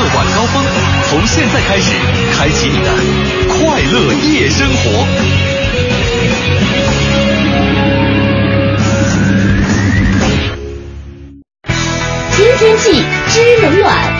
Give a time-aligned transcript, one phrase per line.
[0.00, 0.64] 快乐晚高峰，
[1.10, 1.92] 从现在开始，
[2.34, 2.90] 开启你的
[3.48, 5.06] 快乐夜生活。
[12.34, 14.19] 新天气知冷暖。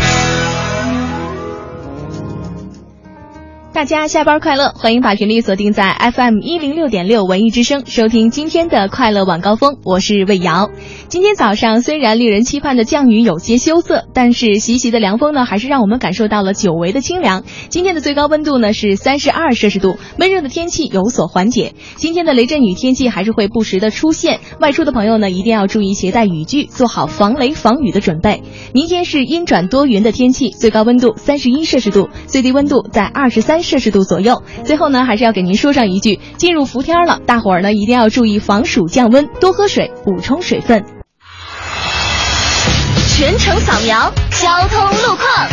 [3.80, 9.78] 大家下班快乐，欢迎把频率锁定在 FM 一零六点六文艺之声，收听今天的快乐晚高峰。
[9.84, 10.70] 我是魏瑶。
[11.08, 17.42] 今天早上虽然令人期盼的降雨有些羞涩，但是习习的凉风呢，还是让我们感受到了久违的清凉。
[17.70, 21.72] 今天的最高温度呢是三十二摄氏度，闷热的天气有所缓解。
[21.96, 28.42] 今天的雷阵雨天气还是会不时的出现，外出的朋友呢一定要注意携带雨具，做好防雷防雨的准备。
[28.74, 34.43] 明天是阴转多云的天气，最高温度三十一摄氏度，最低温度在二十三摄氏度左右。
[34.65, 40.85] 最后呢，还是要给您说上一句，进入伏天了，大伙儿呢一定要注意防暑降温，多喝水，补充水分。
[43.16, 45.49] 全程扫描交通路况。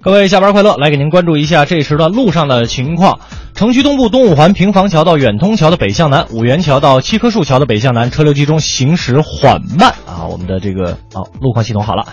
[0.00, 3.20] 各位下班快乐，来给您关注一下这时段路上的情况。
[3.54, 10.26] 城区东部东五环平房桥到远通桥的北向南，五元桥到七棵树桥的北向南，车流集中，行驶缓慢啊。
[10.30, 12.06] 我们的这个啊路况系统好了。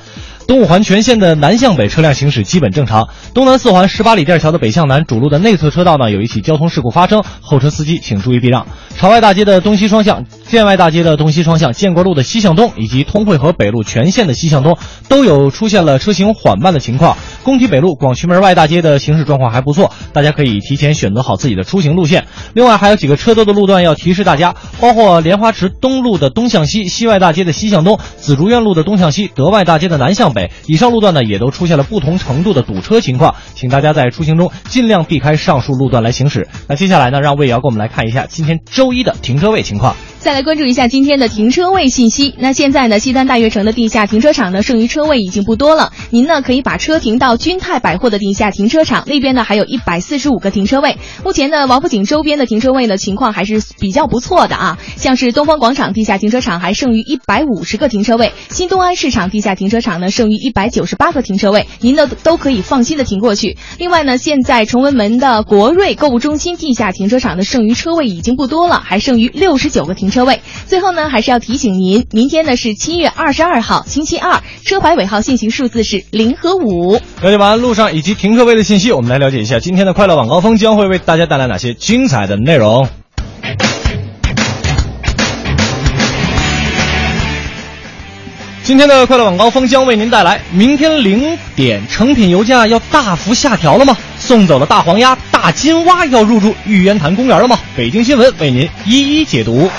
[0.47, 3.09] 东五环全线的南向北车辆行驶基本正常。
[3.33, 8.67] 东南四环十八里店桥的北向南主路的内侧车道呢，有一起交通事故发生，后车司机请注意避让。
[8.95, 14.77] 朝外大街的东西双向、建外大街的东西双向、建国路的西向东以及通惠河北路全线的西向东
[15.09, 17.17] 都有出现了车行缓慢的情况。
[17.43, 22.25] 工体北路广渠门外大街的行驶状况还不错，大家可以提前选择好自己的出行路线。
[22.53, 30.51] 另外还有几个车多的路段要提示大家，包括莲花池东路的东向西、西外大街的西向东、紫竹院路的东向西、德外大街的南向北。
[30.67, 36.47] 以上路段呢也都出现了不同程度的堵车情况，请大家在出行中尽量避开上述路段来行驶。
[36.67, 39.95] 那接下来呢，让魏瑶给我们来看一下今天周一的停车位情况。
[40.25, 42.33] 再来关注一下今天的停车位信息。
[42.39, 45.93] 那现在呢，西单大悦城的地下停车场呢，剩余车位已经不多了。
[46.09, 50.97] 您呢可以把车停到君泰百货的地下停车场，那边呢还有一百四十五个停车位。
[51.23, 54.79] 目前呢，王府井周边的停车位呢情况还是比较不错的啊。
[54.97, 63.59] 像是东方广场地下停车场还剩余一百五十个停车位，新东安市场地下停车场呢剩余一百九十八个停车位，您呢都可以放心的停过去。
[63.77, 70.39] 另外呢，现在崇文门的国瑞购物中心地下停车场的剩余车位已经不多了，还剩余六十九个停车车位。
[70.65, 76.93] 最后呢，还是要提醒您，明天呢是七月二十二号，星期二，车牌尾号限行数字是零和五。
[77.21, 82.87] 了解完路上以及停车位的信息，我们来了解一下今天的快乐晚高峰将会为大家带来哪些精彩的内容。
[88.63, 93.97] 今天的快乐晚高峰将为您带来：明天零点成品油价要大幅下调了吗？
[94.25, 97.59] 送走了大黄鸭，大金蛙要入住玉渊潭公园了吗？
[97.77, 99.69] 北京新闻为您一一解读。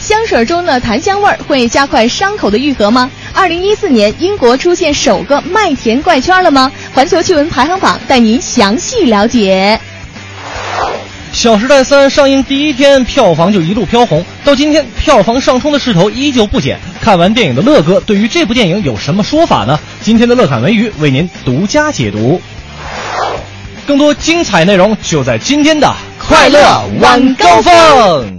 [0.00, 3.08] 香水中的檀香味儿会加快伤口的愈合吗？
[3.32, 6.70] 二零一四年，英国出现首个麦田怪圈了吗？
[6.92, 9.78] 环球趣闻排行榜带您详细了解。
[11.36, 16.76] 《小时代三》上映第一天票房就一路飘红，到今天票房上冲的势头依旧不减。
[17.00, 19.78] 看完电影的乐哥对于这部电影有什么说法呢？
[20.00, 22.42] 今天的乐侃文娱为您独家解读。
[23.86, 26.58] 更多精彩内容就在今天的快乐
[27.00, 28.33] 晚高峰。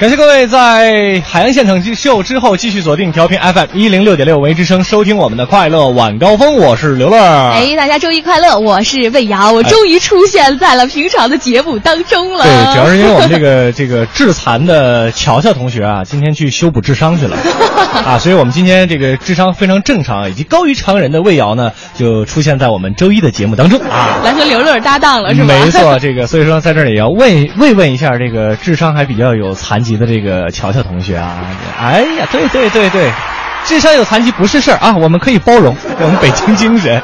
[0.00, 6.56] 感谢各位在海洋现场秀之后继续锁定调频 FM 一零六点六为之声，收听我们的快乐晚高峰。
[6.56, 7.18] 我是刘乐。
[7.50, 8.58] 哎，大家周一快乐！
[8.58, 12.44] 我是魏瑶，我终于出现在了平常的节目当中了。
[12.44, 17.36] 对，主要是因为我们这个 这个致残的乔乔同学啊，今天去修补智商去了
[18.06, 25.46] 啊，所以我们今天这个智商非常正常以及高于常人的魏瑶呢，就出现在我们周一的节目当中啊， 来和刘乐搭档了是吧？
[25.46, 31.38] 没错，这个所以说在这里要问慰问一下这个智商还比较有残疾的这个乔乔同学啊，
[31.80, 33.10] 哎呀，对对对对。
[33.62, 37.00] 智商有残疾不是事儿啊，我们可以包容，我们北京精神。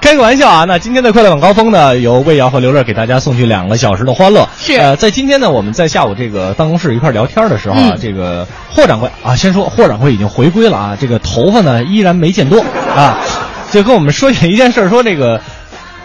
[0.00, 4.48] 开个玩笑啊，那今天的快乐晚高峰呢，由魏瑶和刘乐给大家送去两个小时的欢乐。
[4.56, 12.64] 是呃，在今天呢，我们在下午这个办公室一块聊天的时候啊，嗯这个霍掌柜啊，先说霍掌柜已经回归了啊，这个头发呢依然没见多
[12.94, 13.18] 啊，
[13.72, 15.40] 就跟我们说起一件事儿，说这个。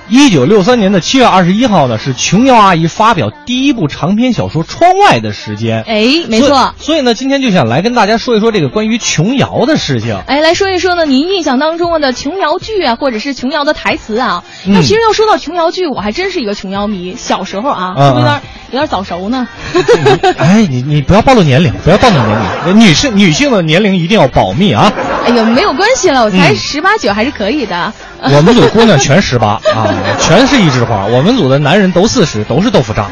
[0.09, 5.83] 一九六三年的七月二十一号呢，是琼瑶阿姨发表第一部长篇小说《窗外》的时间。
[5.87, 6.73] 哎，没错。
[6.77, 10.19] 所以呢，今天就想来跟大家说一说这个关于琼瑶的事情。
[10.27, 14.43] 哎，来说一说呢，您印象当中的琼瑶剧啊，或者是琼瑶的台词啊。
[14.65, 17.15] 嗯那其实要说到琼瑶剧，我还真是一个琼瑶迷。
[17.17, 18.41] 小时候啊，啊是不是有点
[18.71, 19.47] 有点早熟呢？
[20.37, 24.91] 哎，你你不要暴露年龄，不要暴露年龄，女性女性的年龄一定要保密啊。
[25.25, 27.91] 哎呀，没有关系了，我才嗯十八九，还是可以的。
[28.21, 29.87] 我们组姑娘 全十八啊，
[30.19, 31.05] 全是一枝花。
[31.05, 33.07] 我们组的男人都四十，都是豆腐渣。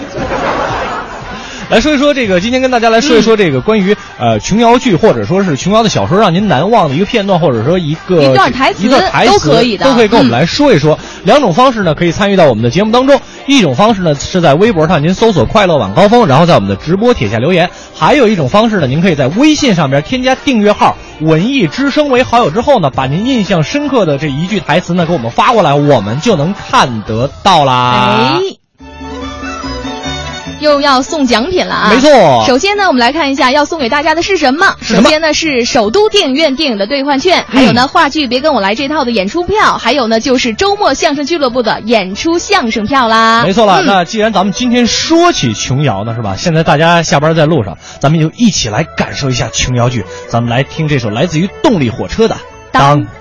[1.71, 10.99] 来说一说这个，今天跟大家来说一说这个关于、呃琼瑶剧或者说是琼瑶的小说让您难忘的一个片段，或者说一个一段台词一段台词都可以的都可以跟我们嗯来说一说。
[11.23, 13.17] 两种方式呢，可以参与到我们的节目当中。
[13.47, 28.35] 一种方式呢是在微博上您搜索“快乐晚高峰”，然后在我们的直播帖下留言；还有一种方式呢，您可以在微信上边添加订阅号“文艺之声”为好友之后呢，把您印象深刻的这一句台词呢给我们发过来，我们就能看得到啦。
[28.35, 28.39] 哎，
[30.61, 31.91] 又要送奖品了啊！
[31.93, 34.75] 没错首先呢，我们来看一下要送给大家的是什么。
[34.81, 43.43] 首先呢是首都电影院电影的兑换券，还有呢话剧《别跟我来》这套的演出票，还有呢就是周末相声俱乐部的演出相声票啦。
[43.43, 46.35] 没错了，嗯那既然咱们今天说起琼瑶呢，是吧？
[46.37, 50.05] 现在大家下班在路上，咱们就一起来感受一下琼瑶剧。
[50.29, 52.35] 咱们来听这首来自于动力火车的
[52.71, 53.01] 《当》。
[53.05, 53.20] 当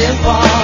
[0.00, 0.59] 电话。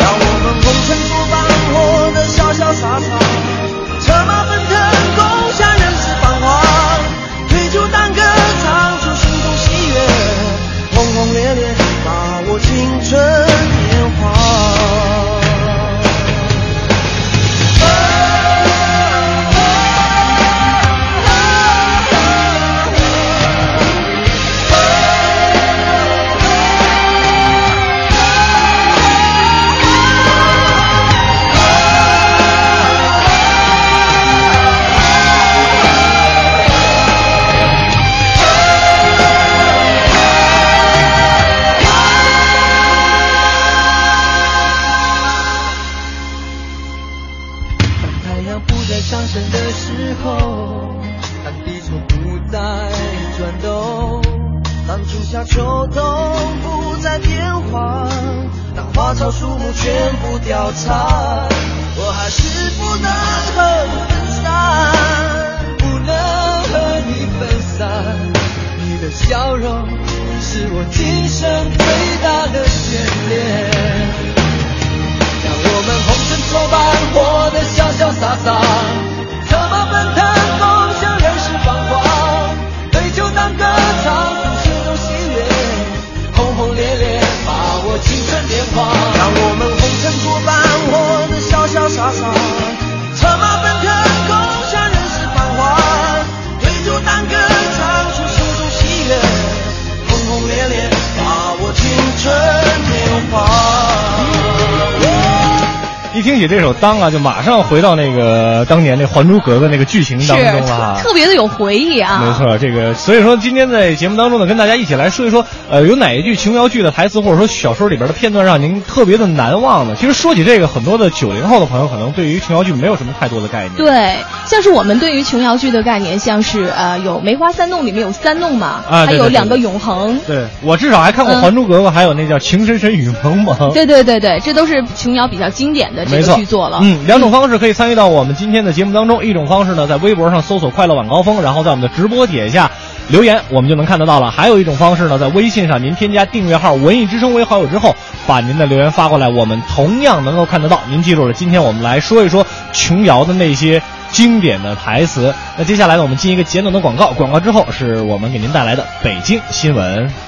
[106.80, 111.00] 当》啊，就马上回到那个当年那《还珠格格》那个剧情当中了哈。
[111.02, 112.22] 特别的有回忆啊。
[112.22, 119.94] 没错，这个所以说今天在节目当中呢，跟大家一起来说一说，呃，有哪一句琼瑶剧的台词或者说小说里边的片段让您特别的难忘呢？
[119.98, 123.74] 其实说起这个，很多的九零后的朋友可能对于琼瑶剧没有什么太多的概念。
[123.76, 124.16] 对，
[124.46, 130.18] 像是我们对于琼瑶剧的概念，像是呃，有《梅花三弄》里面有三弄嘛，啊，还有两个永恒。
[130.26, 133.56] 对我至少还看过《还珠格格》，还有那叫《情深深雨蒙蒙》。
[133.72, 139.24] 对对对对，这都是琼瑶比较经典的这个剧作嗯，两种方式可以参与到我们今天的节目当中。
[139.24, 142.70] 一种方式呢，在微博上搜索“快乐晚高峰”，然后在我们的直播底下
[143.08, 144.30] 留言，我们就能看得到了。
[144.30, 147.94] 还有一种方式呢，在微信上您添加订阅号“文艺之声”为好友之后，
[148.26, 150.80] 把您的留言发过来，我们同样能够看得到。
[150.88, 155.34] 您记住了，今天我们来说一说琼瑶的那些经典的台词。
[155.56, 160.25] 那接下来呢，我们进一个简短的广告，广告之后是我们给您带来的北京新闻。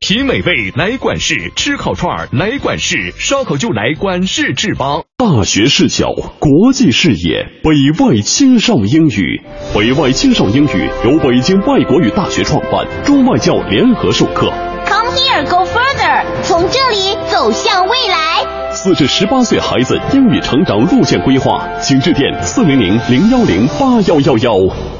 [0.00, 5.02] 品美味来管事，吃烤串来管事，烧烤就来管事制吧。
[5.18, 9.42] 大学视角，国际视野，北外青少英语。
[9.74, 14.50] 北外青少英语由北京外国语大学创办，中外教联合授课。
[14.86, 18.72] Come here, go further，从这里走向未来。
[18.72, 24.99] 四至十八岁孩子英语成长路线规划，请致电四零零零幺零八幺幺幺。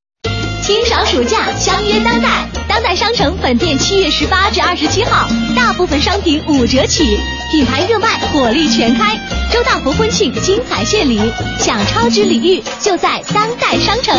[0.61, 2.47] 清爽暑假，相约当代。
[2.67, 7.19] 当代商城本店七月十八至二十七号，大部分商品五折起，
[7.51, 9.17] 品牌热卖，火力全开。
[9.51, 11.19] 周大福婚庆精彩献礼，
[11.59, 14.15] 享超值礼遇就在当代商城。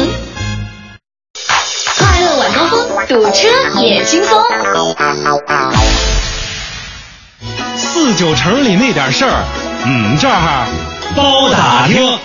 [1.98, 3.48] 快乐晚高峰，堵车
[3.80, 4.42] 也轻松。
[7.76, 9.44] 四九城里那点事儿，
[9.86, 10.66] 嗯，这儿
[11.14, 12.18] 包打听。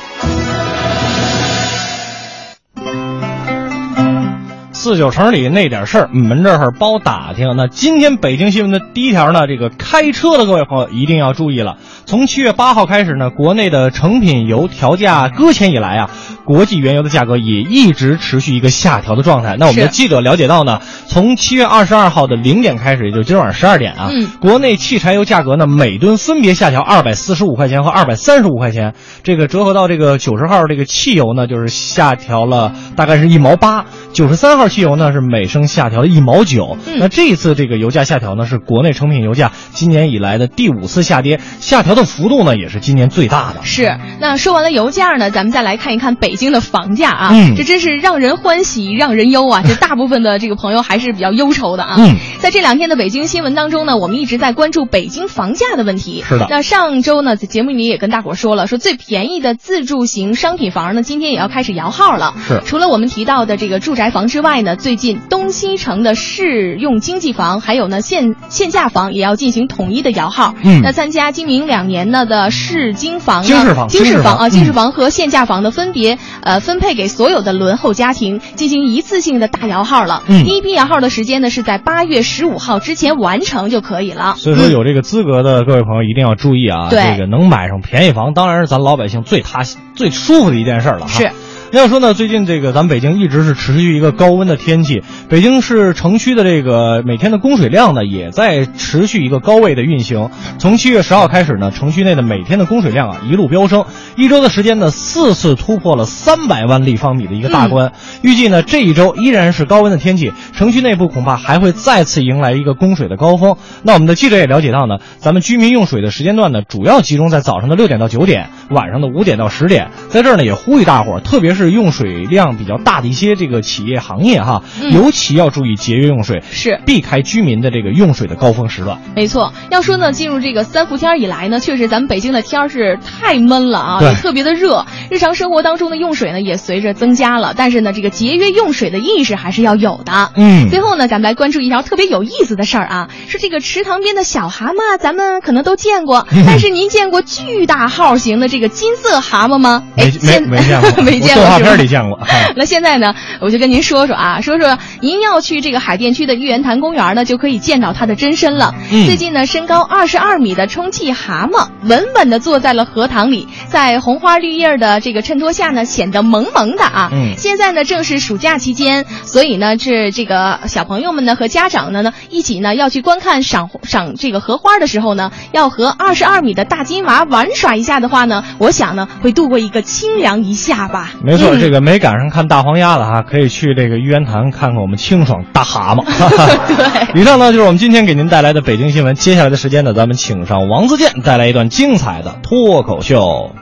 [4.88, 7.58] 四九城里那点事儿，我们这儿包打听。
[7.58, 11.76] 那今天北京新闻的第一条呢，这个开车的各位朋友一定要注意了。
[12.06, 16.10] 从七月八号开始呢，国内的成品油调价搁浅以来啊，
[16.46, 19.58] 国际原油的价格也一直持续一个下调的状态。
[19.60, 36.78] 那我们的记者了解到呢，从七月二十二号的零点开始，也就是今晚上十二点啊，嗯，国内汽柴油价格呢每吨分别下调二百四十五块钱和二百三十五块钱，这个折合到这个九十号这个汽油呢，就是下调了大概是一毛八，九十三号汽油呢是每升下调了一毛九。
[36.86, 43.62] 嗯、那这一次这个油价下调呢，是国内成品油价今年以来的第五次下跌，下调的幅度呢也是今年最大的。
[43.64, 43.98] 是。
[44.20, 49.64] 那说完了油价呢，咱们再来看一看北京的房价啊，嗯，这真是让人欢喜让人忧啊！
[49.66, 51.96] 这大部分的这个朋友还是比较忧愁的啊。
[51.98, 56.24] 嗯，在这两天的北京新闻当中呢，我们一直在关注北京房价的问题。
[56.24, 56.46] 是的。
[56.52, 62.36] 那上周呢，在节目里也跟大伙说了，说最便宜的自住型商品房呢，今天也要开始摇号了。
[62.48, 62.62] 是。
[62.64, 70.54] 除了我们提到的这个住宅房之外呢，最近东西城的适用经济房，还有呢限限价房也要进行统一的摇号。
[70.64, 70.82] 嗯。
[70.82, 80.24] 那参加今明两年呢的市经房呢，经适房，经适房啊，经适嗯房和限价房呢分别呃分配给所有的轮候家庭进行一次性的大摇号了。
[80.28, 80.44] 嗯。
[80.44, 84.36] 第一批摇号的时间呢是在八月十五号之前完成就可以了。
[84.38, 89.64] 所以说有这个资格的各位朋友一定要注意啊，对这个能买上便宜房，当然是咱老百姓最踏
[89.96, 91.08] 最舒服的一件事了哈。
[91.08, 91.32] 是。
[91.72, 100.30] 要说呢，最近这个咱们北京一直是持续一个高温的天气，北京市城区的这个每天的供水量呢，也在持续一个高位的运行。
[100.60, 107.88] 从七月十号开始呢，城区内的每天的供水量啊一路飙升，一周的时间呢四次突破了三百万立方米的一个大关。
[107.88, 113.58] 嗯、预计呢这一周依然是高温的天气，城区内部恐怕还会再次迎来一个供水的高峰。
[113.84, 119.90] 那我们的记者也了解到呢，咱们居民用水的时间段呢，主要集中在早上的六点到九点，晚上的五点到十点。
[120.08, 126.80] 在这儿呢，也呼吁大伙儿，特别是是用水量比较大的一些这个企业行业哈，嗯、尤其要注意节约用水，是。
[126.86, 129.02] 避开居民的这个用水的高峰时段。
[129.16, 140.32] 没错，要说呢，进入这个三伏天以来呢，确实咱们北京的天儿是太闷了啊，也特别的热，日常生活当中的用水呢也随着增加了，但是呢，这个节约用水的意识还是要有的。
[140.36, 149.84] 嗯，最后呢，咱们来关注一条特别有意思的事儿啊，是这个池塘边的小蛤蟆，咱们可能都见过，但是您见过巨大号型的这个金色蛤蟆吗？
[149.96, 152.20] 没没没见过， 没见过动画是吧片里见过。
[152.56, 158.74] 那现在呢，我就跟您说说啊，说说您要去这个海淀区的玉渊潭公园呢，就可以见到它的真身了。
[158.92, 167.10] 嗯最近呢，身高二十二米的充气蛤蟆稳稳地坐在了荷塘里，在红花绿叶的这个衬托下呢，显得萌萌的啊。
[167.12, 181.12] 嗯现在呢正是暑假期间，所以呢是这个小朋友们呢和家长呢呢一起呢要去观看赏赏这个荷花的时候呢，要和二十二米的大金娃玩耍一下的话呢，我想呢会度过一个清凉一夏吧。
[181.24, 186.04] 没错，嗯这个没赶上看大黄鸭的哈，可以去这个玉渊潭看看我们清爽大蛤蟆。
[187.14, 187.22] 对。
[187.22, 189.16] 以上呢就是我们今天给您带来的北京新闻。
[189.16, 193.56] 接下来的时间呢，咱们请上王自健带来一段精彩的脱口秀。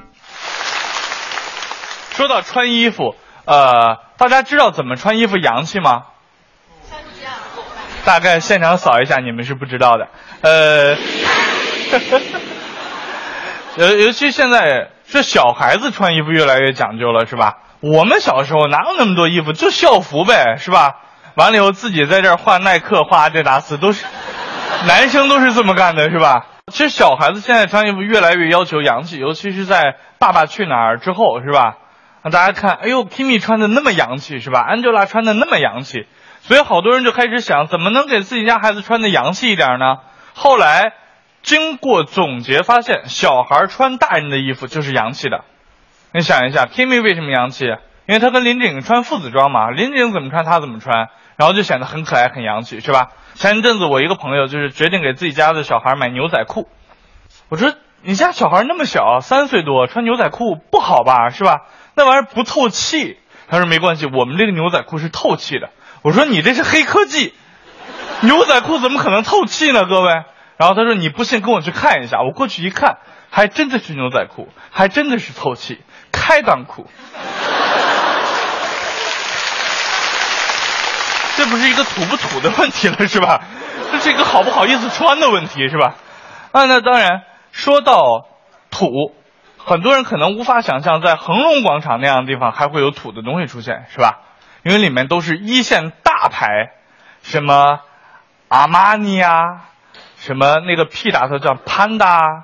[2.12, 3.16] 说到穿衣服，
[3.46, 6.04] 呃，大家知道怎么穿衣服洋气吗？
[8.06, 10.08] 大概现场扫一下，你们是不知道的。
[10.42, 10.96] 呃，
[13.78, 17.58] 尤尤其现在是小孩子穿衣服越来越讲究了，是吧？
[17.88, 20.96] 我们小时候哪有那么多衣服，就校服呗，是吧？
[21.36, 24.08] 完了以后自己在这儿画耐克、画阿迪达斯，都是
[24.88, 26.48] 男生都是这么干的，是吧？
[26.72, 29.84] 其实小孩子现在穿衣服越来越要求洋气，尤其是在
[30.18, 31.78] 《爸爸去哪儿》之后，是吧？
[32.24, 36.08] 让大家看，哎呦，Kimi 穿的那么洋气，是吧？Angela 穿的那么洋气，
[36.42, 39.98] 所以好多人就开始想，怎么能给自己家孩子穿的洋气一点呢？
[40.34, 40.94] 后来
[41.44, 45.44] 经过总结发现，小孩穿大人的衣服就是洋气的。
[46.16, 47.66] 你想一下，Kimi 为什么洋气？
[47.66, 53.10] 因为他跟林景穿父子装嘛，林景怎么穿他怎么穿，然后就显得很可爱很洋气，是吧？
[53.34, 56.70] 前一阵子我一个朋友就是决定给自己家的小孩买牛仔裤，
[57.50, 61.64] 我说你家小孩那么小，三岁多，穿牛仔裤不好吧，是吧？
[61.96, 63.18] 那玩意儿不透气。
[63.50, 65.72] 他说没关系，我们这个牛仔裤是透气的。
[66.02, 67.34] 我说你这是黑科技，
[68.22, 69.84] 牛仔裤怎么可能透气呢？
[69.84, 70.14] 各位。
[70.58, 72.22] 然后他说你不信，跟我去看一下。
[72.22, 75.82] 我过去一看，还真的是牛仔裤，还真的是透气，
[76.16, 76.88] 开裆裤。
[81.38, 83.42] 这不是一个土不土的问题了，是吧？
[83.92, 85.96] 这是一个好不好意思穿的问题，是吧？
[86.54, 88.26] 啊，那当然，说到
[88.72, 88.88] 土，
[89.58, 94.20] 很多人可能无法想象，在恒隆广场那样的地方还会有土的东西出现，是吧？
[94.64, 96.48] 因为里面都是一线大牌，
[97.22, 97.82] 什么
[98.48, 99.66] 阿玛尼啊，
[100.18, 102.44] 什么那个 P 打头叫 Panda，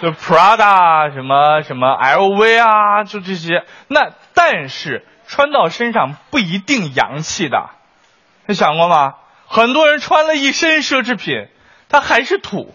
[0.00, 3.64] 就 Prada 什么什么 LV 啊，就这些。
[3.88, 7.68] 那但是穿到身上不一定洋气的，
[8.46, 9.14] 你想过吗？
[9.46, 11.48] 很多人穿了一身奢侈品，
[11.90, 12.74] 他还是土，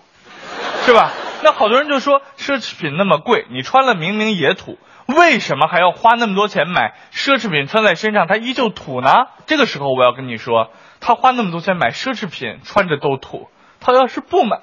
[0.86, 1.12] 是吧？
[1.42, 9.10] 那好多人就说奢侈品那么贵，你穿了明明也土，为什么还要花那么多钱买奢侈品穿在身上，它依旧土呢？
[9.48, 13.50] 这个时候我要跟你说，他花那么多钱买奢侈品，穿着都土，
[13.80, 14.60] 他要是不买，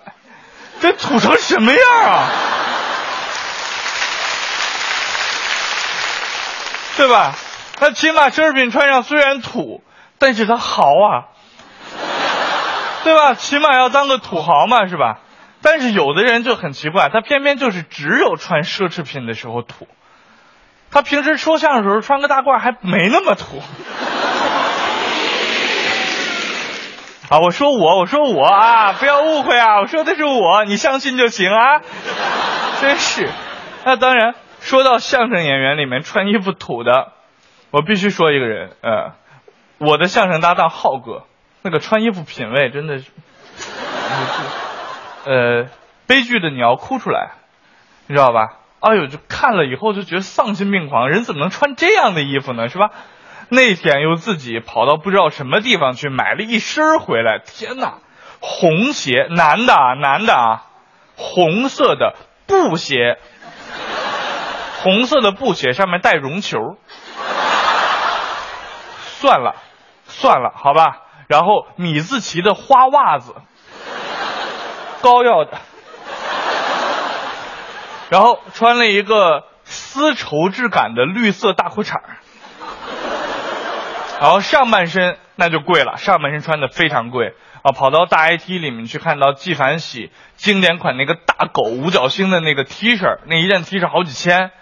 [0.81, 2.29] 这土成什么样啊？
[6.97, 7.35] 对吧？
[7.79, 9.83] 他起码奢侈品穿上虽然土，
[10.19, 11.35] 但是他豪啊，
[13.03, 13.35] 对吧？
[13.35, 15.19] 起码要当个土豪嘛，是吧？
[15.63, 19.89] 但是有的人就很奇怪，他偏偏就是只有穿奢侈品的时候土，
[20.91, 23.63] 他平时说相声的时候穿个大褂还没那么土。
[27.33, 31.81] 啊，我说我，我说我啊，不要误会啊，我说的是我，你相信就行啊。
[32.79, 33.27] 真是，
[33.87, 37.13] 那当然，说到相声演员里面穿衣服土的，
[37.71, 39.15] 我必须说一个人，呃，
[39.79, 41.23] 我的相声搭档浩哥，
[41.63, 43.11] 那个穿衣服品味真的是，
[45.25, 45.69] 呃，
[46.07, 47.31] 悲剧的你要哭出来，
[48.09, 48.59] 你知道吧？
[48.81, 52.69] 哎呦，就看了以后就觉得丧心病狂，人怎么能穿这样的衣服呢？
[52.69, 52.91] 是吧？
[53.55, 57.99] 那天又自己跑到不知道什么地方去买了一身回来，天哪！
[58.41, 60.65] 红鞋，男的啊，男的啊，
[61.17, 63.19] 红色的布鞋，
[64.79, 66.59] 红色的布鞋上面带绒球。
[69.21, 69.55] 算了，
[70.07, 71.03] 算了，好吧。
[71.29, 73.35] 然后米字旗的花袜子，
[75.03, 75.59] 膏药的。
[78.09, 82.01] 然后穿了一个丝绸质感的绿色大裤衩
[84.23, 87.35] 然后上半身那就贵了，上半身穿的非常贵。
[87.63, 94.53] 啊，跑到大 IT 里面去看到纪梵希经典款那个大狗五角星的那个 T 恤，那一件 T 恤好几千，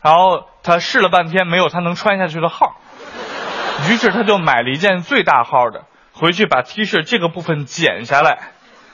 [0.00, 2.76] 然后他试了半天没有他能穿下去的号，
[3.90, 8.52] 于是他就买了一件最大号的，回去把 T 恤这个部分剪下来，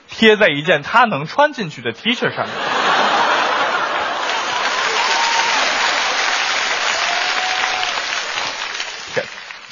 [0.09, 3.06] 贴在一件他能穿进去的 T 恤上面。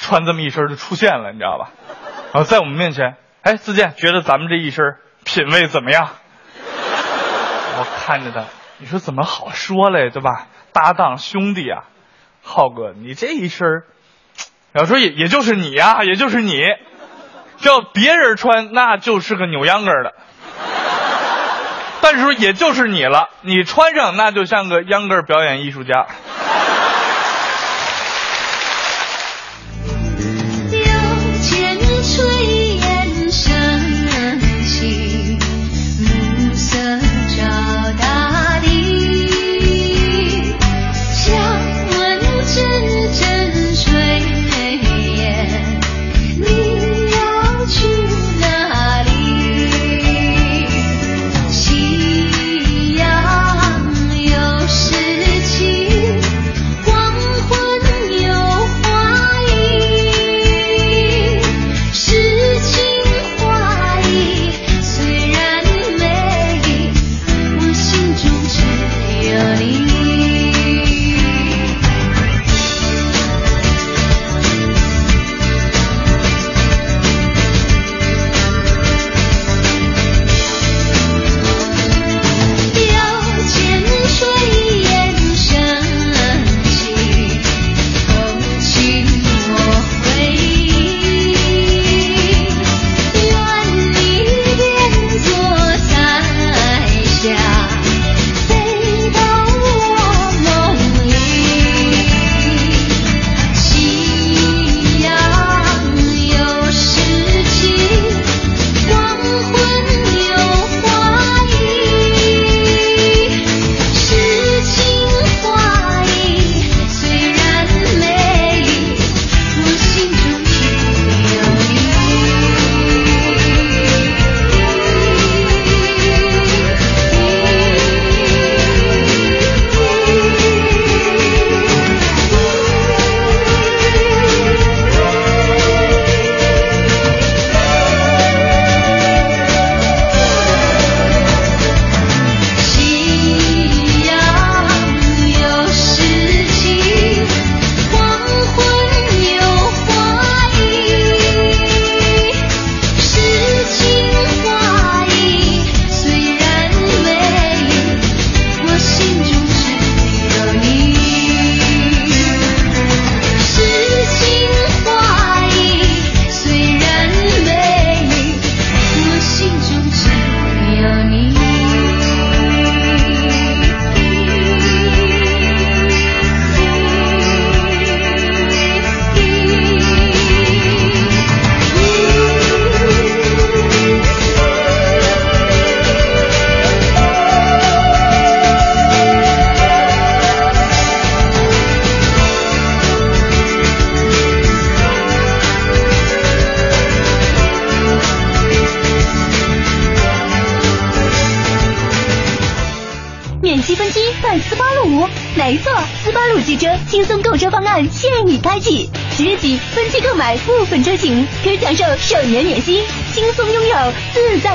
[0.05, 1.71] 穿这么一身就出现了，你知道吧？
[2.31, 6.09] 然后在我们面前，哎，自健觉得咱们这一身品味怎么样？
[7.77, 8.45] 我看着他，
[8.77, 10.45] 你说怎么好说嘞，对吧？
[10.71, 11.85] 搭档兄弟啊，
[12.43, 13.83] 浩哥，你这一身，
[14.73, 16.61] 要说也也就是你呀、也就是你，
[17.57, 20.13] 叫别人穿那就是个扭秧歌的，
[22.01, 26.05] 但是说也就是你了，你穿上那就像个秧歌表演艺术家。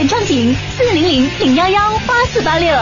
[0.01, 0.55] 自在畅行。
[0.77, 2.75] 四零零零幺幺八四八六。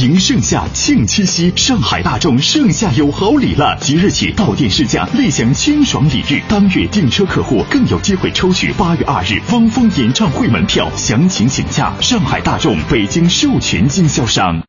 [0.00, 3.76] 迎盛夏，庆七夕，上海大众盛夏有好礼了！
[3.80, 6.40] 即日起到店试驾，立享清爽礼遇。
[6.48, 10.88] 当月订车客户更有机会抽取八月二日汪峰演唱会门票。
[10.94, 14.62] 详情请假上海大众北京授权经销商。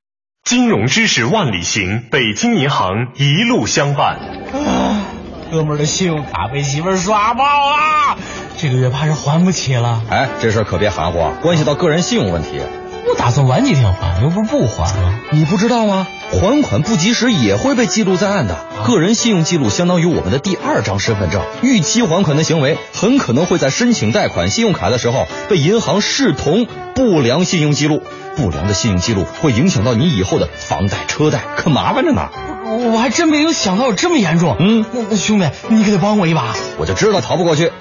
[0.46, 4.18] 金融知识万里行，北京银行一路相伴。
[4.54, 5.04] 啊
[5.50, 8.18] 哥们儿的信用卡被媳妇儿刷爆了，
[8.58, 10.02] 这个月怕是还不起了。
[10.10, 12.60] 哎，这事儿可别含糊，关系到个人信用问题。
[13.08, 15.14] 我打算晚几天还，又不是不还了。
[15.32, 16.08] 你不知道吗？
[16.32, 18.58] 还款不及时也会被记录在案的。
[18.86, 28.02] 个人信用记录相当于我们的第二张身份证，逾期还款的行为很可能会在申请贷款信用卡的时候被银行视同不良信用记录。
[28.36, 32.28] 不良的信用记录会影响到你以后的房贷、车贷，可麻烦着呢。
[32.66, 34.58] 我还真没有想到有这么严重。
[34.60, 36.54] 嗯，那那兄弟，你可得帮我一把。
[36.78, 37.72] 我就知道逃不过去。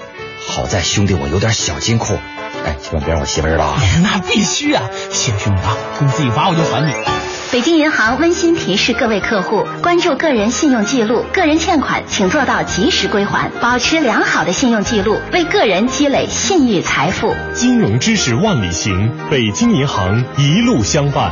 [0.47, 2.17] 好在兄弟我有点小金库，
[2.65, 3.79] 哎，千万别让我媳妇知道啊。
[4.01, 4.83] 那必须啊！
[5.11, 6.93] 谢谢兄弟啊，工资一发我就还你。
[7.51, 17.33] 北京银行温馨提示各位客户：关注个人信用记录，个人欠款请做到及时归还，保持良好的信用记录，为个人积累信誉财富。
[17.53, 21.31] 金融知识万里行，北京银行一路相伴。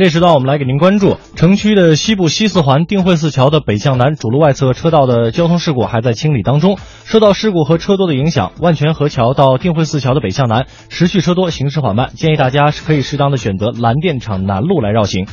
[0.00, 6.78] 这时段我们来给您关注城区的西部西四环定慧寺桥的北向南主路外侧车道的交通事故还在清理当中。
[7.04, 15.26] 受到事故和车多的影响，万泉河桥到定慧寺桥的北向南持续车多，行驶缓慢，建议大家可以适当的选择蓝电厂南路来绕行。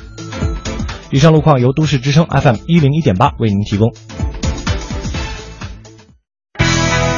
[1.11, 3.93] 以上路况由都市之声 FM 一零一点八为您提供。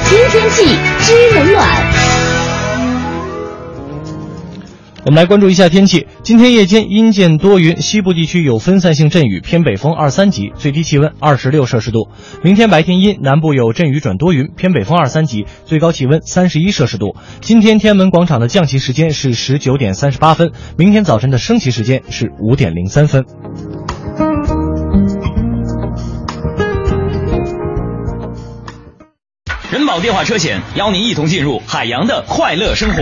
[0.05, 0.65] 听天气
[0.99, 2.08] 知冷暖。
[5.09, 6.05] 我们来关注一下天气。
[6.21, 12.09] 今天夜间阴见多云，西部地区有分散性阵雨，偏北风二三级，最低气温二十六摄氏度。
[12.43, 17.15] 明天白天阴，南部有阵雨转多云，偏北风二三级，最高气温三十一摄氏度。
[17.41, 23.25] 今天天安门广场的降旗时间是十九点三十八分，明天早晨的升旗时间是五点零三分。
[29.71, 33.01] 人保电话车险邀您一同进入海洋的快乐生活。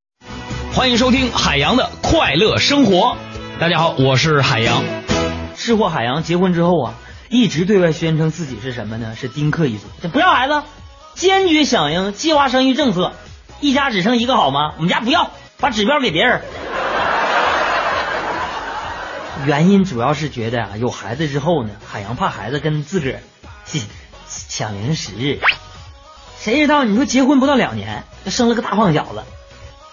[0.73, 3.17] 欢迎收听海洋的快乐生活。
[3.59, 4.81] 大家好，我是海洋。
[5.53, 6.93] 吃货海洋结婚之后啊，
[7.29, 9.13] 一直对外宣称自己是什么呢？
[9.19, 10.63] 是丁克一族，这不要孩子，
[11.13, 13.11] 坚决响应计划生育政策，
[13.59, 14.71] 一家只生一个好吗？
[14.77, 16.41] 我们家不要，把指标给别人。
[19.45, 23.19] 原因主要是觉得啊，有孩子之后呢，海洋怕孩子跟自个儿
[24.47, 25.37] 抢零食。
[26.39, 29.21] 谁知道你说结婚不到两年，就生了个大胖小子。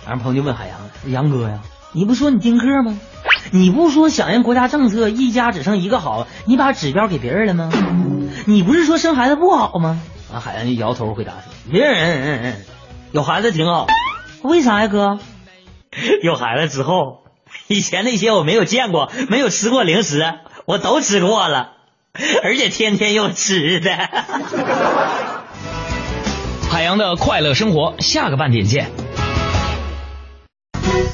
[0.08, 0.78] 然后朋友就问海洋
[1.12, 1.60] ：“杨哥呀，
[1.92, 2.98] 你不说你丁克吗？
[3.50, 7.70] 你不说响应国家政策，一家只剩一个好，你把指标给别人了吗？
[8.46, 10.00] 你不是说生孩子不好吗？”
[10.32, 12.56] 啊，海洋就摇头回答说：“别人
[13.12, 13.86] 有孩子挺好，
[14.42, 15.18] 为啥呀哥？
[16.24, 17.18] 有孩子之后，
[17.66, 20.24] 以前那些我没有见过、没有吃过零食，
[20.64, 21.72] 我都吃过了，
[22.42, 23.90] 而且天天有吃的。
[26.70, 28.90] ”海洋的快乐生活，下个半点见。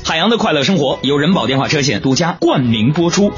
[0.02, 3.32] 海洋的快乐生活由人保电话车险独家冠名播出。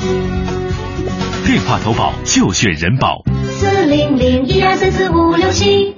[1.45, 3.23] 电话投保就选人保。
[3.51, 5.95] 四零零一二三四五六七。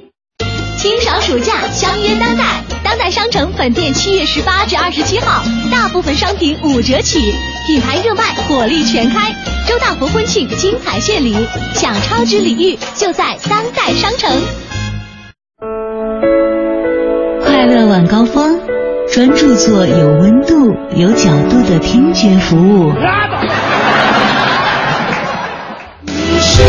[0.77, 2.63] 清爽暑假，相约当代。
[2.85, 5.43] 当代商城本店七月十八至二十七号，
[5.73, 7.33] 大部分商品五折起，
[7.67, 9.33] 品牌热卖，火力全开。
[9.67, 11.35] 周大福婚庆精彩献礼，
[11.75, 14.31] 享超值礼遇就在当代商城。
[17.43, 18.61] 快乐晚高峰，
[19.11, 22.93] 专注做有温度、有角度的听觉服务。
[26.03, 26.63] 你是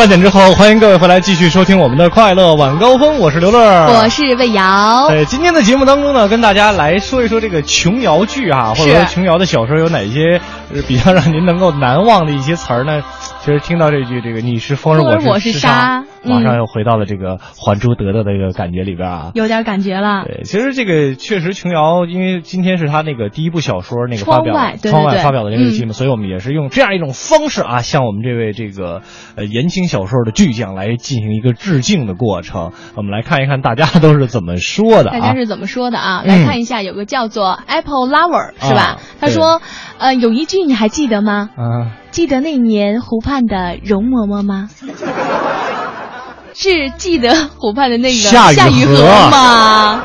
[0.00, 4.64] 半点之后，欢迎各位回来继续收听我们的快乐晚高峰，我是刘乐，我是魏瑶。
[5.10, 10.40] 呃，今天的节目当中呢，跟大家来说一说这个琼瑶剧啊，或者说琼瑶的小说有哪些
[10.74, 13.02] 呃比较让您能够难忘的一些词儿呢？
[13.40, 20.24] 其实听到这句这个你是风儿，我是是沙，马上又回到了这个《还珠格格》的一个感觉里边啊，有点感觉了。
[20.26, 29.00] 对，其实这个确实琼瑶，因为今天是她那个第一部小说那个发表窗外发表的那个日期嘛，嗯所以我们也是用这样一种方式啊，向我们这位这个
[29.36, 32.72] 呃言情小说的巨匠来进行一个致敬的过程。
[32.94, 35.18] 我们来看一看大家都是怎么说的啊。
[35.18, 36.22] 大家是怎么说的啊？
[36.24, 39.00] 嗯来看一下，有个叫做 Apple Lover 是吧啊？
[39.18, 39.62] 他说，
[39.98, 41.48] 呃，有一句你还记得吗？
[41.56, 44.68] 啊，记得那年湖畔的容嬷嬷吗？
[46.54, 50.02] 是记得湖畔的那个夏雨雨荷荷吗？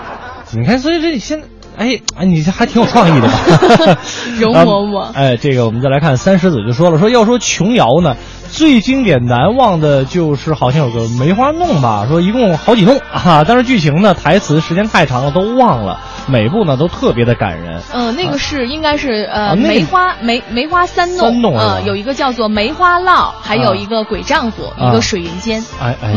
[0.53, 1.47] 你看，所以这现在。
[1.77, 3.37] 哎，哎，你这还挺有创意的吧？
[4.39, 8.15] 容嬷嬷 哎，这个我们再来看三石子就说了，说要说琼瑶呢，
[8.49, 17.81] 最经典难忘的就是好像有个梅花弄吧，说一共好几弄啊，但是剧情呢、台词时间太长了都忘了，每部呢都特别的感人。
[17.93, 25.63] 嗯，那个是应该是呃啊那个梅花梅梅花三弄，呃，有一个叫做梅花烙，还有一个鬼丈夫，啊一个水云间。
[25.79, 26.13] 哎哎，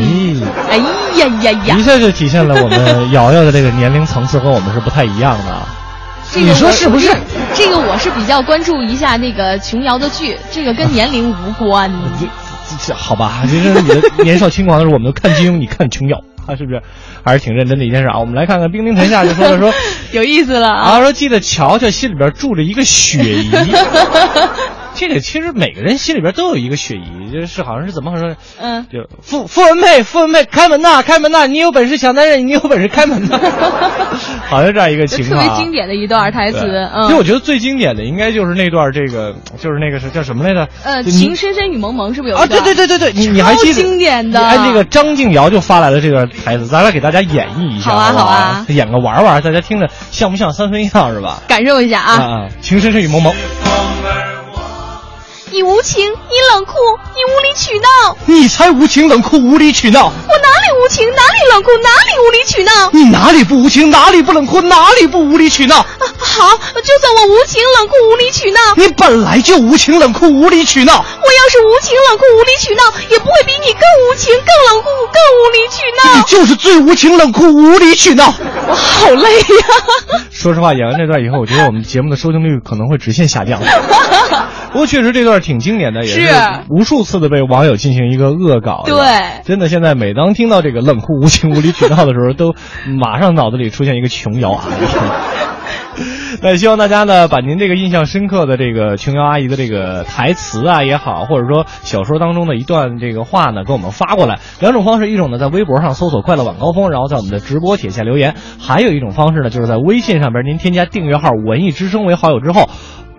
[0.69, 1.75] 哎呀呀呀！
[1.77, 5.67] 一下就体现了我们瑶瑶的这个年龄层次和我们是不太一样的啊。
[6.31, 7.11] 这个你说是不是？
[7.53, 11.91] 这个我是比较关注一下那个琼瑶的剧，这个跟年龄无关。
[12.85, 16.81] 这好吧，就是你的年少轻狂的时候，我们都看金庸，你看琼瑶，啊，是不是？
[17.23, 18.19] 还是挺认真的一件事啊。
[18.19, 19.73] 我们来看看兵临城下就说了说，
[20.11, 23.51] 有意思了啊，说记得乔乔心里边住着一个雪姨。
[24.95, 28.35] 这个其实每个人心里边都有一个雪姨，就是好像是怎么回事？
[28.59, 31.45] 嗯，就傅傅文佩，傅文佩，开门呐，开门呐！
[31.47, 33.39] 你有本事抢男人，你有本事开门呐！
[34.49, 36.59] 好像这样一个情况、啊，特别经典的一段台词。
[36.93, 40.67] 嗯，其实我觉得最经典的应该就是那段这个，就是那个是叫什么来着？
[40.83, 42.45] 呃，情深深雨蒙蒙是不是有啊？
[42.47, 43.73] 对对对对对，你你还记得？
[43.73, 44.41] 经典的。
[44.41, 51.41] 哎，那个张静瑶就发来了这段台词，咱俩给大家演绎一下，好啊好啊，演个玩玩，大家听着像不像三分样是吧？
[51.47, 52.13] 感受一下啊！
[52.19, 53.33] 啊，情深深雨蒙蒙。
[55.51, 56.73] 你无情，你冷酷，
[57.15, 58.17] 你无理取闹。
[58.27, 60.05] 你才无情冷酷无理取闹。
[60.05, 62.71] 我哪里无情，哪里冷酷，哪里无理取闹？
[62.91, 65.77] 你哪里不无情，哪里不冷酷，哪里不无理取闹？
[65.77, 65.85] 啊，
[66.19, 68.59] 好，就算我无情冷酷无理取闹。
[68.77, 70.93] 你本来就无情冷酷无理取闹。
[70.97, 76.15] 我要是无情冷酷无理取闹，也不会比你更无情、更冷酷、更无理取闹。
[76.15, 78.33] 你就是最无情冷酷无理取闹。
[78.67, 79.65] 我好累呀、
[80.31, 83.59] 说实话，演完这段以后，我觉得我们节目的收听率可能会直线下降。
[84.71, 86.29] 不过确实这段挺经典的，也是
[86.69, 88.83] 无数次的被网友进行一个恶搞。
[88.85, 88.95] 对，
[89.43, 92.53] 真的现在每当听到这个冷酷无情无理取闹的时候，都
[92.99, 94.71] 马上脑子里出现一个琼瑶阿姨。
[96.41, 104.39] 那希望大家呢，把您这个印象深刻的这个琼瑶阿姨的这个台词啊也好，或者说小说当中的一段这个话呢，给我们发过来。
[104.61, 112.69] 两种方式，一种呢在微博上搜索“快乐晚高峰”，然后在我们的直播帖下留言；还有一种方式呢，就是在微信上边您添加订阅号“文艺之声”为好友之后。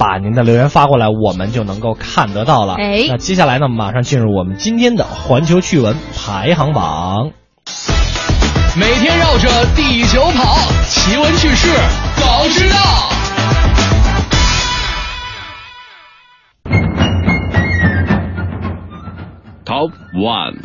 [0.00, 2.76] 把您的留言发过来，我们就能够看得到了。
[2.76, 7.32] 哎，那接下来呢，马上进入我们今天的环球趣闻排行榜。
[8.78, 10.56] 每天绕着地球跑，
[10.88, 11.68] 奇闻趣事
[12.16, 12.76] 早知道。
[19.66, 20.60] Top One，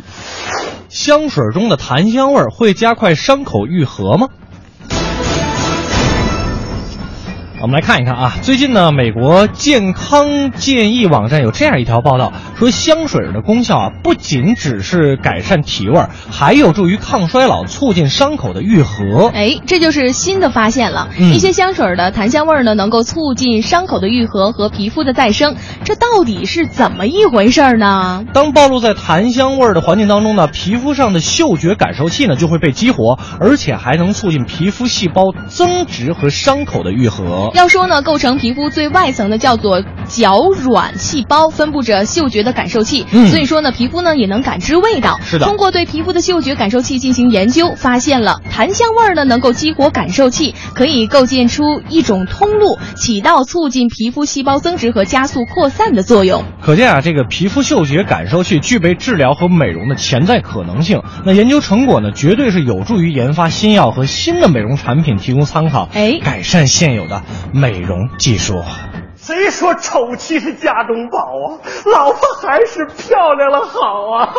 [0.88, 4.28] 香水中的檀香味儿会加快伤口愈合吗？
[7.62, 15.98] 我们来看一看啊，最近呢，美国健康建议网站有这样一条报道，说香水的功效啊，不仅只是改善体味，
[16.30, 19.30] 还有助于抗衰老，促进伤口的愈合。
[19.32, 21.08] 哎，这就是新的发现了。
[21.18, 28.24] 嗯一些香水的檀香味儿呢，能够促进伤口的愈合和皮肤的再生，这到底是怎么一回事儿呢？
[28.34, 37.45] 当暴露在檀香味儿的环境当中呢，皮肤上的嗅觉感受器呢就会被激活，而且还能促进皮肤细胞增殖和伤口的愈合。
[37.54, 45.18] 要说呢，构成皮肤最外层的叫做角软细胞，分布着嗅觉的感受器，嗯所以说呢，皮肤呢也能感知味道。
[45.24, 56.44] 是的通过对皮肤的嗅觉感受器进行研究，发现了檀香味儿呢能够激活感受器，可以构建出一种通路，起到促进皮肤细胞增殖和加速扩散的作用。
[56.62, 61.02] 可见啊，这个皮肤嗅觉感受器具备治疗和美容的潜在可能性。
[61.24, 67.22] 那研究成果呢，绝对是有助于研发新药和新的美容产品提供参考，哎，改善现有的
[67.52, 68.62] 美容技术。
[69.16, 71.58] 谁说丑妻是家中宝啊？
[71.92, 73.78] 老婆还是漂亮了好
[74.14, 74.32] 啊！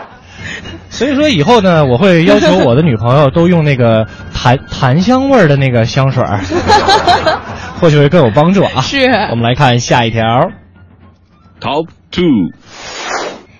[0.90, 6.38] 所以说以后呢，我会要求我的女朋友都用那个檀檀香味儿的那个香水儿，
[7.80, 8.80] 或许会更有帮助啊。
[8.82, 10.22] 是我们来看下一条。
[11.60, 12.52] Top Two，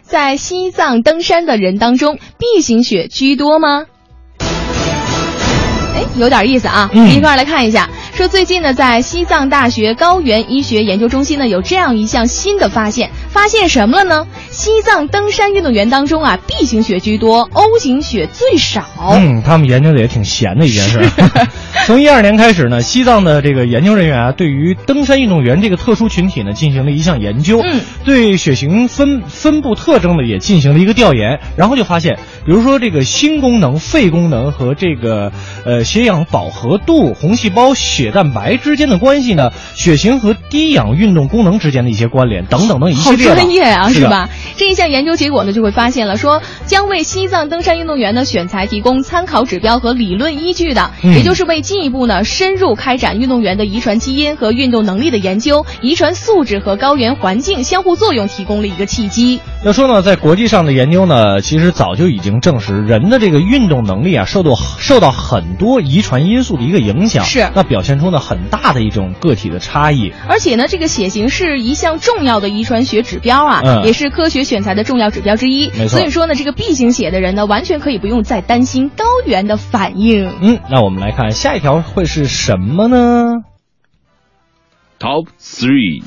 [0.03, 3.87] 在西藏登山的人当中，B 型血居多吗？
[6.15, 6.91] 哎，有点意思啊！
[6.93, 7.89] 嗯一块儿来看一下。
[8.15, 14.27] 说最近呢，在西藏大学高原医学研究中心呢，有这样一项新的发现，发现什么了呢？
[14.51, 18.85] 西藏登山运动员当中啊，B 型血居多，O 型血最少。
[19.13, 21.01] 嗯，他们研究的也挺闲的一件事。
[21.87, 35.33] 从一二年开始呢，西藏的这个研究人员啊，对于登山运动员这个特殊群体呢，进行了一项研究，嗯，对血型分分布特征呢，也进行了一个调研，然后就发现，比如说这个心功能、肺功能和这个
[35.67, 44.29] 呃血氧饱和度、红细胞、血蛋白之间的关系呢，血型和低氧运动功能之间的一些关联等等等一系列的，专业啊，是吧？
[44.57, 59.41] 这一项研究结果呢，就会发现了说，将为西藏登山运动员的选材提供参考指标和理论依据的，嗯也就是为进一步呢深入开展运动员的遗传基因和运动能力的研究，遗传素质和高原环境相互作用提供了一个契机。
[59.65, 67.25] 要说呢，在国际上的研究呢，其实早就已经证实，人的这个运动能力啊，受到受到很多遗传因素的一个影响。
[67.25, 70.11] 是那表现现出呢很大的一种个体的差异。
[70.27, 75.69] 而且呢，这个血型是一项重要的遗传学指标啊，嗯也是科学选材的重要指标之一。
[75.69, 80.33] 没错所以说呢，这个 B 型血的人呢，完全可以不用再担心高原的反应。
[80.41, 83.43] 嗯，那我们来看下一条会是什么呢
[84.99, 86.03] ？Top three，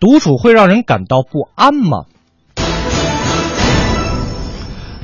[0.00, 2.06] 独处会让人感到不安吗？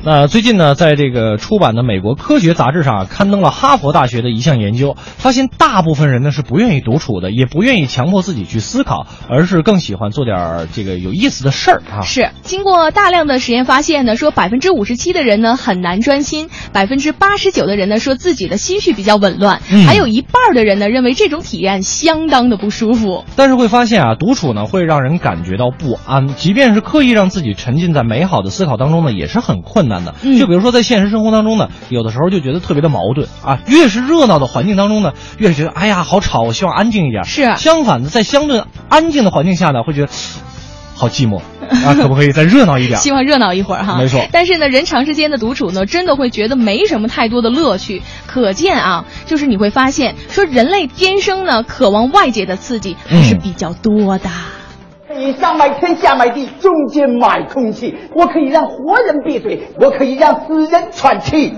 [0.03, 12.01] 那最近呢，在这个出版的美国科学杂志上啊刊登了哈佛大学的一项研究，发现大部分人呢是不愿意独处的，也不愿意强迫自己去思考，而是更喜欢做点儿这个有意思的事儿啊。
[12.01, 23.23] 是经过大量的实验发现呢，说百分之五十七的人呢很难专心，百分之八十九的人呢说自己的心绪比较紊乱，嗯还有一半的人呢认为这种体验相当的不舒服。
[23.35, 30.15] 但是会发现啊，独处呢会让人感觉到不安，即便是刻意让自己沉浸在美好的思考当中呢，也是很困难的。
[30.23, 37.23] 嗯就比如说在现实生活当中呢，有的时候就觉得特别的矛盾啊，越是热闹的环境当中呢，越是觉得哎呀好吵，我希望安静一点。
[37.23, 40.09] 是相反的，在相对安静的环境下呢，会觉得
[40.95, 41.39] 好寂寞
[41.85, 42.99] 啊， 可不可以再热闹一点？
[42.99, 48.01] 希望热闹一会儿哈，没错但是呢，人长时间的独处呢，真的会觉得没什么太多的乐趣。
[48.27, 54.29] 可见啊，就是你会发现，说人类天生呢渴望外界的刺激还是比较多的。
[55.13, 57.95] 可以上买天下买地，中间买空气。
[58.15, 61.53] 我可以让活人闭嘴，我可以让死人喘气。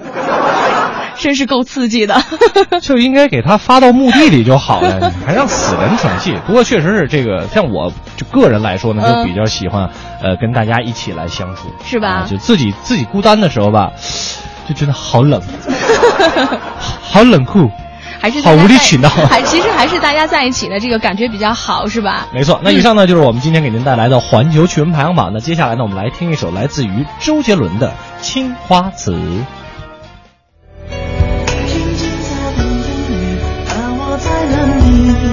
[1.16, 2.16] 真是够刺激的。
[2.82, 6.36] 就应该给他发到墓地里就好了， 还让死人喘气。
[6.48, 9.90] 不过确实是这个，像我就个人来说呢，嗯就比较喜欢
[10.24, 13.92] 呃跟大家一起来相处，是吧啊就自己自己孤单的时候吧，
[14.68, 15.40] 就觉得好冷，
[17.02, 17.70] 好冷酷。
[18.24, 22.26] 还是好无理取闹 还其实还是大家在一起的，这个感觉比较好，是吧？
[22.34, 25.32] 没错，那以上呢就是我们今天给您带来的环球趣闻排行榜。
[25.34, 27.90] 那接下来呢，我们来听一首来自于周杰伦的
[28.22, 29.12] 《青花瓷》。
[33.68, 35.33] 而我在等你，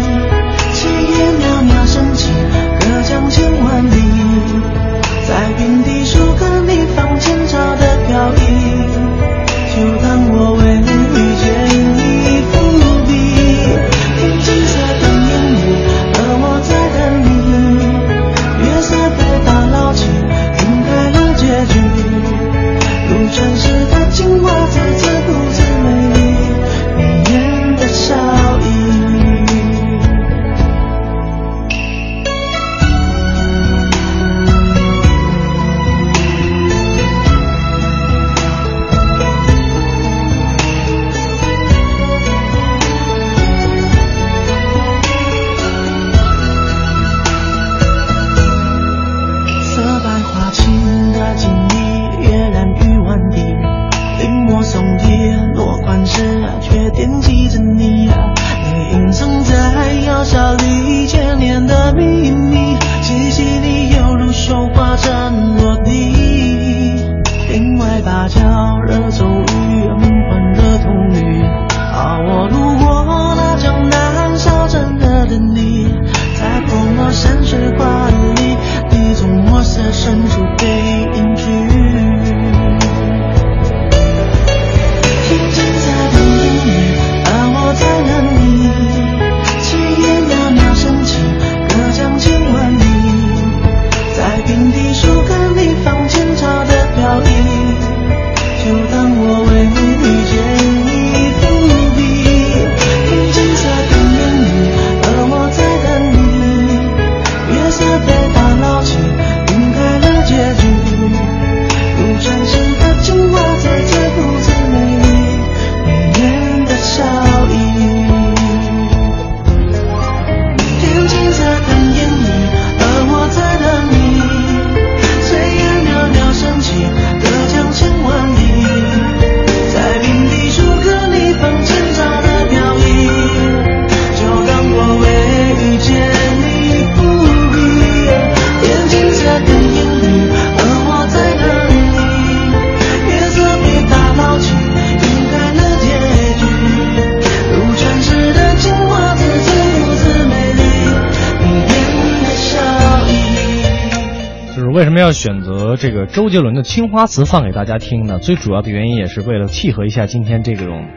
[156.13, 158.19] 周杰伦的《青花瓷》放给大家听呢？
[158.19, 160.89] 最主要的原因也是为了契合一下今天这种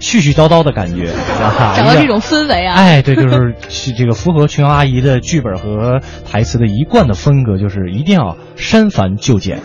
[0.00, 1.10] 絮絮叨叨的感觉，
[1.42, 2.74] 啊找到这种氛围啊。
[2.76, 6.00] 哎，对，就是是这个符合琼瑶阿姨的剧本和
[6.30, 9.60] 台词的一贯的风格，就是一定要删繁就简。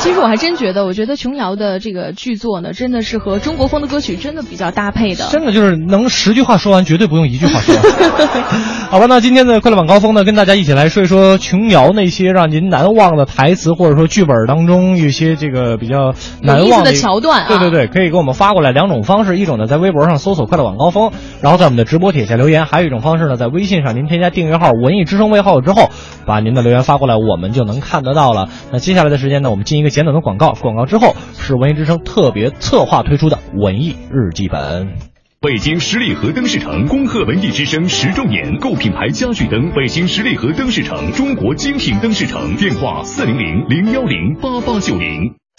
[0.00, 5.26] 哎其实我还真觉得，我觉得琼瑶的这个剧作呢，真的是和中国风的歌曲真的比较搭配的。
[5.30, 7.82] 真的就是能十句话说完，绝对不用一句话说完。
[8.90, 17.48] 好吧，那今天的快乐晚高峰呢，跟大家一起来说一说琼瑶那些让您难忘的台词，或者说剧本当中一些这个比较难忘的桥段、啊。
[17.48, 25.90] 对对对，可以给我们发过来两种方式，一种呢在微博上搜索“快乐晚高峰”，然后在我们的直播帖下留言；还有一种方式呢，在微信上您添加订阅号“文艺之声”微号之后，
[26.26, 28.48] 把您的留言发过来，我们就能看得到了。
[28.72, 34.94] 那接下来的时间呢，我们进一个简短的广告，广告之后是文艺之声特别策划推出的文艺日记本。
[35.40, 45.39] 北京十里河灯饰城恭贺文艺之声十周年，购品牌家具灯，北京十里河灯饰城，中国精品灯饰城，电话四零零零幺零八八九零。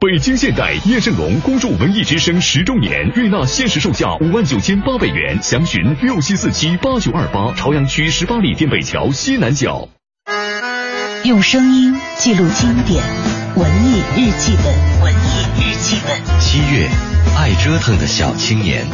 [0.00, 9.86] 北京现代叶盛龙恭祝文艺之声十周年，悦纳限时售价五万九千八百元，详询六七四七八九二八，朝阳区十八里店北桥西南角。
[11.24, 13.04] 用声音记录经典，
[13.56, 16.40] 文艺日记本，文艺日记本。
[16.40, 16.88] 七月，
[17.36, 18.86] 爱折腾的小青年。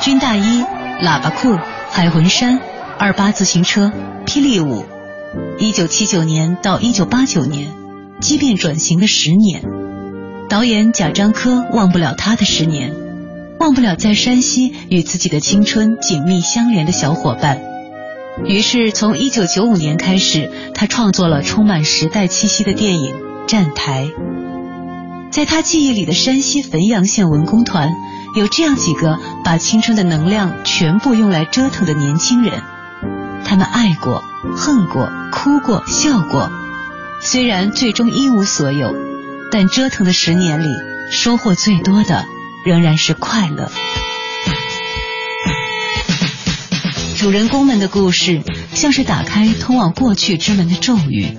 [0.00, 0.62] 军大衣、
[1.02, 1.58] 喇叭裤、
[1.90, 2.60] 海魂衫、
[2.96, 3.92] 二八自行车、
[4.24, 4.86] 霹雳舞。
[5.60, 7.70] 一九七九年到一九八九年，
[8.18, 9.62] 畸变转型的十年，
[10.48, 12.94] 导演贾樟柯忘不了他的十年，
[13.58, 17.60] 忘不了在山西与自己的青春紧密相连的小伙伴。
[18.46, 23.14] 于是，从一九九五年开始，他创作了充满时代气息的电影
[23.46, 24.06] 《站台》。
[25.30, 27.90] 在他记忆里的山西汾阳县文工团，
[28.34, 32.62] 有这样几个把青春的能量全部用来折腾的年轻人。
[33.44, 34.24] 他们爱过、
[34.56, 36.50] 恨过、哭过、笑过，
[37.22, 38.94] 虽然最终一无所有，
[39.50, 40.68] 但折腾的十年里，
[41.12, 42.24] 收获最多的
[42.64, 43.70] 仍然是快乐。
[47.18, 51.38] 主人公们的故事像是打开通往过去之门的咒语，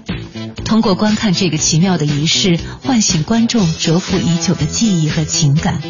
[0.71, 5.81] 通过观看这个奇妙的仪式，唤醒观众蛰伏已久的记忆和情感。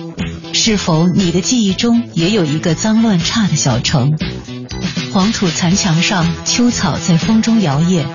[0.53, 4.17] 是否你的记忆中也有一个脏乱差的小城？
[5.13, 8.05] 黄土残墙上，秋草在风中摇曳，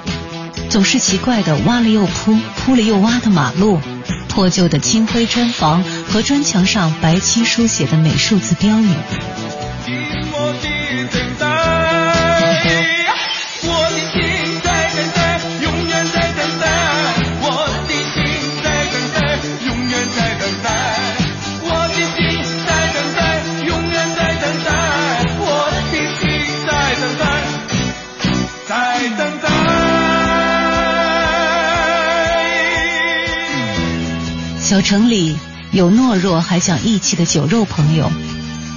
[0.69, 3.79] 总是奇怪的挖了又铺，铺了又挖的马路，
[4.27, 8.89] 破旧的青灰砖房和砖墙上白漆书写的美术字标语。
[34.67, 35.39] 小城里
[35.71, 38.11] 有懦弱还讲义气的酒肉朋友，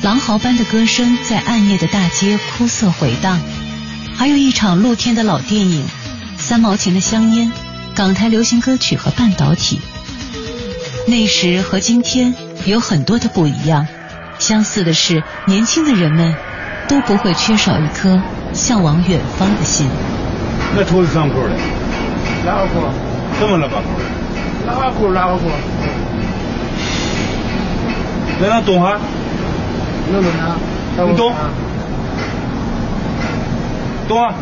[0.04, 3.40] 狼嚎般的歌声在暗夜的大街哭涩回荡，
[4.16, 5.84] 还有一场露天的老电影，
[6.38, 7.52] 三毛钱的香烟，
[7.96, 9.82] 港台流行歌曲和半导体。
[11.08, 12.36] 那时和今天
[12.66, 13.88] 有很多的不一样，
[14.38, 16.36] 相似的是，年轻的人们
[16.88, 18.22] 都不会缺少一颗
[18.54, 19.88] 向往远方的心。
[20.76, 21.56] 那头是上裤的，
[22.46, 22.88] 哪个裤？
[23.40, 23.82] 怎么了吧？
[24.70, 25.12] 哪个裤？
[25.12, 25.48] 哪个裤？
[28.42, 28.98] 来，咱动下。
[30.12, 30.56] 能动啊？
[30.98, 31.34] 你懂？
[34.08, 34.34] 懂啊！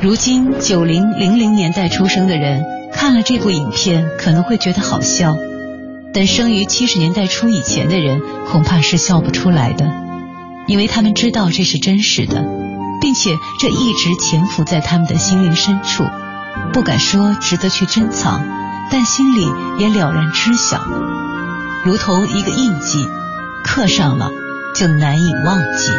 [0.00, 5.36] 如今九零零零年代出生的人看了这部影片，可能会觉得好笑，
[6.12, 9.90] 但生于七十年代初以前的人恐怕是笑不出来的，
[10.66, 12.44] 因为他们知道这是真实的，
[13.00, 16.04] 并且这一直潜伏在他们的心灵深处，
[16.72, 18.44] 不敢说值得去珍藏，
[18.92, 19.46] 但心里
[19.78, 20.84] 也了然知晓。
[21.86, 23.08] 如同一个印记，
[23.64, 24.30] 刻上了
[24.76, 25.90] 就难以忘记。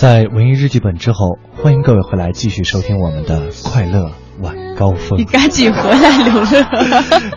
[0.00, 5.18] 在文艺日记本之后，欢迎各位回来继续收听我们的快乐晚高峰。
[5.18, 6.62] 你赶紧回来，刘乐。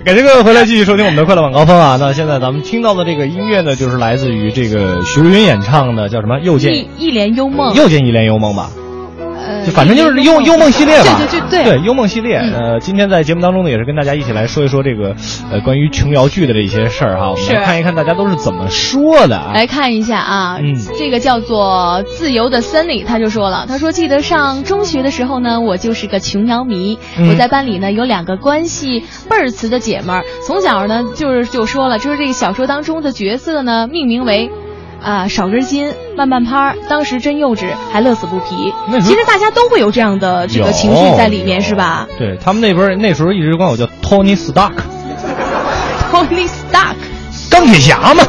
[0.05, 1.97] 感谢各位回来继续收听我们的快乐晚高峰啊！
[1.99, 6.39] 那现在咱们听到的这个音乐呢，就是来自于这个徐若云演唱的，叫什么？
[6.39, 8.69] 又见一一帘幽梦，又见一帘幽梦吧。
[9.45, 12.37] 呃，就反正就是幽幽梦系列吧，对对对幽梦系列。
[12.37, 15.15] 呃，今天在节目当中呢，也是跟大家一起来说一说这个
[15.51, 17.31] 呃关于琼瑶剧的这些事儿哈。
[17.31, 19.51] 我们看一看大家都是怎么说的啊。
[19.53, 34.51] 来看一下啊，嗯这个叫做自由的 Sunny，他就说了，他说记得上中学的时候呢，我就是个琼瑶迷，嗯我在班里呢有两个关系倍儿瓷的姐们儿，从小呢就是就说了，就是这个小说当中的角色呢命名为。
[35.03, 38.73] 啊，少根筋，慢半拍儿，当时真幼稚，还乐此不疲。
[39.01, 46.95] 其实大家都会有这样的这个情绪在里面，是吧对他们那边那时候一直管我叫 Tony Stark，？Tony Stark，
[47.51, 48.23] 钢铁侠嘛。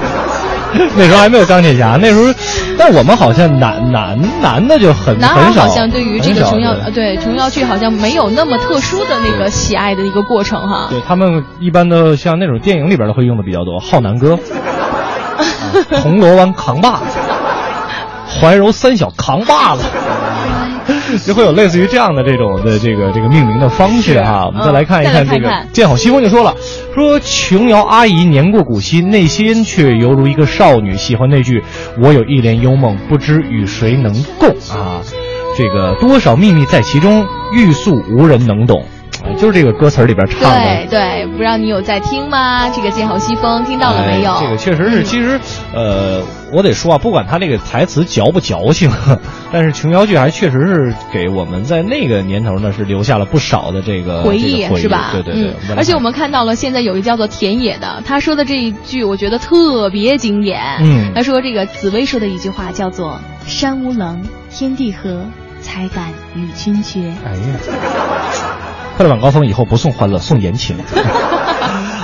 [0.96, 2.34] 那时候还没有钢铁侠，那时候，
[2.76, 10.88] 但我们好像男男男的就很男孩很少好像对于这个琼瑶，对琼瑶剧好像没有那么特殊的那个喜爱的一个过程哈。
[10.90, 14.93] 对他们一般的像那种电影里边都会用的比较多，浩南哥，啊
[16.02, 17.04] 铜锣湾扛把子，
[18.40, 19.84] 怀柔三小扛把子，
[21.26, 24.46] 就会有类似于这样的这种的这个这个命名的方式哈。
[24.46, 26.54] 我们再来看一看这个看看见好西风就说了，
[26.94, 31.62] 说琼瑶阿姨年过古稀，内心却犹如一个少女，喜欢那句
[32.02, 35.00] “我有一帘幽梦，不知与谁能共”啊。
[35.56, 39.03] 这个多少秘密在其中，欲诉无人能懂，哎
[39.38, 40.60] 就是这个歌词里边唱的。
[40.60, 42.68] 对对，不知道你有在听吗？
[42.70, 44.32] 这个见好西风听到了没有？
[44.32, 45.40] 哎这个确实是，其实，
[45.72, 46.22] 呃，
[46.52, 48.90] 我得说啊，不管他这个台词矫不矫情，
[49.52, 55.10] 但是琼瑶剧还确实是给我们在那个年头呢是留下了不少的这个回忆这个回忆是吧？
[55.12, 60.60] 对对对，而且我们看到了，现在有一个叫做田野的，他说的这一句，我觉得特别经典。
[60.80, 65.24] 嗯他说这个紫薇说的一句话叫做“山无棱，天地合，
[65.60, 67.00] 才敢与君绝”。
[67.24, 67.56] 哎呀，
[68.96, 70.76] 快乐晚高峰以后不送欢乐，送言情。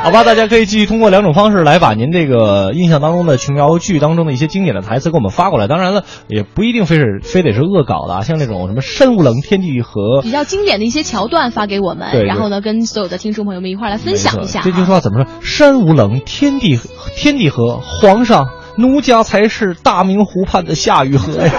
[0.03, 5.69] 好吧，大家可以继续通过两种方式来把您这个印象当中的琼瑶剧当中的一些经典的台词给我们发过来。
[5.69, 14.63] 当然了，也不一定非是非得是恶搞的啊，像那种什么山无棱，天地合， 比较经典的一些桥段发给我们，对对然后呢，跟所有的听众朋友们一块儿来分享一下。
[14.65, 15.31] 这句话怎么说？
[15.43, 16.81] 山无棱，天地
[17.15, 21.53] 天地合，皇上，奴家才是大明湖畔的夏雨荷呀！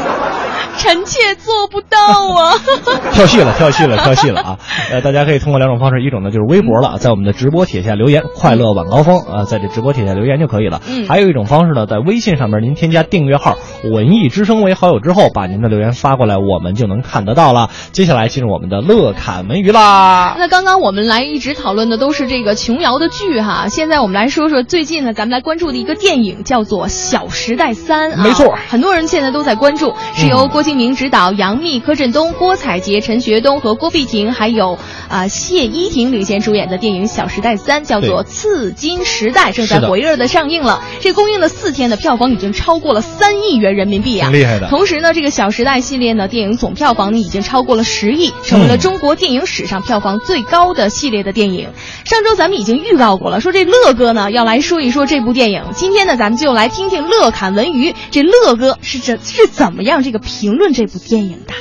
[0.78, 1.97] 臣妾做不到
[2.34, 2.53] 啊！
[3.14, 4.59] 跳戏了，跳戏了，跳戏了啊！
[4.91, 10.82] 呃，大家可以通过两种方式，一种呢就是微博了，在我们的直播帖下留言“快乐晚高峰”啊，在这直播帖下留言就可以了。
[10.88, 13.57] 嗯还有一种方式呢，在微信上面您添加订阅号
[13.91, 17.70] “文艺之声”为好友之后，把您的留言发过来，我们就能看得到了。
[17.91, 20.36] 接下来进入我们的乐侃文娱啦。
[20.38, 34.77] 那刚刚我们来一直讨论的都是这个琼瑶的剧哈，现在我们来说说最近呢，咱们来关注的一个电影叫做《小时代三》啊，没错很多人现在都在关注，是由郭敬明执导，杨幂、柯震东、郭采洁、陈学冬和郭碧婷还有
[35.07, 40.83] 啊、谢依婷领衔主演的电影《小时代三》，叫做《刺金时代》，正在火热的上映了。
[40.99, 51.69] 这公映了四天的票房已经超过了三亿元人民币啊，挺厉害的同时呢，这个《小时代》系列呢，电影总票房呢已经超过了十亿，成为了嗯中国电影史上票房最高的系列的电影。
[52.03, 55.63] 上周咱们已经预告过了，说这乐哥呢要来说一说这部电影。
[55.75, 61.53] 今天呢，咱们就来听听乐侃文娱，这乐哥是怎是怎么样这个评论这部电影的。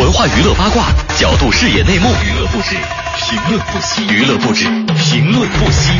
[0.00, 0.86] 文化娱乐八卦，
[1.18, 2.76] 角度视野内幕，娱乐不止，
[3.16, 4.64] 评论不息，娱乐不止，
[4.96, 5.90] 评论不息。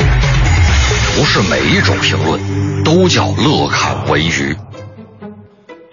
[1.16, 2.40] 不是每一种评论
[2.84, 4.56] 都叫乐侃文娱。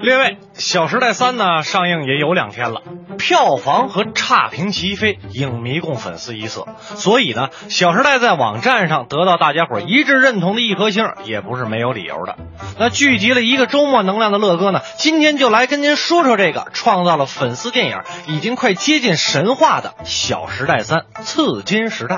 [0.02, 0.24] 列位，
[0.56, 2.82] 《小时代三》呢上映也有两天了，
[3.20, 6.66] 票房和差评齐飞，影迷共粉丝一色。
[6.96, 12.36] 所以呢，《小时代》在网站上得到大家伙一致认同的一颗星，也不是没有理由的。
[12.80, 22.16] 那聚集了一个周末能量的乐哥呢，今天就来跟您说说这个创造了粉丝电影已经快接近神话的《小时代三：刺金时代》。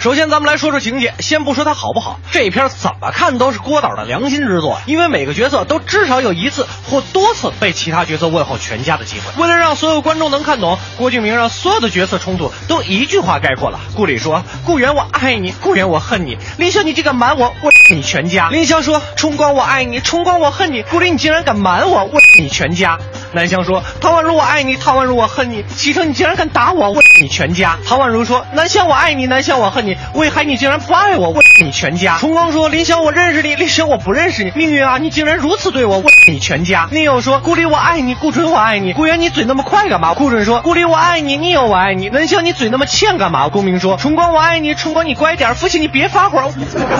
[0.00, 1.12] 首先，咱们来说说情节。
[1.18, 9.42] 先不说它好不好，这片怎么看都是郭导的良心之作，因为每个角色都至少有一次或多次被其他角色问候全家的机会。
[9.42, 13.78] 为了让所有观众能看懂，郭敬明让所有的角色冲突都一句话概括了。
[13.94, 16.38] 顾里说：“顾源我爱你，顾源我恨你。
[16.56, 20.82] 林霄你这个瞒我，我你全家。”林霄说：“冲光我爱你，冲光我恨你。
[20.82, 22.98] 顾里你竟然敢瞒我，我你全家。”
[23.32, 25.62] 南湘说：“唐宛如我爱你，唐宛如我恨你。
[25.76, 29.89] 启程你竟然敢打我，我你全家。”唐宛如说：“南湘我爱你，南湘我恨你。
[30.14, 34.52] 魏海你竟然不爱我，我你全家。”崇光说：“林霄我认识你，林霄我不认识你。
[34.54, 36.88] 命运啊，你竟然如此对我，我你全家。
[36.90, 38.92] 宁友说顾里我爱你，顾准我爱你。
[38.92, 40.14] 顾源你嘴那么快干嘛？
[40.14, 42.08] 顾准说顾里我爱你，宁友我爱你。
[42.08, 43.48] 能像你嘴那么欠干嘛？
[43.48, 46.50] 顾明说春光我爱你，春光你乖点，父亲你别发火。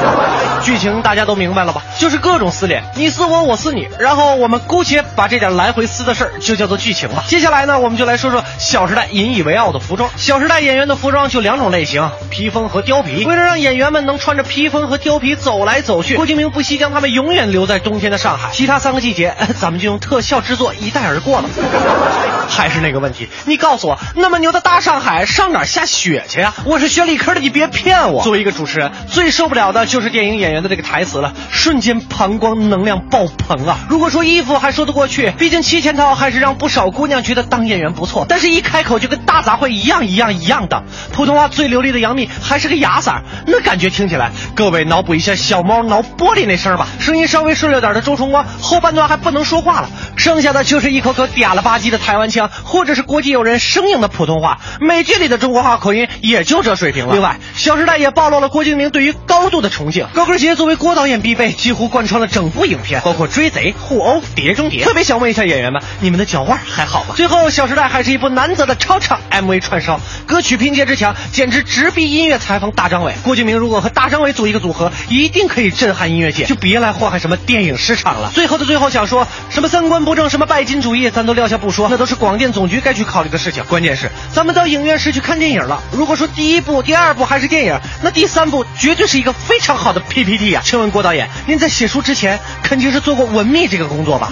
[0.63, 1.83] 剧情大家都明白了吧？
[1.99, 7.25] 就是各种撕脸，你撕我，我撕你，然后我们姑且把这点来回撕的事儿就叫做剧情吧。
[7.27, 10.11] 接下来呢，我们就来说说《小时代》引以为傲的服装。
[10.17, 13.25] 《小时代》演员的服装就两种类型，披风和貂皮。
[13.25, 18.51] 为了让演员们能穿着披风和貂皮走来走去，郭敬明不惜将他们永远留在冬天的上海。
[18.53, 21.49] 其他三个季节，咱们就用特效制作一带而过了。
[22.49, 26.53] 还是那个问题，你告诉我，那么牛的大上海上哪儿下雪去呀？
[26.65, 28.25] 我是学理科的，你别骗我。
[28.25, 33.79] 作为一个主持人，最受不了的就是电影演员的这个台词了，瞬间膀胱能量爆棚啊！
[33.89, 38.27] 如果说衣服还说得过去，毕竟七千套还是让不少姑娘觉得当演员不错。
[38.29, 57.13] 但是，一开口就跟大杂烩一样一样一样的，普通话最流利的杨幂还是个哑嗓，那感觉听起来，各位脑补一下小猫挠玻璃那声吧，声音稍微顺溜点的周崇光后半段还不能说话了，剩下的就是一口口嗲了吧唧的台湾腔，或者是国际友人生硬的普通话，美剧里的中国话口音也就这水平了。
[57.13, 64.85] 另外，《小时代》也暴露了郭敬明对于高度的崇敬，高跟鞋作为郭导演必备，几乎贯穿了整部影片，包括追贼、互殴、碟中谍。
[64.85, 67.15] 特别想问一下演员们，你们的脚腕还好吗？
[67.17, 73.15] 最后，《小时代》还是一部难得的超长 MV 串烧，歌曲拼接之强，简直直逼音乐裁缝大张伟。
[73.25, 78.31] 郭敬明如果和大张伟组一个组合，一定可以震撼音乐界，就别来祸害什么电影市场了。
[78.35, 83.65] 最后的最后，想说什么三观不正，什么拜金主义，咱都撂下不说，那都是广电总局该去考虑的事情。
[83.65, 90.63] 关键是咱们到影院是去看电影了，如果说第一部、第二部还是电影，那第三部绝对是一个非常好的 PPT 啊！
[90.65, 94.31] 请问郭导演，您在写书之前肯定是做过文秘这个工作吧？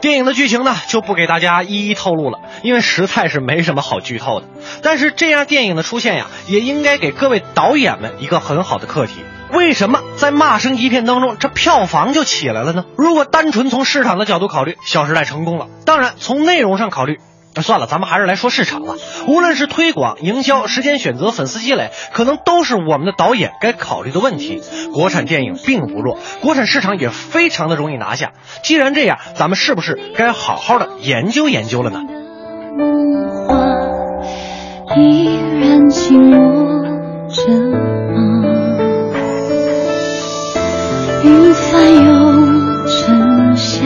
[0.00, 4.46] 电影的剧情呢，就不给大家一一透露了，因为实在是没什么好剧透的。
[4.82, 9.14] 但是这样电影的出现呀，也应该给各位导演们一个很好的课题。
[9.52, 12.84] 为什么在骂声一片当中，这票房就起来了呢？
[12.96, 15.66] 如果单纯从市场的角度考虑，《小时代》成功了。
[15.84, 17.18] 当然，从内容上考虑，
[17.54, 18.94] 那算了，咱们还是来说市场吧。
[19.26, 24.62] 无论是推广、营销、时间选择、粉丝积累，可能都是我们的导演该考虑的问题。
[24.92, 28.32] 国产电影并不弱，国产市场也非常的容易拿下。
[28.62, 32.00] 既然这样，咱们是不是该好好的研究研究了呢？
[34.96, 37.88] 依然紧握着吗？
[41.22, 43.84] 云翻又沉下，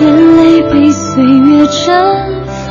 [0.00, 1.86] 眼泪被岁月蒸
[2.46, 2.68] 发。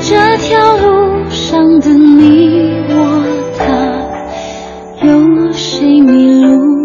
[0.00, 3.22] 这条路上的你我
[3.56, 3.62] 他，
[5.06, 6.81] 有谁迷路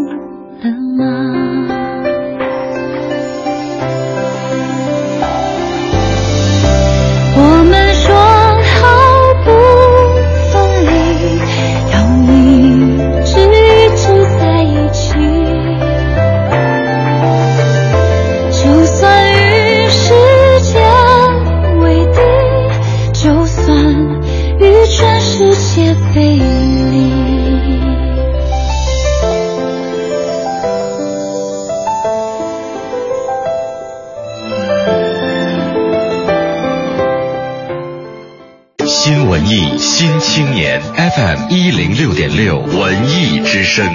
[40.82, 43.86] FM 一零六点六文艺之声。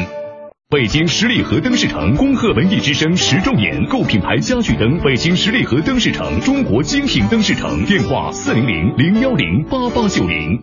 [0.68, 10.62] 北京十里河灯饰城恭贺文艺之声十周年，购品牌家具灯，北京十里河灯饰城，中国精品灯饰城，电话四零零零幺零八八九零。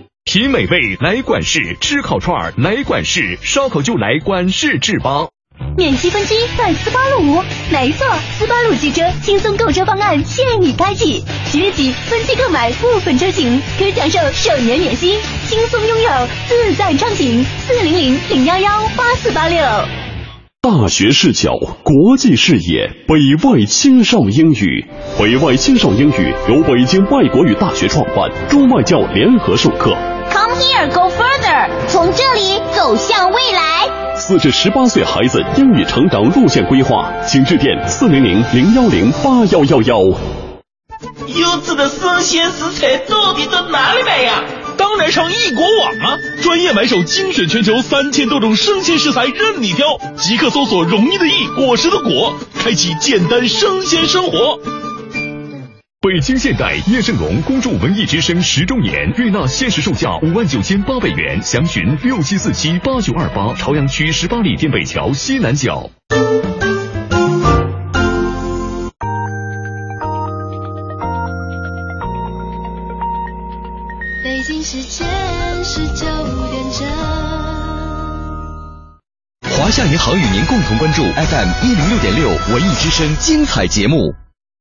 [0.33, 5.27] 品美味来管事，吃烤串儿来管事，烧烤就来管事制吧。
[5.75, 8.07] 免息分期在斯巴鲁无，没错，
[8.39, 11.21] 斯巴鲁汽车轻松购车方案现已开启，
[11.51, 15.17] 即日起分期购买部分车型可享受首年免息，
[15.47, 16.09] 轻松拥有
[16.47, 17.43] 自在畅行。
[17.43, 19.59] 四零零零幺幺八四八六。
[20.61, 21.51] 大学视角，
[21.83, 24.85] 国际视野，北外青少英语。
[25.19, 29.93] 北外青少英语由北京外国语大学创办，中外教联合授课。
[30.31, 34.15] Come here, go further，从这里走向未来。
[34.15, 39.99] 四至十八岁孩子英语成长路线规划，请致电四零零零幺零八幺幺幺。
[41.27, 44.43] 优质的生鲜食材到底到哪里买呀？
[44.77, 46.17] 当然上易果网啊！
[46.41, 49.85] 专业买手精选全球三千多种生鲜食材任你挑，
[50.17, 54.59] 即刻搜索“容易的易，果实的果”，开启简单生鲜生活。
[56.03, 65.91] 北京现代叶盛龙恭祝文艺之声十周年，悦纳限时售价五万九千八百元，详询六七四七八九二八，朝阳区十八里店北桥西南角。
[74.23, 75.07] 北京时间
[75.63, 76.07] 十九
[76.49, 76.87] 点整。
[79.51, 84.15] 华夏银行与您共同关注 FM 一零六点六文艺之声精彩节目。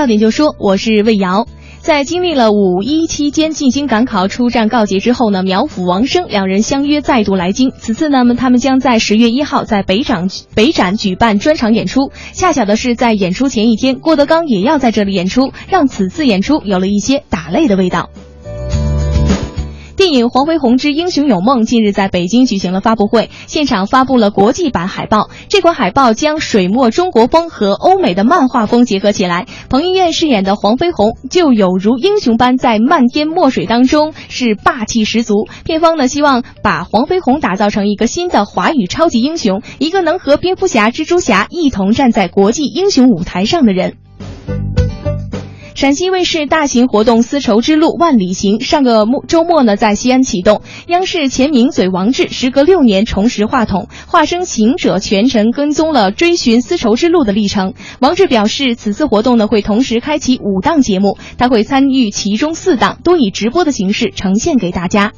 [0.00, 1.46] 要点就说，我是魏瑶。
[1.80, 7.70] 在经历了五一期间进京赶考、出战告捷之后呢，苗阜、王生两人相约再度来京。
[7.78, 12.12] 此次呢，他们将在十月一号在北展北展举办专场演出。
[12.32, 18.08] 恰巧的是，在演出前一天，郭德纲也要在这里演出，让此次演出有了一些打擂的味道。
[20.00, 25.28] 电影《黄飞鸿之英雄有梦》近日在北京举行了发布会，现场发布了国际版海报。
[25.50, 35.46] 这款海报将水墨中国风和欧美的漫画风结合起来，彭于晏饰演的黄飞鸿就有如英雄般在漫天墨水当中是霸气十足。
[35.64, 43.98] 片方呢希望把黄飞鸿打造成一个新的华语超级英雄，一个能和蝙蝠侠、蜘蛛侠一同站在国际英雄舞台上的人。
[45.80, 50.60] 陕西卫视大型活动《丝绸之路万里行》上个周末呢，在西安启动。
[50.88, 57.72] 央视前名嘴王志时隔六年重拾话筒，化身行者，全程跟踪了追寻丝绸之路的历程。
[57.98, 65.14] 王志表示，此次活动呢会同时开启五档节目，他会参与其中四档，都以直播的形式呈现给大家。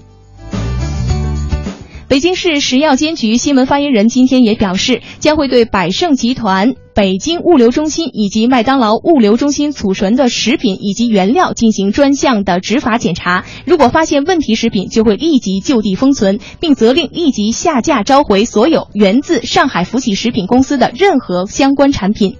[2.12, 13.46] 北京市食药监局新闻发言人今天也表示，将会对百胜集团北京物流中心以及麦当劳物流中心储存的食品以及原料进行专项的执法检查。
[13.64, 22.36] 如果发现问题食品，就会立即就地封存，并责令立即下架召回所有源自上海福喜食品公司的任何相关产品。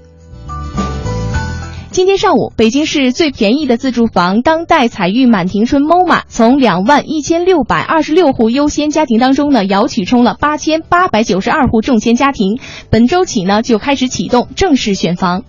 [1.92, 12.58] 今天上午，北京市最便宜的自住房当代彩玉满庭春 MOMA 从两万一千六百二十六户优先家庭当中呢，摇取冲了八千八百九十二户中签家庭。
[12.88, 15.44] 本周起呢，就开始启动正式选房。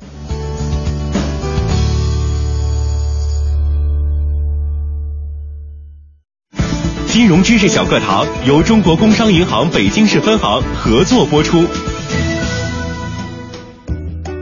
[7.06, 11.64] 金融知识小课堂由中国工商银行北京市分行合作播出。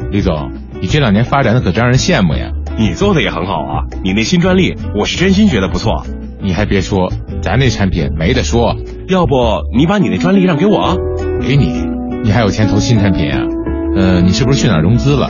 [0.10, 2.52] 李总，你这两年发展的可真让人羡慕呀！
[2.76, 6.04] 你做的也很好啊，你那新专利，我是真心觉得不错。
[6.42, 7.12] 你还别说，
[7.44, 8.76] 咱那产品没得说。
[9.08, 9.36] 要不
[9.78, 10.98] 你把你那专利让给我？
[11.40, 11.86] 给你，
[12.24, 13.44] 你还有钱投新产品啊？
[13.96, 15.30] 呃，你是不是去哪儿融资了？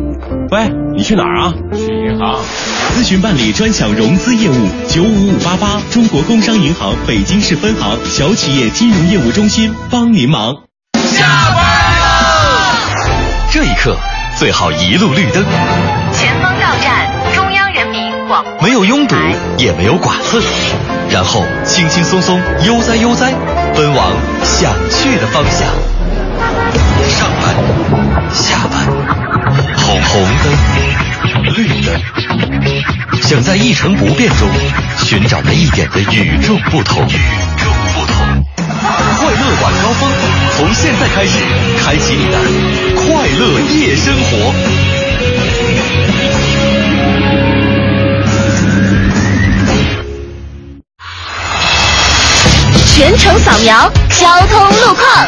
[0.51, 1.53] 喂，你去哪儿啊？
[1.73, 2.37] 去银行。
[2.93, 10.53] 咨询办理专享融资业务，九五五八八，中国工商银行北京市分行小企业金融业务中心帮您忙。
[10.99, 11.25] 下
[11.55, 12.95] 班了，
[13.49, 13.95] 这一刻
[14.35, 15.41] 最好一路绿灯，
[16.11, 19.15] 前方到站中央人民广播，没有拥堵，
[19.57, 20.41] 也没有剐蹭，
[21.09, 23.31] 然后轻轻松松悠哉悠哉
[23.73, 24.11] 奔往
[24.43, 25.69] 想去的方向。
[27.07, 27.55] 上班，
[28.33, 28.85] 下班，
[29.99, 31.87] 红灯，绿灯。
[33.21, 34.49] 想在一成不变中
[34.97, 37.07] 寻找那一点的与众不同。
[37.07, 37.11] 与
[37.57, 38.15] 众不同。
[38.67, 40.09] 快乐晚高峰，
[40.57, 41.39] 从现在开始，
[41.83, 42.37] 开启你的
[42.95, 44.53] 快乐夜生活。
[52.93, 55.27] 全程扫描交通路况。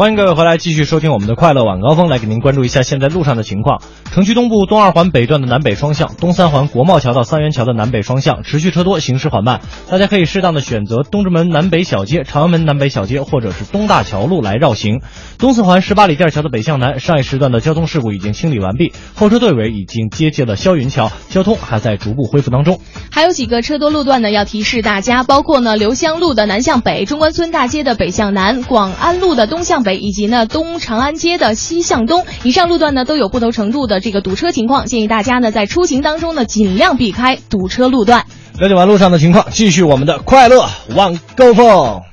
[0.00, 3.82] 欢迎各位回来，继续收听我们的快乐晚高峰，来给您关注一下现在路上的情况。
[4.12, 9.60] 城区东部东二环北段的南北双向，东三环国贸桥到三元桥的南北双向持续车多，行驶缓慢。
[9.88, 15.00] 大家可以适当的选择东直门南北小街、朝阳门南北小街，或者是东大桥路来绕行。
[15.38, 22.80] 东四环十八里店桥的北向南，上一时段的交通事故已经清理完毕，后车队尾已经接近了霄云桥，交通还在逐步恢复当中。
[23.12, 32.26] 还有几个车多路段呢，要提示大家，包括呢刘香路的南向北、中关村大街的北向南、广安路的东向北，以及呢东长安街的西向东。
[32.42, 38.26] 以上路段呢都有不同程度的这个堵车情况，建议大家呢在出行当中呢尽量避开堵车路段。
[38.58, 42.09] 了解完路上的情况，继续我们的快乐晚高峰。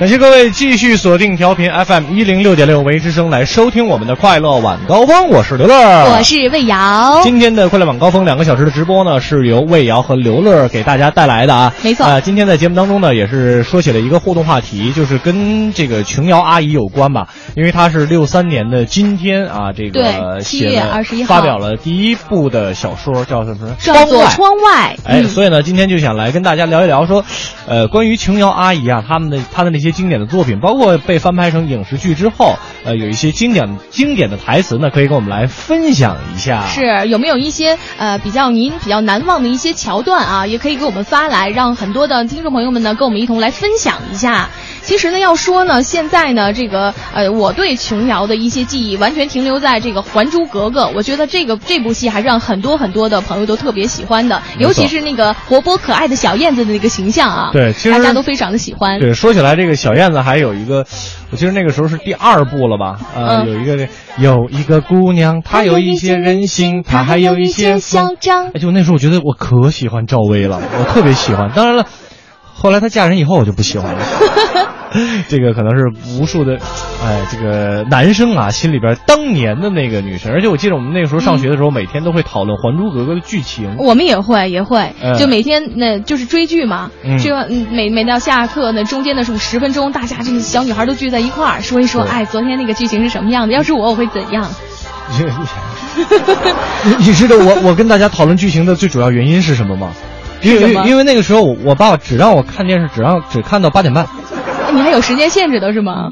[0.00, 5.76] 感谢各位继续锁定调频 FM 一零六点六维之声来收听我们的快乐晚高峰，我是刘乐，
[6.10, 7.20] 我是魏瑶。
[7.22, 11.74] 今天的快乐晚高峰两个小时的直播呢，是由魏瑶和刘乐给大家带来的啊。
[11.82, 23.76] 没错啊、今天在节目当中呢，也是说起了一个互动话题，就是跟这个琼瑶阿姨有关吧，因为她是六三年的今天啊，这个对7月写了21号发表了第一部的小说，叫什么？
[23.78, 24.96] 叫做外窗外。
[25.04, 27.22] 哎，嗯所以呢，今天就想来跟大家聊一聊说，
[27.66, 36.66] 呃，关于琼瑶阿姨啊，他们的她的那些经典的作品，包括被翻拍成影视剧之后，呃，有一些经典经典的台词呢，可以跟我们来分享一下。
[36.66, 40.46] 是有没有一些呃比较您比较难忘的一些桥段啊？
[40.46, 44.48] 也可以给我们发来，让很多的听众朋友们呢跟我们一同来分享一下。
[44.82, 58.98] 其实呢，要说呢，现在呢，这个呃，我对琼瑶的一些记忆完全停留在这个《还珠格格》，我觉得这个这部戏还是让很多很多的朋友都特别喜欢的，尤其是那个活泼可爱的小燕子的那个形象啊，对其实大家都非常的喜欢。
[59.00, 60.86] 对，说起来这个小燕子还有一个，
[61.30, 62.98] 我记得那个时候是第二部了吧？
[63.14, 68.48] 呃，嗯有一个有一个姑娘，她有一些任性，她还有一些嚣张。
[68.48, 71.50] 哎，就那时候我觉得我可喜欢赵薇了，我特别喜欢。
[71.54, 71.86] 当然了，
[72.60, 74.00] 后来她嫁人以后我就不喜欢了。
[75.28, 75.84] 这个可能是
[76.18, 76.58] 无数的，
[77.00, 83.76] 哎，这个男生啊心里边当年的那个女生，而且我记得我们那个时候上学的时候，每天都会讨论《还珠格格》的剧情。
[83.78, 93.54] 我们也会也会，嗯就每天那就是追剧嘛，嗯这个嗯每每到下课那中间的时候十分钟，大家这个小女孩都聚在一块儿说一说，哎，昨天那个剧情是什么样的？
[93.54, 94.50] 要是我，我会怎样？
[96.84, 99.92] 你你知道我我跟大家讨论剧情的最主要原因是什么吗？
[100.42, 104.06] 因为因为那个时候我我爸只让我看电视，只让只看到八点半，
[104.72, 106.10] 你还有时间限制的是吗？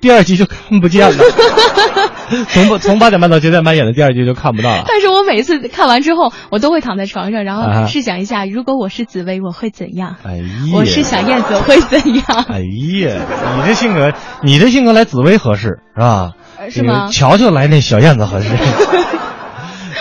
[0.00, 1.24] 第二集就看不见了。
[2.48, 4.84] 从从八点半到九点半演的第二集就看不到了。
[4.86, 10.16] 但是我每次看完之后，我都会躺在床上，然啊后试想一下，如果我是紫薇，我会怎样？
[10.24, 10.44] 哎呀，
[10.74, 12.44] 我是小燕子，我会怎样？
[12.48, 13.24] 哎呀，
[13.56, 14.12] 你这性格，
[14.42, 16.32] 你这性格来紫薇合适是吧？
[16.58, 18.48] 呃是吗这个乔乔来那小燕子合适。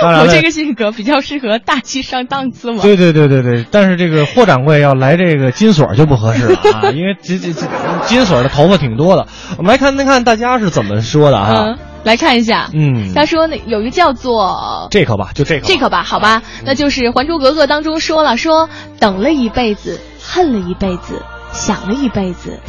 [0.08, 2.82] 我这个性格比较适合大气上档次嘛。
[2.82, 7.68] 对对对对对，但是这个霍掌柜要来这个金锁就不合适了啊， 因为这这这
[8.06, 9.28] 金锁的头发挺多的。
[9.58, 11.66] 我们来看看看大家是怎么说的啊？
[11.68, 15.68] 嗯，来看一下，嗯，他说那有一个叫做这个吧，就这个。
[15.68, 22.60] 这个吧，好吧，那就是《还珠格格》当中说了，说等了一辈子，恨了一辈子，想了一辈子，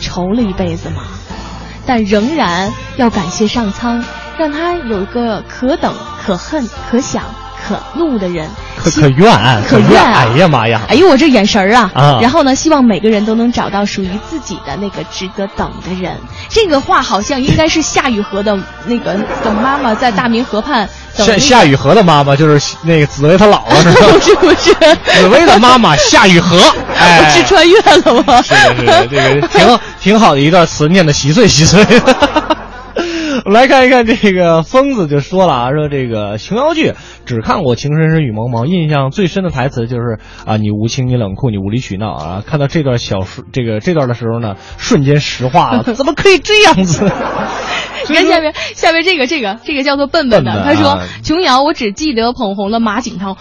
[0.00, 1.02] 愁了一辈子嘛，
[1.86, 4.04] 但仍然要感谢上苍，
[4.38, 7.22] 让他有一个可等、可恨、可想、
[7.66, 8.48] 可怒的人。
[8.76, 10.82] 可可怨可怨啊哎呀妈呀！
[10.88, 11.90] 哎呦，我这眼神儿啊！
[11.94, 16.18] 啊然后呢，希望每个人都能找到属于自己的那个值得等的人。
[16.50, 21.38] 这个话好像应该是夏雨荷的那个的妈妈在大明河畔等、那个。
[21.38, 24.08] 夏夏雨荷的妈妈就是那个紫薇她姥姥是吧？
[24.12, 24.74] 不是不是，
[25.20, 26.58] 紫薇的妈妈夏雨荷，
[26.98, 28.42] 哎，我是穿越了吗？
[28.42, 31.82] 是的，是的，这个挺挺好的一段词，念的稀碎稀碎。
[33.44, 36.92] 我 们来看一看这个疯子就说了啊，说这个琼瑶剧
[37.26, 42.42] 只看过《情深深雨蒙蒙》，印象最深的台词就是啊，你无情，你冷酷，你无理取闹啊。
[42.46, 47.10] 看到这段小说，这个这段的时候呢，瞬间石化了， 怎么可以这样子？
[48.06, 53.38] 你看下面下面这个这个这个叫做笨笨的，笨笨他说啊琼瑶我只记得捧红了马景涛，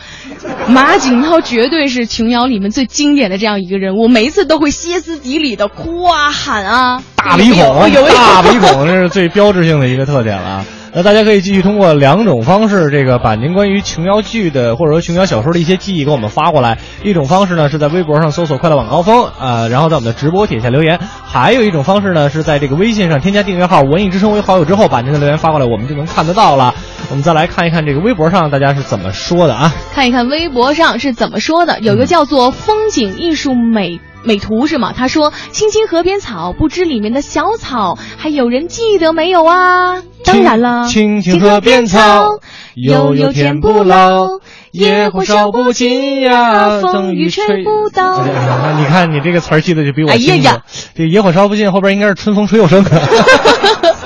[0.69, 8.15] 马景涛绝对是琼瑶里面最经典的这样一个人物，每一次都会歇斯底里的哭啊喊啊，大鼻孔，有没有？
[8.15, 10.65] 大鼻孔，这是最标志性的的一个特点了啊。
[10.95, 16.77] 那大家可以继续通过两种方式，这个把您关于琼瑶剧的或者说琼瑶小说的一些记忆给我们发过来。
[17.03, 26.75] 一种方式呢是在微博上搜索“快乐晚高峰”啊、然后在我们的直播帖下留言；还有一种方式呢是在这个微信上添加订阅号“文艺之声”为好友之后，把您的留言发过来，我们就能看得到了。
[27.09, 29.73] 我们再来看一看这个微博上大家是怎么说的啊？
[29.95, 33.99] 看一看微博上是怎么说的，有一个叫做“风景艺术美”。
[34.23, 34.93] 美图是吗？
[34.95, 42.39] 他说：“青青河边草，不知里面的小草，还有人记得没有啊？”当然了，青青河边草，
[42.75, 44.27] 悠悠天不老，
[44.71, 48.19] 野火烧不尽呀，风雨吹不倒。
[48.19, 50.31] 哎 你看你这个词儿记得就比我清楚。
[50.31, 50.61] 哎呀呀
[50.95, 52.85] 这野火烧不尽后边应该是春风吹又生。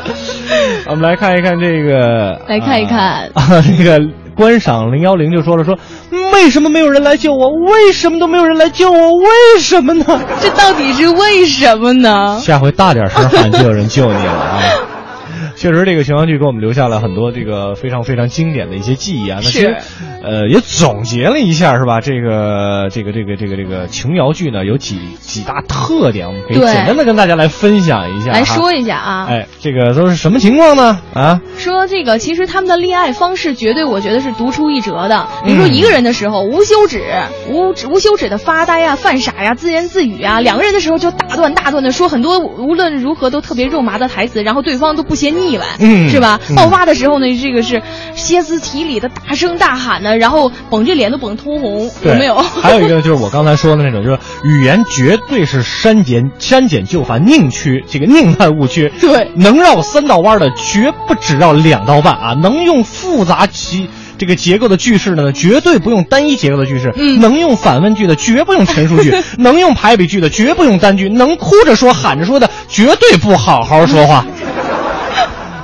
[0.89, 3.99] 我们来看一看这个，来看一看啊，这个
[4.37, 5.77] 观赏零幺零就说了说，
[6.31, 7.49] 为什么没有人来救我？
[7.49, 9.15] 为什么都没有人来救我？
[9.15, 10.05] 为什么呢？
[10.39, 12.39] 这到底是为什么呢？
[12.39, 14.59] 下回大点声喊，就有人救你了啊！
[15.57, 19.39] 确实，这个琼瑶剧给我们留下了很多这个非常非常经典的一些记忆啊。
[19.43, 19.75] 那其实，
[20.23, 21.99] 呃，也总结了一下，是吧？
[21.99, 28.31] 这个这个这个这个这个琼瑶剧呢，有几几大特点，我们可以简单的跟大家来分享一下。
[28.31, 29.25] 来说一下啊。
[29.27, 30.99] 哎，这个都是什么情况呢？
[31.15, 35.27] 啊，说这个，其实他们的恋爱方式绝对，我觉得是独出一辙的。
[35.43, 37.01] 比嗯如说一个人的时候，无休止、
[37.49, 46.39] 无无休止的发呆呀、犯傻呀、自言自语啊；两个人的时候就大段大段的说很多无论如何都特别肉麻的台词，然后对方都不嫌腻歪，嗯是吧？
[46.49, 47.81] 嗯爆发的时候呢，这个是
[48.15, 52.35] 歇斯底里的大声大喊呢，然后绷着脸都绷通红，有没有？
[52.61, 58.89] 还有一个就是我刚才说的那种，就是语言绝对是删减删减就繁，宁缺这个宁滥勿缺。
[58.99, 62.33] 对，能绕三道弯的绝不只绕两道半啊！
[62.33, 63.87] 能用复杂其
[64.17, 66.91] 这个结构的句式的呢，绝对不用单一结构的句式。
[66.95, 74.25] 嗯，能用反问句的，绝不用陈述句； 能用排比句的，绝不用单句；能哭着说、喊着说的，绝对不好好说话。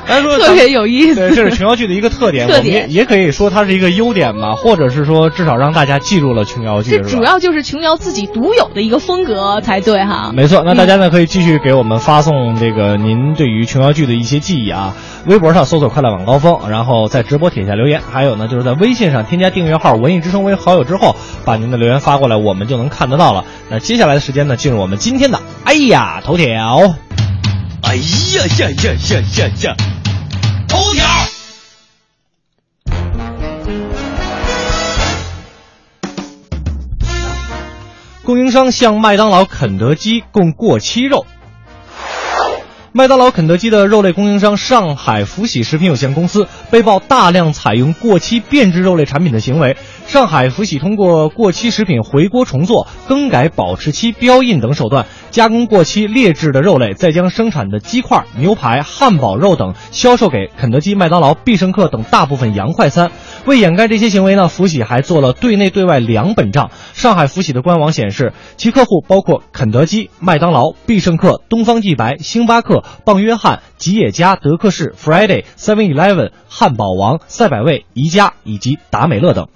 [0.07, 10.31] 咱说特别有意思对，这是琼瑶剧的一个特点，特点我们也也可以说它是一个优点吧，或者是说至少让大家记住了琼瑶剧，这主要就是琼瑶自己独有的一个风格才对哈。
[10.33, 14.95] 没错，那大家呢可以继续给我们发送这个您对于琼瑶剧的一些记忆啊，
[15.25, 23.45] 微博上搜索“快乐晚高峰”，然后在直播帖下留言，还有呢就是在微信上添加订阅号“文艺之声”为好友之后，把您的留言发过来，我们就能看得到了。
[23.69, 26.95] 那接下来的时间呢，进入我们今天的哎呀头条。
[27.83, 29.75] 哎呀呀呀呀呀呀！
[30.67, 31.05] 头条。
[38.23, 41.25] 供应商向麦当劳、肯德基供过期肉。
[42.95, 49.75] 麦当劳、肯德基的肉类供应商上海福喜食品有限公司被曝大量采用过期变质肉类产品的行为。
[50.05, 63.09] 上海福喜通过过期食品回锅重做、更改保质期标印等手段，加工过期劣质的肉类，再将生产的鸡块、牛排、汉堡肉等销售给肯德基、麦当劳、必胜客等大部分洋快餐。
[63.45, 66.69] 为掩盖这些行为呢，福喜还做了对内对外两本账。
[66.93, 79.47] 上海福喜的官网显示，其客户包括肯德基、麦当劳、必胜客、东方既白、星巴克、棒约翰、吉野家、德克士、Friday、Seven Eleven、汉堡王、赛百味、宜家以及达美乐等。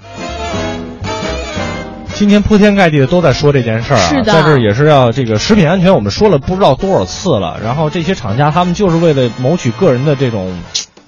[2.13, 7.59] 今天铺天盖地的都在说这件事儿啊，是在这儿也是要这个食品安全，我们说了不知道多少次了。
[7.63, 10.51] 然后这些厂家他们就是为了谋取个人的这种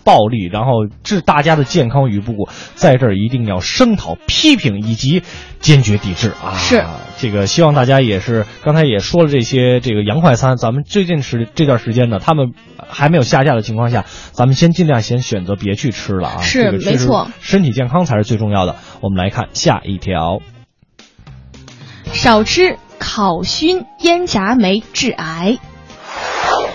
[0.10, 5.22] 暴力，然后置大家的健康于不顾，在这儿一定要声讨、批评以及
[5.60, 6.58] 坚决抵制啊！
[6.58, 6.84] 是
[7.20, 12.54] 这个，希望大家也是刚才也说了这些这个洋快餐，咱们最近时这段时间呢，他们
[12.88, 16.42] 还没有下架的情况下，咱们先尽量先选择别去吃了啊！
[16.42, 18.78] 是这个没错身体健康才是最重要的。
[19.02, 20.40] 我们来看下一条。
[22.06, 25.60] 少吃烤熏烟炸酶致癌。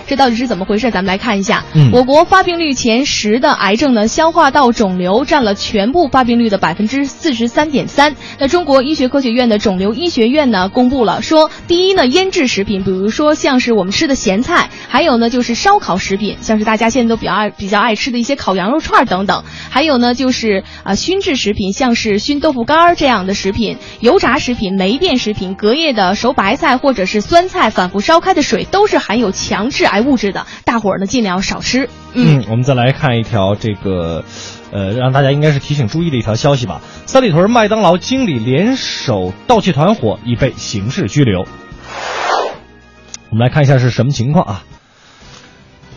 [0.07, 0.91] 这到底是怎么回事？
[0.91, 1.64] 咱们来看一下。
[1.74, 8.14] 嗯我国发病率前十的癌症呢，消化道肿瘤占了全部发病率的百分之四十三点三。
[8.39, 19.43] 那中国医学科学院的肿瘤医学院呢，公布了说，第一呢，腌制食品，比如说像是我们吃的咸菜，还有呢就是烧烤食品，像是大家现在都比较爱比较爱吃的一些烤羊肉串等等。
[19.70, 31.89] 还有呢就是啊、熏制食品，像是熏豆腐干儿这样的食品，油炸食品、霉变食品、隔夜的熟白菜或者是酸菜反复烧开的水，都是含有有强致癌物质的，大伙儿呢尽量少吃。
[32.12, 34.25] 嗯，我们再来看一条这个，
[34.70, 36.81] 呃，让大家应该是提醒注意的一条消息吧。
[37.07, 41.40] 三里屯麦当劳经理联手盗窃团伙已被刑事拘留。
[43.31, 44.65] 我们来看一下是什么情况啊？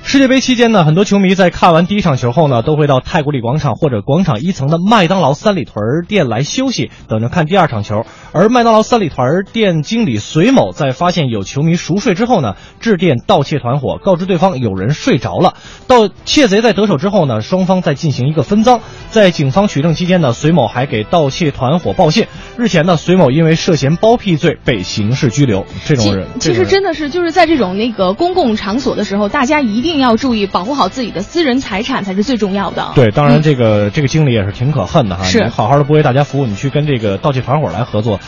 [0.07, 8.05] 世界杯期间呢，很多球迷在看完第一场球后呢，都会到太古里广场或者广场一层的麦当劳三里屯店来休息，等着看第二场球。
[8.31, 15.55] 而麦当劳三里屯店经理隋某在发现有球迷熟睡之后呢，致电盗窃团伙，告知对方有人睡着了。
[15.87, 18.79] 盗窃贼在得手之后呢，双方再进行一个分赃。
[19.09, 22.27] 在警方取证期间呢，隋某还给盗窃团伙报信。
[22.57, 25.65] 日前呢，隋某因为涉嫌包庇罪被刑事拘留。
[25.83, 32.91] 这种人，其实真的是就是在这种那个公共场所的时候，大家一定要注意保护好自己的私人财产才是最重要的。
[32.95, 35.23] 对，当然这个、嗯、这个经理也是挺可恨的哈。
[35.23, 38.19] 是，你好好的不为大家服务，你去跟这个盗窃团伙来合作，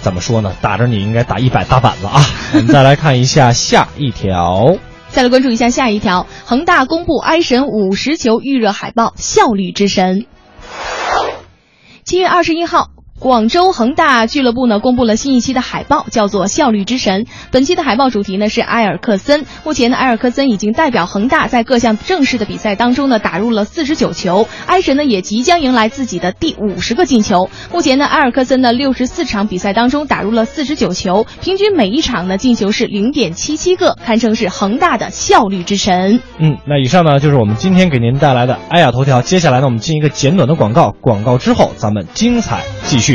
[0.00, 0.52] 怎么说呢？
[0.60, 2.20] 打着你应该打一百大板子啊！
[2.54, 4.76] 我们再来看一下下一条。
[5.08, 10.26] 再来关注一下下一条，恒大公布埃神五十球预热海报，效率之神。
[12.04, 12.97] 七月二十一号。
[13.18, 17.26] 广州恒大俱乐部呢公布了新一期的海报，叫做“效率之神”。
[17.50, 19.44] 本期的海报主题呢是埃尔克森。
[19.64, 27.50] 目前呢，埃尔克森已经代表恒大在各项正式的比赛当中呢打入了四十九球，埃神呢也即将迎来自己的第五十个进球。
[27.72, 36.20] 目前呢，埃尔克森的六十四场比赛当中打入了四十九球，平均每一场呢进球是零点七七个，堪称是恒大的效率之神。
[36.38, 39.22] 嗯，那以上呢就是我们今天给您带来的埃亚头条。
[39.22, 43.07] 接下来呢，我们进一个简短的广告，广告之后咱们精彩继续。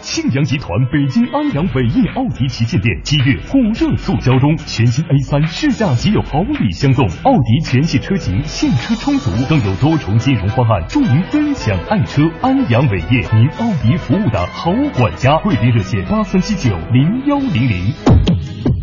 [0.00, 12.22] 庆阳集团北京安阳伟业奥迪旗舰店七月火热促销中，全新 A 三试驾即有好礼相送，奥迪全系车型现车充足，更有多重金融方案助您分享爱车。
[12.40, 18.79] 安阳伟业，您奥迪服务的好管家，贵宾热线八三七九零幺零零。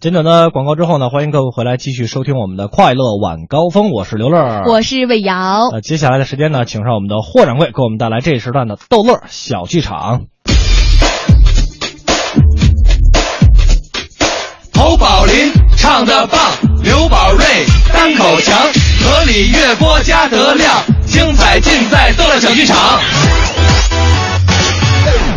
[0.00, 5.70] 简短的广告之后呢，欢迎各位回来继续收听我们的快乐晚高峰，我是刘乐，我是魏瑶。
[5.72, 10.26] 那，接下来的时间呢，请上我们的霍掌柜给我们带来这一时段的逗乐小剧场。
[14.74, 16.38] 侯宝林唱的棒，
[16.84, 17.44] 刘宝瑞
[17.92, 18.56] 单口强，
[19.02, 20.76] 河里月波加德亮，
[21.06, 22.76] 精彩尽在逗乐小剧场。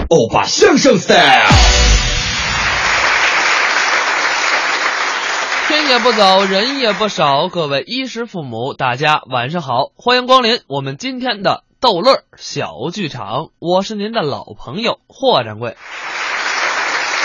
[0.09, 1.49] 欧巴相声 style。
[5.91, 15.75] 也不早，人也不少，各位衣食父母，大家晚上好，欢迎光临我们今天的逗乐小剧场，我是您的老朋友霍掌柜。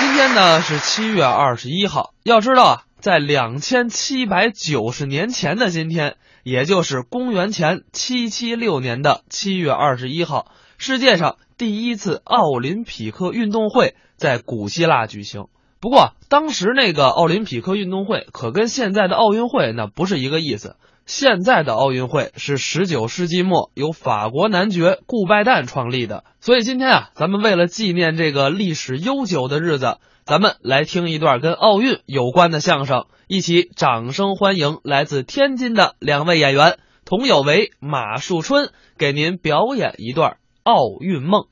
[0.00, 15.46] 今天呢是七月二十一号，要知道啊，在两千七百九十年前的今天，也就是公元前七七六年的七月二十一号，世界上第一次奥林匹克运动会在古希腊举行。
[15.86, 20.74] 不过，当时那个奥林匹克运动会可跟现在的奥运会那不是一个意思。
[21.06, 41.44] 现在的奥运会是十九世纪末由法国男爵顾拜旦创立的，所以今天啊，咱们为了纪念这个历史悠久的日子，咱们来听一段跟奥运有关的相声，一起掌声欢迎来自天津的两位演员童有为、马树春，给您表演一段奥运梦。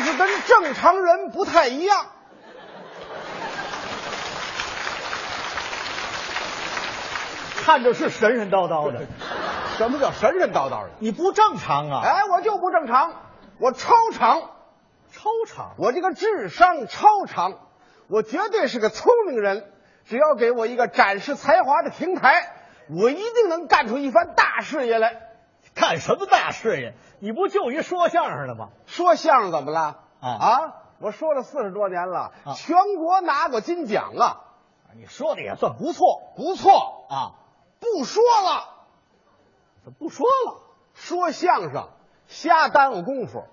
[0.00, 2.06] 是跟正常人不太一样？
[7.64, 9.06] 看着是神神叨叨的，
[9.76, 10.90] 什么叫神神叨叨的？
[11.00, 12.00] 你不正常啊！
[12.02, 13.12] 哎，我就不正常，
[13.58, 14.40] 我超常，
[15.12, 15.74] 超常！
[15.76, 17.58] 我这个智商超常，
[18.08, 19.70] 我绝对是个聪明人。
[20.06, 22.50] 只要给我一个展示才华的平台，
[22.88, 25.27] 我一定能干出一番大事业来。
[25.78, 26.94] 干什么大事业？
[27.20, 28.70] 你不就一说相声的吗？
[28.86, 30.00] 说相声怎么了？
[30.20, 30.74] 啊啊！
[30.98, 34.40] 我说了四十多年了，啊全国拿过金奖啊！
[34.94, 37.34] 你说的也算不错不错啊！
[37.78, 38.68] 不说了，
[39.84, 40.60] 怎么不说了？
[40.94, 41.88] 说相声
[42.26, 43.44] 瞎耽误功夫，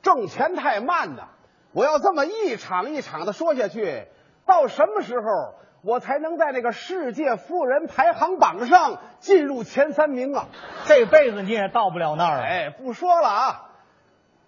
[0.00, 1.28] 挣钱太慢呐！
[1.72, 4.08] 我要这么一场一场的说下去，
[4.46, 10.46] 到什么时候我才能在那个世界富人排行榜上进入前三名啊？
[10.86, 12.40] 这辈子你也到不了那儿。
[12.40, 13.70] 哎，不说了啊，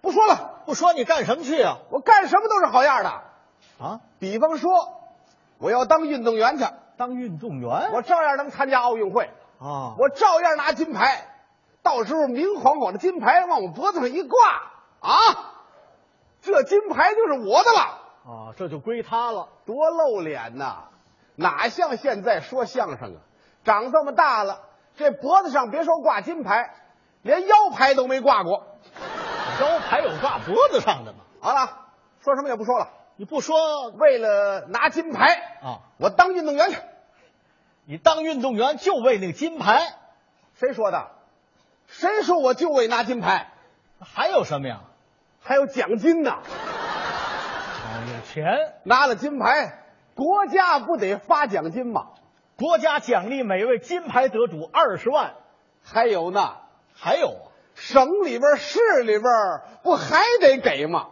[0.00, 1.78] 不说了，不说你干什么去啊？
[1.90, 3.10] 我干什么都是好样的
[3.78, 4.00] 啊！
[4.18, 4.72] 比方说，
[5.58, 6.64] 我要当运动员去，
[6.96, 9.30] 当运动员，我照样能参加奥运会
[9.60, 9.94] 啊！
[9.98, 11.28] 我照样拿金牌，
[11.82, 14.38] 到时候明晃晃的金牌往我脖子上一挂
[15.00, 15.10] 啊，
[16.42, 17.80] 这金牌就是我的了
[18.26, 18.52] 啊！
[18.56, 20.89] 这就归他了，多露脸呐！
[21.40, 23.20] 哪像现在说相声啊，
[23.64, 24.60] 长这么大了，
[24.96, 26.74] 这脖子上别说挂金牌，
[27.22, 28.66] 连腰牌都没挂过。
[29.58, 31.20] 腰牌有挂脖子上的吗？
[31.40, 31.86] 好了，
[32.22, 32.90] 说什么也不说了。
[33.16, 36.78] 你不说，为了拿金牌啊，我当运动员去。
[37.86, 39.80] 你当运动员就为那个金牌？
[40.54, 41.08] 谁说的？
[41.86, 43.48] 谁说我就为拿金牌？
[43.98, 44.82] 还有什么呀？
[45.42, 46.32] 还有奖金呢。
[46.32, 46.44] 哦，
[48.14, 48.74] 有钱。
[48.84, 49.79] 拿了金牌，
[50.20, 52.08] 国家不得发奖金吗？
[52.58, 55.32] 国家奖励每位金牌得主二十万，
[55.82, 56.58] 还有呢，
[56.92, 59.22] 还有啊，省里边、市里边
[59.82, 61.08] 不还得给吗？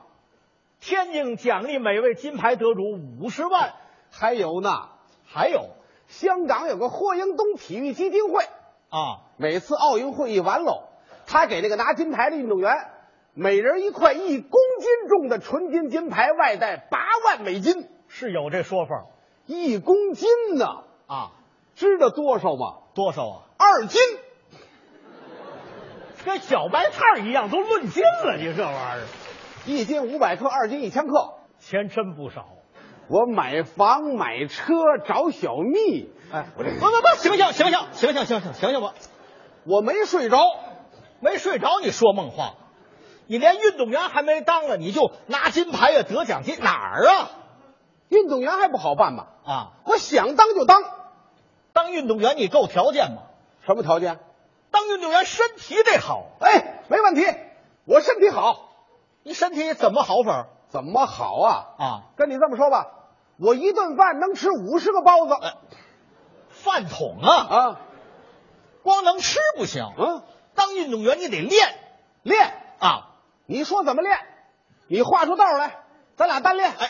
[0.79, 2.83] 天津奖励每位金牌得主
[3.19, 3.73] 五十万，
[4.11, 4.91] 还有呢，
[5.25, 5.71] 还有。
[6.09, 8.45] 香港有个霍英东体育基金会。
[8.91, 10.83] 啊，每次奥运会一完喽，
[11.27, 12.75] 他给那个拿金牌的运动员
[13.33, 19.07] 每人一块一公斤重的纯金金牌，外带八万美金，是有这说法。
[19.47, 20.67] 一公斤呢
[21.07, 21.31] 啊，
[21.75, 22.79] 知道多少吗？
[22.95, 23.43] 多少啊？
[23.57, 24.01] 二斤，
[26.25, 28.37] 跟小白菜一样，都论斤了。
[28.37, 29.07] 你这玩意儿，
[29.67, 32.49] 一斤五百克，二斤一千克，钱真不少。
[33.09, 34.75] 我买房买车
[35.07, 38.93] 找小蜜，哎，我这不不不，醒醒醒醒醒醒醒醒醒醒吧！
[39.65, 40.39] 我没睡着，
[41.21, 42.57] 没睡着，你说梦话。
[43.27, 47.31] 你连运动员还没当呢，你就拿金牌呀，得奖金哪儿啊？
[48.09, 49.27] 运动员还不好办吗？
[49.45, 50.83] 啊，我想当就当。
[51.73, 53.23] 当运动员你够条件吗？
[53.67, 54.19] 什么条件？
[54.71, 56.27] 当运动员身体得好。
[56.41, 57.27] 哎，没问题，
[57.85, 58.69] 我身体好。
[59.23, 60.47] 你身体怎么好法？
[60.69, 61.67] 怎么好啊？
[61.79, 62.87] 啊，跟你这么说吧，
[63.39, 65.35] 我一顿饭能吃五十个包子。
[65.35, 65.55] 哎、
[66.51, 67.81] 饭桶啊啊，
[68.83, 69.93] 光能吃不行。
[69.99, 70.23] 嗯，
[70.55, 71.75] 当运动员你得练
[72.23, 73.05] 练啊。
[73.47, 74.19] 你说怎么练？
[74.89, 75.85] 你画出道来，
[76.17, 76.71] 咱俩单练。
[76.71, 76.88] 哎，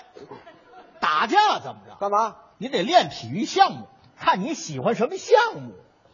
[1.08, 1.96] 打架怎么着？
[1.98, 2.36] 干嘛？
[2.58, 3.86] 你得练体育项目，
[4.18, 5.72] 看你喜欢什么项目。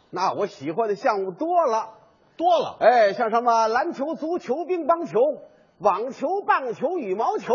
[0.09, 1.89] 那我喜欢的项目多了，
[2.37, 2.77] 多了。
[2.79, 5.19] 哎，像什么篮球、足球、乒乓球、
[5.79, 7.53] 网球、棒球、羽毛球、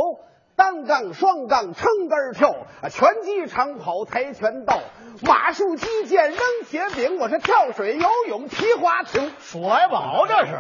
[0.55, 2.51] 单杠、双杠、撑杆跳、
[2.83, 4.79] 啊，拳击、长跑、跆拳道、
[5.23, 10.59] 马术、击剑、扔铁饼，我是跳水、游泳、皮划艇、数来宝，这是，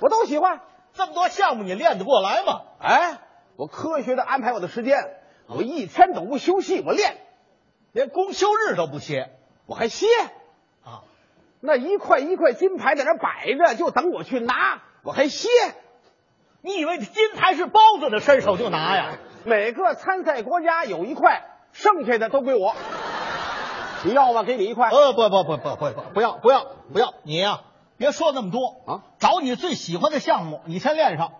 [0.00, 0.62] 我都喜欢。
[0.94, 2.62] 这么多项目，你练得过来吗？
[2.80, 3.18] 哎，
[3.54, 4.98] 我科学的安排我的时间，
[5.56, 7.16] 我一天都不休息，我练，
[7.92, 9.30] 连公休日都不歇，
[9.66, 10.06] 我还歇
[10.84, 11.02] 啊。
[11.60, 15.48] 那一块一块金牌在那摆着，就等我去拿，我还歇。
[16.60, 19.18] 你以为金牌是包子的，伸手就拿呀？
[19.44, 21.42] 每个参赛国家有一块，
[21.72, 22.74] 剩下的都归我。
[24.04, 24.44] 你要吗？
[24.44, 24.90] 给你一块。
[24.90, 27.64] 呃，不不不不不不，不要不要不要，你呀、啊，
[27.96, 29.02] 别说那么多啊！
[29.18, 31.32] 找你最喜欢的项目，你先练上。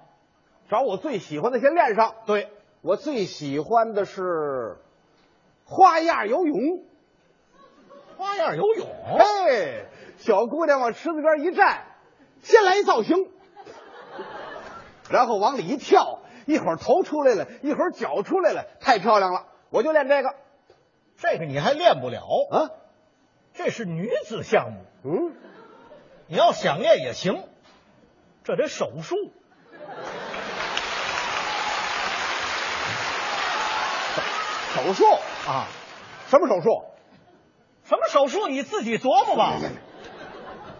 [0.71, 2.15] 找我最喜欢的先练上。
[2.27, 2.51] 对，
[2.83, 4.77] 我最喜欢的是
[5.65, 6.85] 花样游泳。
[8.17, 8.89] 花样游泳？
[9.19, 9.87] 哎，
[10.19, 11.85] 小姑娘往池子边一站，
[12.43, 13.31] 先来一造型，
[15.11, 19.47] 然后往里一跳，一会儿头出来了，一会儿脚出来了，太漂亮了。
[19.71, 20.35] 我就练这个。
[21.17, 22.71] 这个你还练不了啊？
[23.55, 24.85] 这是女子项目。
[25.05, 25.35] 嗯，
[26.27, 27.45] 你要想练也行，
[28.43, 29.17] 这得手术。
[34.83, 35.05] 手术
[35.47, 35.69] 啊？
[36.29, 36.85] 什么手术？
[37.85, 38.49] 什么手术？
[38.49, 39.55] 你自己琢磨吧。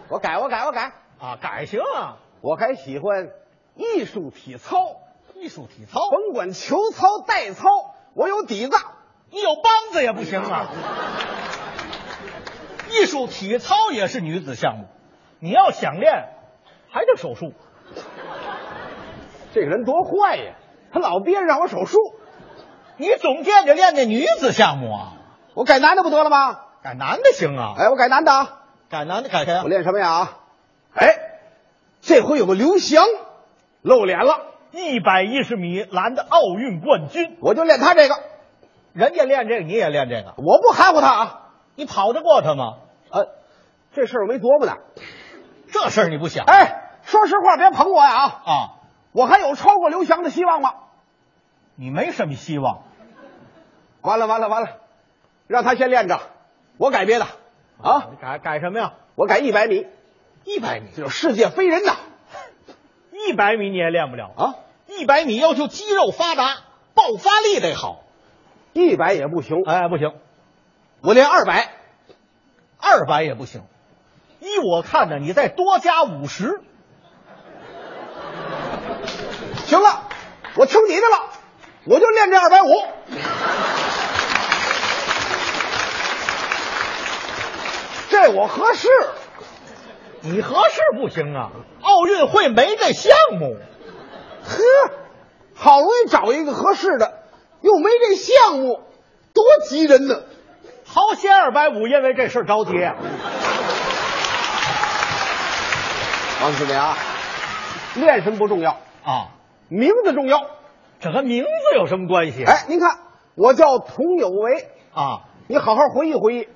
[0.09, 1.37] 我改，我改，我改啊！
[1.41, 2.17] 改行啊！
[2.41, 3.29] 我还喜欢
[3.75, 4.97] 艺术体操。
[5.35, 7.69] 艺术体操，甭管球操、带操，
[8.13, 8.75] 我有底子。
[9.31, 10.69] 你有梆子也不行啊！
[12.91, 14.87] 艺术体操也是女子项目，
[15.39, 16.29] 你要想练，
[16.91, 17.53] 还得手术。
[19.53, 20.55] 这个人多坏呀！
[20.91, 21.97] 他老憋着让我手术。
[23.03, 25.13] 你总惦着练那女子项目啊？
[25.55, 26.61] 我改男的不得了吗？
[26.81, 27.73] 改男的行啊！
[27.77, 28.59] 哎，我改男的啊！
[28.89, 29.61] 改男的改谁啊？
[29.63, 30.37] 我练什么呀？
[30.95, 31.17] 哎，
[31.99, 33.03] 这回有个刘翔
[33.81, 34.39] 露脸了，
[34.71, 38.15] 一百一十米栏的奥运冠军，我就练他这个。
[38.93, 41.41] 人家练这个，你也练这个，我不含糊他啊！
[41.75, 42.75] 你跑得过他吗？
[43.11, 43.27] 呃，
[43.93, 44.77] 这事儿我没琢磨呢。
[45.73, 46.45] 这事儿你不想？
[46.45, 48.15] 哎，说实话，别捧我呀！
[48.45, 48.69] 啊，
[49.11, 50.73] 我还有超过刘翔的希望吗？
[51.75, 52.83] 你没什么希望。
[54.03, 54.77] 完了完了完了，
[55.47, 56.19] 让他先练着，
[56.77, 57.25] 我改别的
[57.81, 58.09] 啊！
[58.21, 58.93] 改改什么呀？
[59.15, 59.87] 我改一百米，
[60.43, 61.95] 一百米，这叫世界飞人呐！
[63.11, 64.55] 一百米你也练不了啊！
[64.87, 66.63] 一百米要求肌肉发达，
[66.93, 68.03] 爆发力得好。
[68.73, 70.13] 一百也不行，哎，不行，
[71.01, 71.71] 我练二百，
[72.79, 73.63] 二百也不行。
[74.41, 76.61] 依我看呢，你再多加五十。
[79.65, 80.09] 行了，
[80.57, 81.29] 我听你的了，
[81.85, 82.67] 我就练这二百五。
[88.13, 88.87] 这我合适，
[90.21, 91.49] 你合适不行啊！
[91.81, 93.57] 奥运会没这项目。
[94.43, 94.63] 呵，
[95.55, 97.23] 好容易找一个合适的。
[97.61, 98.81] 又没这项目，
[99.33, 100.21] 多急人呢！
[100.85, 102.73] 好先二百五，因为这事着急。
[106.43, 106.95] 王师妹啊，
[107.95, 109.29] 练什么不重要啊，
[109.69, 110.45] 名字重要。
[110.99, 112.43] 这和名字有什么关系？
[112.43, 112.99] 哎，您看
[113.33, 115.21] 我叫佟有为啊。
[115.47, 116.47] 你好好回忆回忆，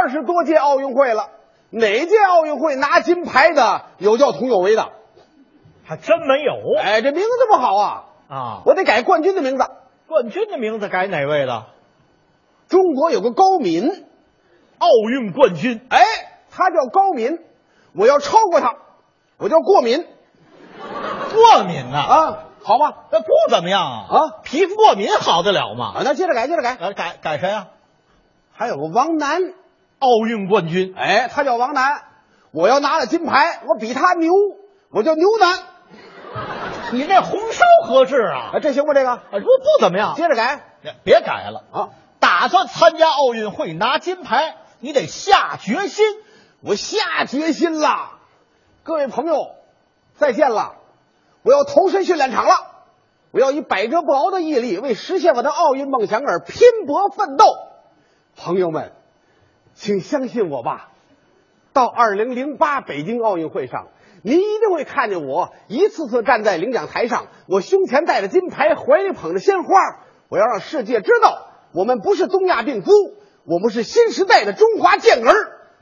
[0.00, 1.28] 二十多届奥运会了，
[1.70, 4.92] 哪届奥运会拿金牌的有叫佟有为的？
[5.84, 6.54] 还真没有。
[6.80, 8.04] 哎，这名字不好啊！
[8.28, 9.64] 啊，我得改冠军的名字。
[10.06, 11.64] 冠军的名字改哪位的？
[12.68, 14.06] 中国有个高敏，
[14.78, 15.80] 奥运冠军。
[15.90, 16.00] 哎，
[16.50, 17.40] 他叫高敏，
[17.94, 18.76] 我要超过他，
[19.38, 20.06] 我叫过敏。
[21.34, 25.94] 过敏呐啊，好吧，那不怎么样啊啊，皮肤过敏好得了吗？
[25.96, 27.68] 啊，那接着改，接着改，呃，改改谁啊？
[28.52, 29.40] 还有个王楠，
[29.98, 30.94] 奥运冠军。
[30.96, 32.02] 哎，他叫王楠，
[32.50, 34.32] 我要拿了金牌，我比他牛，
[34.90, 35.58] 我叫牛楠。
[36.92, 38.50] 你这红烧合适啊？
[38.54, 38.94] 啊，这行不？
[38.94, 40.14] 这个啊，不不怎么样。
[40.14, 40.60] 接着改，
[41.04, 41.88] 别改了啊！
[42.20, 46.04] 打算参加奥运会拿金牌，你得下决心。
[46.60, 48.18] 我下决心了，
[48.82, 49.54] 各位朋友，
[50.16, 50.74] 再见了！
[51.42, 52.50] 我要投身训练场了，
[53.30, 57.44] 我要以百折不挠的毅力为实现我的奥运梦想而拼搏奋斗。
[58.36, 58.92] 朋友们，
[59.78, 60.88] 请相信我吧，
[61.72, 63.86] 到二零零八北京奥运会上。
[64.24, 69.70] 您一定会看见我一次次站在领奖台上，我胸前戴着金牌，怀里捧着鲜花。
[70.28, 72.90] 我要让世界知道，我们不是东亚病夫，
[73.44, 75.32] 我们是新时代的中华健儿。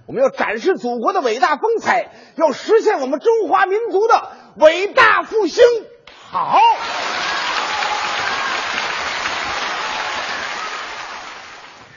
[0.06, 5.64] 我们要展示祖国的伟大风采，要实现我们中华民族的伟大复兴。
[6.28, 6.58] 好。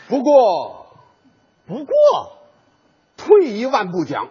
[0.08, 0.79] 不过，
[1.70, 1.94] 不过，
[3.16, 4.30] 退一万步讲。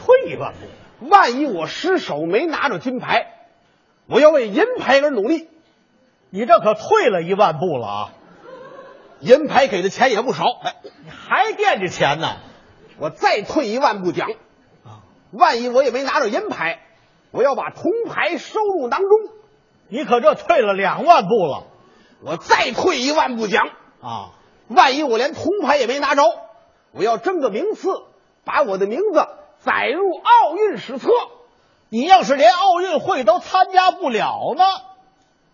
[0.00, 3.26] 退一万步，万一我失手没拿着金牌，
[4.06, 5.48] 我要为银牌而努力。
[6.30, 8.12] 你这可退了一万步了啊！
[9.18, 12.36] 银牌给的钱也不少，哎，你还惦记钱呢？
[12.98, 14.30] 我再退一万步讲，
[15.32, 16.78] 万一我也没拿着银牌，
[17.32, 19.08] 我要把铜牌收入囊中。
[19.88, 21.64] 你可这退了两万步了。
[22.22, 23.66] 我再退一万步讲
[24.00, 24.30] 啊，
[24.68, 26.22] 万一我连铜牌也没拿着，
[26.92, 27.88] 我要争个名次，
[28.44, 29.26] 把我的名字。
[29.60, 31.10] 载入奥运史册。
[31.88, 34.64] 你要是连奥运会都参加不了呢？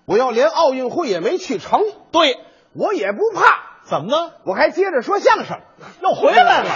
[0.05, 1.81] 我要连奥运会也没去成。
[2.11, 2.37] 对，
[2.75, 3.63] 我也不怕。
[3.85, 4.33] 怎么呢？
[4.45, 5.61] 我还接着说相声，
[6.03, 6.71] 又回来了。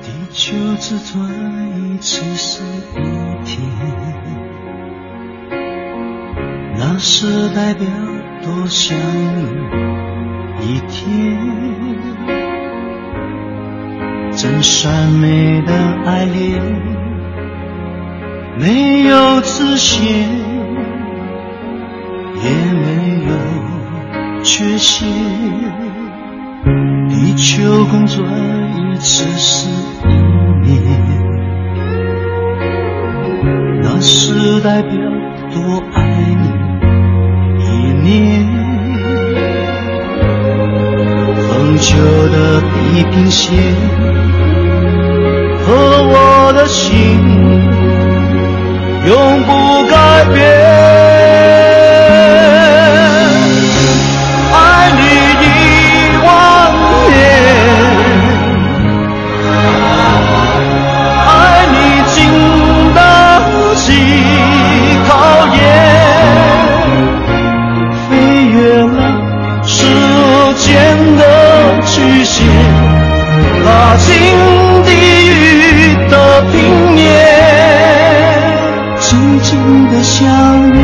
[0.00, 1.20] 地球自转
[1.94, 3.58] 一次是一天，
[6.78, 7.86] 那是代表
[8.42, 8.96] 多想
[10.60, 11.38] 你一天。
[14.32, 15.72] 真善美的
[16.06, 16.62] 爱恋，
[18.56, 20.06] 没有自限，
[22.36, 23.32] 也没有
[24.44, 25.08] 缺陷。
[27.08, 28.22] 地球公转
[28.92, 29.68] 一次是
[30.62, 30.86] 一年，
[33.82, 34.92] 那是代表
[35.52, 35.98] 多爱
[36.42, 36.48] 你
[38.08, 38.46] 年。
[41.48, 41.96] 恒久
[42.28, 44.08] 的地平线。
[45.68, 47.20] 和我的心
[49.06, 51.77] 永不改变，
[80.18, 80.26] 静的相
[80.72, 80.76] 恋。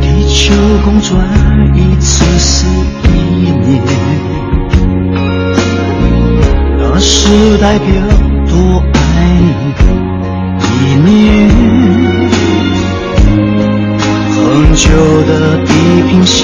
[0.00, 0.04] 地
[0.34, 0.52] 球
[0.84, 1.14] 公转
[1.74, 2.66] 一次是
[3.04, 3.10] 一
[3.50, 3.80] 年，
[6.78, 7.86] 那是代表
[8.48, 8.98] 多爱
[9.38, 9.50] 你
[10.82, 11.10] 一年。
[14.34, 14.36] 恒
[14.74, 14.84] 久
[15.28, 15.30] 的
[15.64, 15.70] 地
[16.08, 16.36] 平线。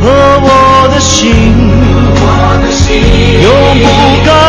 [0.00, 0.48] 和我
[0.92, 1.32] 的心，
[3.42, 4.43] 永不改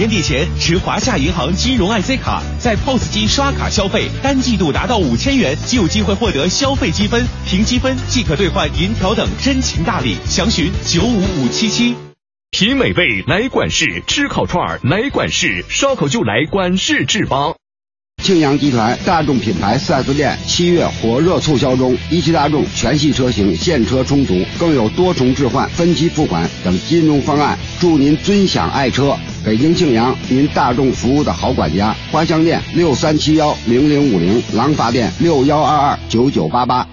[0.00, 10.16] 年底前持华夏银行金融 IC 卡，在 POS 机刷卡消费，单季度达到五千元，即有机会获得消费积分，凭积分即可兑换银条等真情大礼。
[10.24, 11.94] 详询九五五七七。
[12.50, 17.54] 品美味来管事，吃烤串儿来管事，烧烤就来管事志邦。
[18.24, 29.14] 庆阳集团大众品牌 4S 店七月火热促销中，一汽大众全系车型现车充足，更有多重置换、分期付款等金融方案，祝您尊享爱车。
[29.44, 31.94] 北京庆阳，您大众服务的好管家。
[32.12, 36.86] 花乡店六三七幺零零五零，廊坊店六幺二二九九八八。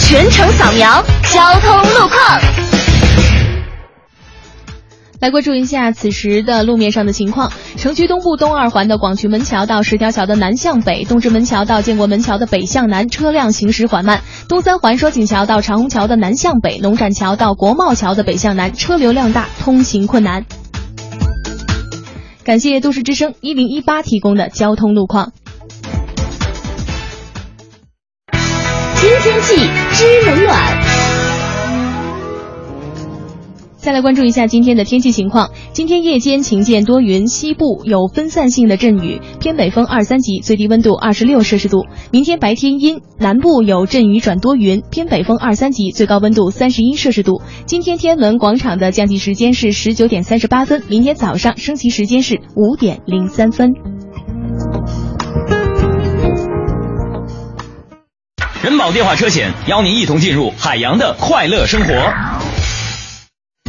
[0.00, 1.02] 全程扫描
[1.32, 2.65] 交通路况。
[5.20, 7.50] 来关注一下此时的路面上的情况。
[7.76, 14.18] 城区东部东二环的广渠门桥到石条桥的南向北，东直门桥到建国门桥的北向南，车辆行驶缓慢；
[14.48, 20.44] 东三环双井桥到长虹桥的南向北，龙展桥到国贸桥的北向南，车流量大，通行困难。
[22.44, 25.32] 感谢都市之声一零一八提供的交通路况。
[28.98, 29.56] 听天气
[29.92, 30.85] 知冷暖。
[33.86, 35.52] 再来关注一下今天的天气情况。
[35.72, 41.86] 今天夜间晴间多云，西部有分散性的阵雨，偏北风二三级，最低温度二十六摄氏度。
[42.10, 47.40] 明天白天阴，南部有阵雨转多云，偏北风二三级，最高温度三十一摄氏度。
[47.66, 53.72] 今天天安门广场的降旗时间是十九点三十八分，明天早上升旗时间是五点零三分。
[58.64, 61.94] 人保电话车险邀您一同进入海洋的快乐生活。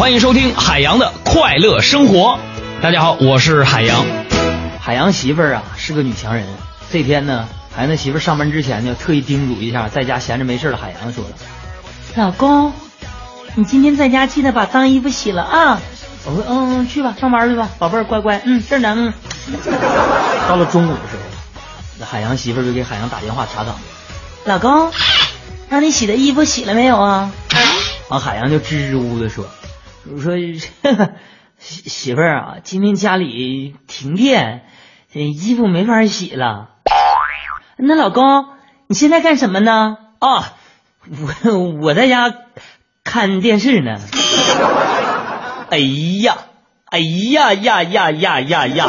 [0.00, 2.38] 欢迎收听海洋的快乐生活。
[2.80, 4.06] 大家好，我是海洋。
[4.80, 6.46] 海洋媳妇儿啊是个女强人。
[6.90, 11.30] 这天呢，海洋的媳妇儿上班之前呢，特意叮嘱一下在家闲着没事的海洋，说了
[12.16, 12.72] ：“老公，
[13.56, 15.78] 你今天在家记得把脏衣服洗了啊。”
[16.24, 19.12] 我说：“嗯，去吧，上班去吧，宝贝儿，乖乖，嗯，是呢，嗯。”
[20.48, 21.22] 到了中午的时候，
[21.98, 23.78] 那海洋媳妇儿就给海洋打电话查岗。
[24.46, 24.90] 老公，
[25.68, 27.30] 让你洗的衣服洗了没有啊？
[28.08, 29.44] 完，海洋就支支吾吾的说。
[30.12, 30.34] 我说
[31.58, 34.64] 媳媳妇儿啊，今天家里停电，
[35.12, 36.70] 这衣服没法洗了。
[37.76, 38.46] 那老公，
[38.88, 39.96] 你现在干什么呢？
[40.18, 40.52] 啊，
[41.08, 42.34] 我我在家
[43.04, 43.98] 看电视呢。
[45.70, 45.78] 哎
[46.22, 46.36] 呀，
[46.86, 48.88] 哎呀呀呀呀呀呀！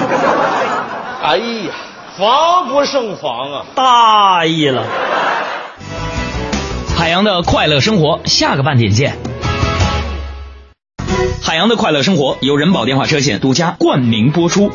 [1.22, 1.74] 哎呀，
[2.18, 3.66] 防不胜防啊！
[3.76, 4.86] 大意了。
[6.98, 9.18] 海洋的快乐生活，下个半点见。
[11.44, 14.70] 海洋的快乐生活由人保电话车险独家冠名播出。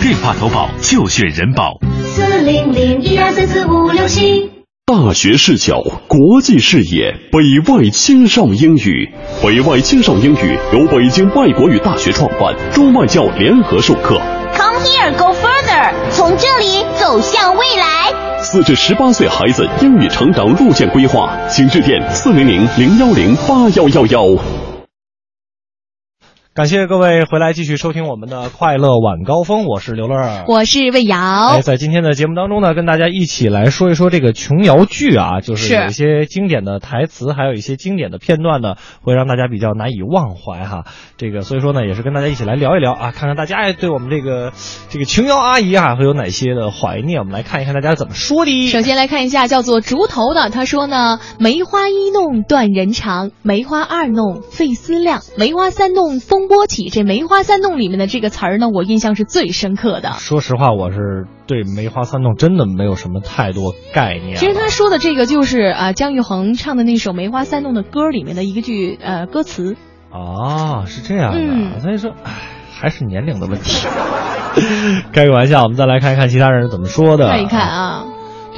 [0.00, 1.78] 电话投保就选人保。
[2.04, 4.50] 四零零一二三四五六七。
[4.86, 9.10] 大学视角，国际视野，北外青少英语。
[9.42, 14.18] 北外青少英语由北京外国语大学创办，中外教联合授课。
[14.56, 18.40] Come here, go further，从这里走向未来。
[18.40, 24.69] 四至十八岁孩子英语成长路线规划，请致电四零零零幺零八幺幺幺。
[26.60, 31.46] 感谢各位回来继续收听我们的快乐晚高峰，我是刘乐，我是魏瑶。
[31.46, 40.84] 哎，在今天的节目当中呢，跟大家一起来说一说这个琼瑶剧啊，就是有一些经典的台词，还有一些经典的片段呢，会让大家比较难以忘怀哈。
[41.16, 44.52] 这个所以说呢，也是跟大家一起来聊一聊啊，看看大家对我们这个
[44.90, 48.68] 这个琼瑶阿姨啊会有哪些的怀念，我们来看一看大家怎么说的。
[48.68, 56.88] 首先来看一下叫做竹头的，他说呢，梅花一弄断人肠，梅花二弄费思量，梅花三弄风波起。
[56.90, 60.14] 这梅花三弄里面的这个词儿呢，我印象是最深刻的。
[60.14, 64.34] 说实话，我是对梅花三弄真的没有什么太多概念。
[64.36, 69.76] 其实他说的这个就是啊，姜育恒唱的那首《梅花三弄》的歌里面的一个句呃歌词。
[70.10, 72.32] 哦，是这样的，嗯、所以说，唉，
[72.72, 73.86] 还是年龄的问题。
[75.14, 77.28] 开个玩笑，我们再来看一看其他人是怎么说的。
[77.28, 78.04] 看一看啊。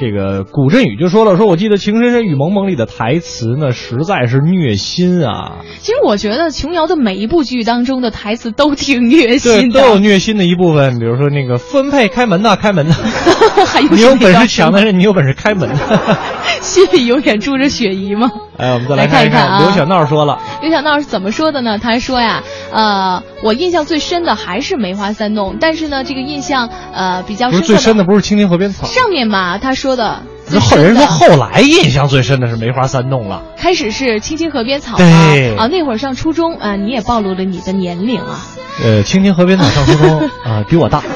[0.03, 5.59] 这个古振宇就说了，说我记得《情深深雨蒙蒙》里的台词呢，实在是虐心啊。
[5.79, 10.99] 其实我觉得琼瑶的每一部剧当中的台词都挺虐心的，对，都有虐心的一部分。
[10.99, 12.95] 比如说那个分配开门呐，开门呐。
[13.65, 15.69] 还有你有本事抢的是你有本事开门。
[16.61, 18.31] 心里永远住着雪姨吗？
[18.57, 21.77] 哎，我们再来看看一看啊刘小闹说了，刘小闹是怎么说的呢？
[21.77, 30.21] 他说呀，呃，我印象最深的还是梅花三弄，但是呢，这个印象呃比较不深刻是最深的不是青青河边草，上面嘛，他说的
[30.53, 33.41] 最后人说后来印象最深的是梅花三弄了。
[33.57, 38.39] 开始是青青河边草对啊，啊那会儿上初中啊、你也暴露了你的年龄啊。
[38.83, 41.01] 呃，青青河边草上初中 啊、比我大。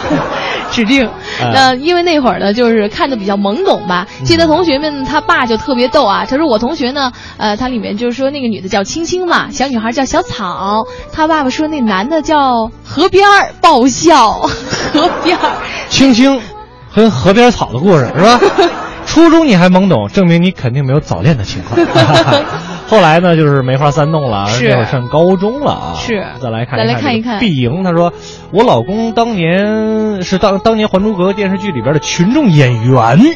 [0.69, 1.07] 指定，
[1.41, 4.05] 哎那因为那会儿呢，就是看的比较懵懂吧。
[4.25, 14.33] 记得同学们他爸就特别逗啊，他说我同学呢，呃，他里面就是说那个女的叫青青嘛，小女孩叫小草，他爸爸说那男的叫河边儿，爆笑，
[14.93, 15.51] 河边儿。
[15.89, 16.39] 青青
[16.91, 18.39] 和河边草的故事是吧？
[19.07, 21.79] 初中你还懵懂，证明你肯定没有早恋的情况。
[22.87, 25.93] 后来呢，就是梅花三弄了，是那会儿上高中了啊。
[25.97, 28.13] 是再来看再来看一看碧莹，她说
[28.51, 33.35] 我老公当年是当当年《还珠格格》电视剧里边的群众演员，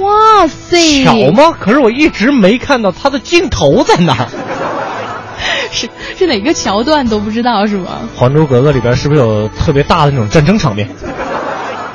[0.00, 1.32] 哇塞，巧？
[1.32, 1.56] 吗？
[1.58, 4.26] 可是我一直没看到他的镜头在哪儿。
[5.72, 8.02] 是是哪个桥段都不知道是吗？
[8.18, 10.88] 《还珠格格》里边是不是有特别大的那种战争场面？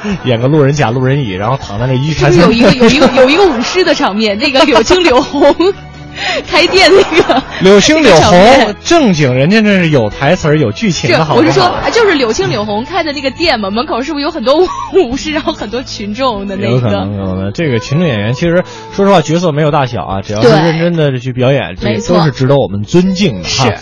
[0.26, 4.38] 演个路人甲、路人乙，然后躺在那一盘是有一个有一个 有一个舞狮的场面？
[4.38, 5.54] 那个柳青柳红
[6.50, 11.36] 开店那个柳青柳红正经，人家这是有台词儿、有剧情的，好？
[11.36, 16.96] 我是说，啊就是柳青柳红开的那个店嘛，门口是不是有很多舞狮，然后很多群众的那有可个？
[16.96, 17.54] 能，有可能。
[17.54, 18.64] 这个群众演员，其实
[18.94, 23.66] 说实话，角色没有大小啊，只要是认真的去表演，这都是值得我们尊敬的哈。
[23.66, 23.78] 是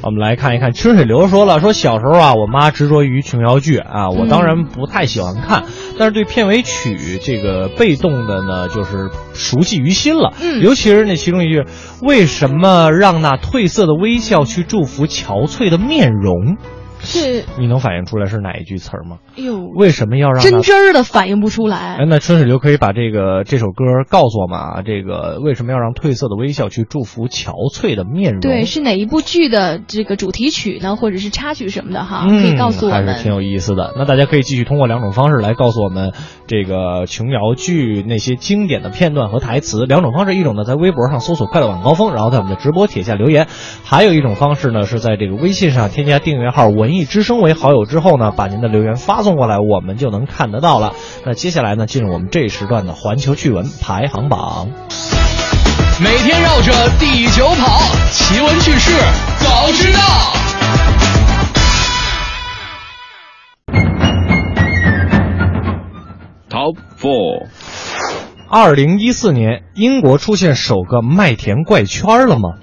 [0.00, 5.64] 我们来看一看，春水流说了，说小时候啊，我妈执着于琼瑶剧啊，我当然不太喜欢看，
[5.98, 10.32] 但是对片尾曲这个被动的呢，就是熟记于心了。
[10.40, 11.64] 嗯尤其是那其中一句，
[12.02, 16.56] 为什么让那褪色的微笑去祝福憔悴的面容？
[17.00, 19.18] 是，你能反映出来是哪一句词儿吗？
[19.38, 22.04] 哎呦，为什么要让真真儿的反应不出来哎，。
[22.08, 28.40] 那春水流可以把这个这首歌告诉我们啊，这个为什么要让褪色的微笑去祝福憔悴的面容？
[28.40, 33.06] 对，是哪一部剧的这个主题曲呢，或者是插曲什么的哈，嗯，可以告诉我们。
[33.06, 33.94] 还是挺有意思的。
[33.96, 36.12] 那大家可以继续通过两种方式来告诉我们
[36.48, 39.86] 这个琼瑶剧那些经典的片段和台词。
[39.86, 43.44] 两种方式，一种呢在微博上搜索“快乐晚高峰”，然后在我们的直播帖下留言；
[43.84, 50.94] 还有一种方式呢是在这个微信上添加订阅号“文艺之声”为好友之后呢，把您的留言发送过来，我们就能看得到了。
[51.26, 54.70] 那接下来呢，进入我们这一时段的环球趣闻排行榜。
[56.02, 57.78] 每天绕着地球跑，
[58.10, 58.90] 奇闻趣事
[59.38, 60.00] 早知道。
[66.48, 67.48] Top Four，
[68.48, 72.54] 二零一四年，英国出现首个麦田怪圈了吗？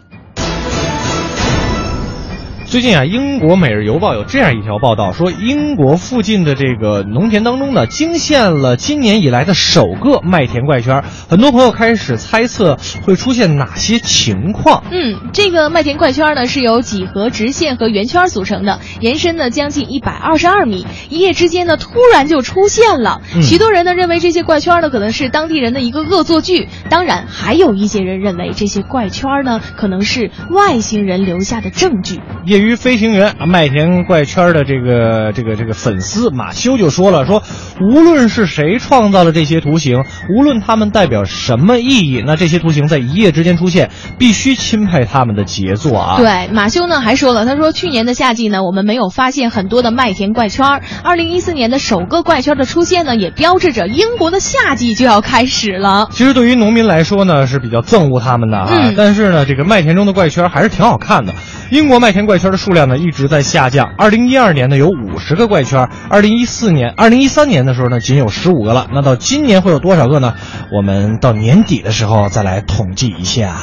[2.76, 11.02] 最近啊，英国《每日邮报》有这样一条报道，说英国附近的这个农田当中呢，惊现了今年以来的首个麦田怪圈。
[11.30, 14.84] 很多朋友开始猜测会出现哪些情况。
[14.92, 23.22] 嗯，这个麦田怪圈呢是由几何直线和圆圈组成的，延伸呢将近一百二十二米，一夜之间呢突然就出现了。
[23.34, 32.20] 嗯许多人呢认为这些怪圈呢可能是当地人的一个恶作剧，当然还有一些人认为这些怪圈呢可能是外星人留下的证据。
[32.46, 37.44] 业余飞行员啊麦田怪圈的这个这个这个粉丝马修就说了，说
[37.80, 40.04] 无论是谁创造了这些图形，
[40.36, 46.16] 无论他们代表什么意义，那这些图形在一夜之间出现，必须钦佩他们的杰作啊。
[46.18, 50.82] 对，马修呢还说了，他说去年的夏季呢，我们没有发现很多的麦田怪圈儿。
[51.04, 56.08] 二零一四年的首个怪圈的出现呢，也标志着英国的夏季就要开始了。
[56.12, 58.70] 其实对于农民来说呢，是比较憎恶他们的啊。
[58.72, 61.34] 嗯但是呢，这个麦田中的怪圈还是挺好看的。
[61.72, 63.94] 英国麦田怪圈的数量呢一直在下降。
[63.98, 68.88] 二零一二年呢有五十个怪圈，二零一四年、二零一三年的时候呢仅有十五个了。
[68.94, 70.36] 那到今年会有多少个呢？
[70.72, 73.58] 我们到年底的时候再来统计一下。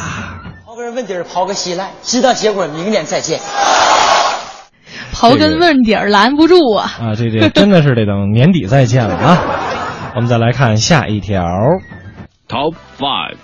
[0.66, 3.40] 刨根问底儿刨个稀烂，知道结果明年再见。
[5.14, 6.92] 刨根问底儿拦不住啊！
[7.00, 9.38] 啊，这这真的是得等年底再见了啊！
[10.16, 11.42] 我们再来看下一条。
[12.48, 13.36] Top Five，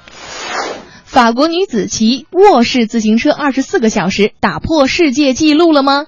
[1.09, 6.05] 法国女子骑卧式自行车二十四个小时，打破世界纪录了吗？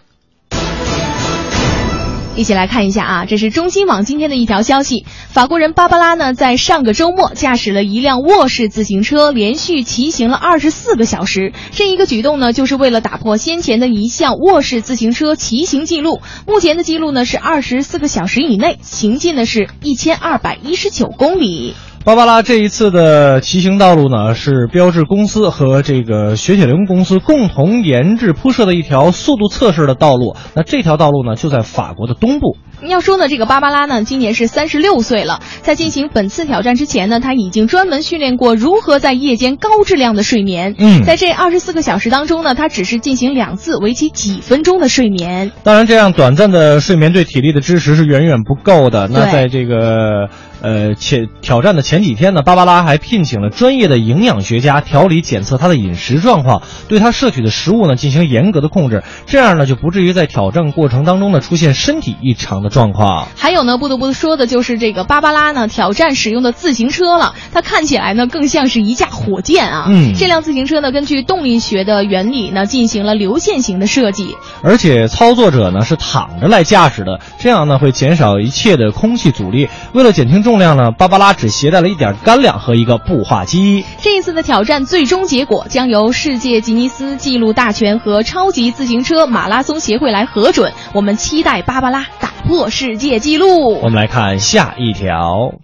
[2.37, 5.07] 一起来看一下啊，这是中新网今天的一条消息。
[5.31, 11.55] 法国人芭芭拉呢，在上个周末驾驶了一辆卧式自行车，连续骑行了二十四个小时。
[11.73, 16.21] 这一个举动呢，就是为了打破先前的一项卧式自行车骑行记录。
[16.47, 21.75] 目前的记录呢是二十四个小时以内，行进的是一千二百一十九公里。
[22.03, 30.35] 芭芭拉这一次的骑行道路呢，是标志公司和这个雪铁龙公司共同研制铺设的一条速度测试的道路。
[30.55, 32.57] 那这条道路呢，就在法国的东部。
[32.89, 35.41] 要说呢，这个芭芭拉呢，今年是三十六岁了。
[35.61, 40.75] 在进行本次挑战之前呢，他已经专门训练过如何在夜间高质量的睡眠。
[40.79, 45.53] 嗯在这二十四个小时当中呢，他只是进行两次为期几分钟的睡眠。
[45.65, 49.07] 当然，这样短暂的睡眠对体力的支持是远远不够的。
[49.09, 50.31] 那在这个
[50.63, 63.27] 呃前挑战的前几天呢，芭芭拉还聘请了专业的营养学家调理检测他的饮食状况，对他摄取的食物呢进行严格的控制，这样呢就不至于在挑战过程当中呢出现身体异常的状况。
[63.37, 69.87] 还有呢，不得不说的就是这个芭芭拉呢挑战使用的自行车了，它看起来呢更像是一架火箭啊。
[69.89, 74.37] 嗯这辆自行车呢根据动力学的原理呢进行了流线型的设计。
[74.63, 79.69] 而且操作者呢是躺着来驾驶的，这样呢会减少一切的空气阻力。
[79.93, 83.85] 为了减轻重量呢，芭芭拉只携带了一点干粮和一个步话机。
[84.01, 90.73] 这一次的挑战最终结果将由世界吉尼斯纪录大全和超级自行车马拉松协会来核准。
[90.93, 93.79] 我们期待芭芭拉打破世界纪录。
[93.81, 95.55] 我们来看下一条。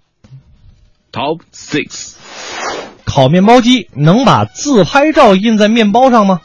[1.12, 2.14] Top Six，
[3.04, 6.40] 烤面包机能把自拍照印在面包上吗？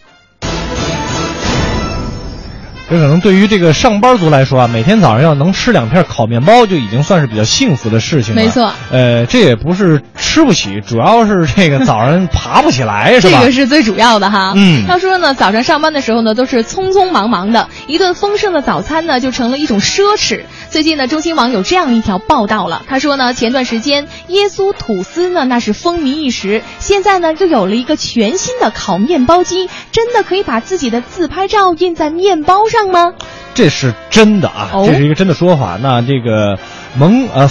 [2.92, 8.42] 这可能对于这个上班族来说啊，每天早上要能吃两片烤面包就已经算是比较幸福的事情了。
[8.42, 13.46] 没错，呃，这也不是吃不起，主要是这个早上爬不起来， 是吧这？
[13.46, 14.52] 个是最主要的哈。
[14.58, 20.42] 嗯他说呢，早上上班的时候呢，都是匆匆忙忙的，一顿丰盛的早餐呢，就成了一种奢侈。
[20.70, 33.14] 最近呢，中新网有这样一条报道了，他说呢，前段时间耶稣吐司呢，那是风靡一时，现在呢，又有了一个全新的烤面包机，真的可以把自己的自拍照印在面包上吗？
[33.54, 35.78] 这是真的啊，哦这是一个真的说法。
[35.82, 36.58] 那这个
[36.96, 37.48] 蒙呃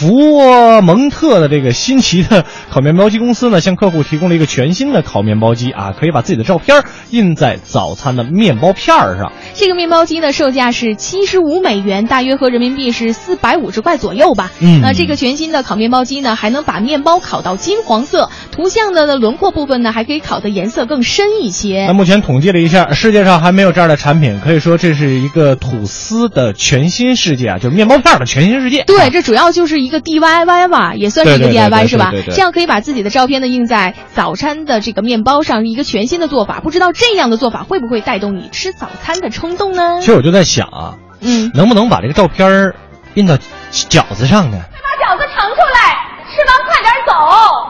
[0.00, 9.30] 福蒙特的这个新奇的烤面包机公司呢，向客户提供了一个全新的烤面包机啊，可以把自己的照片印在早餐的面包片儿上。
[9.52, 14.50] 这个面包机呢，售价是七十五美元，大约合人民币是四百五十块左右吧。
[14.60, 21.92] 嗯那这个全新的烤面包机呢，还能把面包烤到金黄色，图像的轮廓部分呢，还可以烤的颜色更深一些那。
[21.92, 28.84] 目前统计了一下，世界上还没有这样的产品，可以说这是一个吐司的全新世界啊，就是面包片的全新世界。
[28.84, 36.60] 对，这主要就是一个 DIY 吧，也算是一个 DIY 是吧这样可以把自己的照片呢印在早餐的这个面包上，一个全新的做法。
[36.60, 40.06] 不知道这样的做法会不会带动你吃早餐的冲动呢其？
[40.06, 42.74] 实我就在想啊，嗯，能不能把这个照片儿
[43.14, 43.36] 印到
[43.70, 44.58] 饺子上呢？
[44.70, 45.99] 快把饺子盛出来，
[46.30, 47.12] 吃完快点走。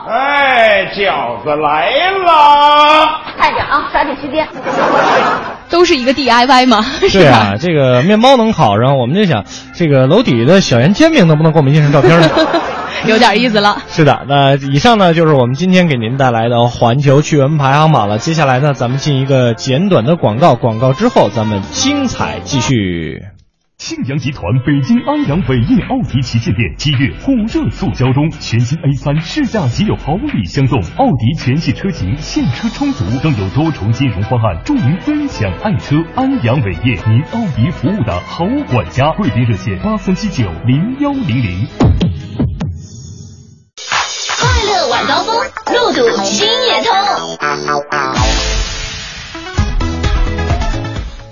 [0.09, 1.89] 哎，饺子来
[2.25, 3.21] 了！
[3.37, 4.47] 快点啊，抓紧时间。
[5.69, 7.11] 都是一个 DIY 嘛， 是吧？
[7.11, 9.43] 对啊，这个面包能烤上，我们就想，
[9.73, 12.29] 这个楼底的小圆煎饼能不能给我们印上照片呢？
[13.07, 13.77] 有点意思了。
[13.87, 18.19] 是的，那以上呢就是我们今天给您带来的环球趣闻排行榜了。
[18.19, 23.23] 接下来呢，咱们进一个简短的广告，广告之后咱们精彩继续。
[23.83, 35.95] 庆阳集团北京安阳伟业奥迪旗舰店七月火热促销中，全新 A 三试驾即有好礼相送，奥迪全系车型现车充足，更有多重金融方案助您分享爱车。
[36.15, 41.67] 安阳伟业，您奥迪服务的好管家，贵宾热线八三七九零幺零零。
[44.37, 45.35] 快乐晚高峰，
[45.73, 48.20] 路堵心也通。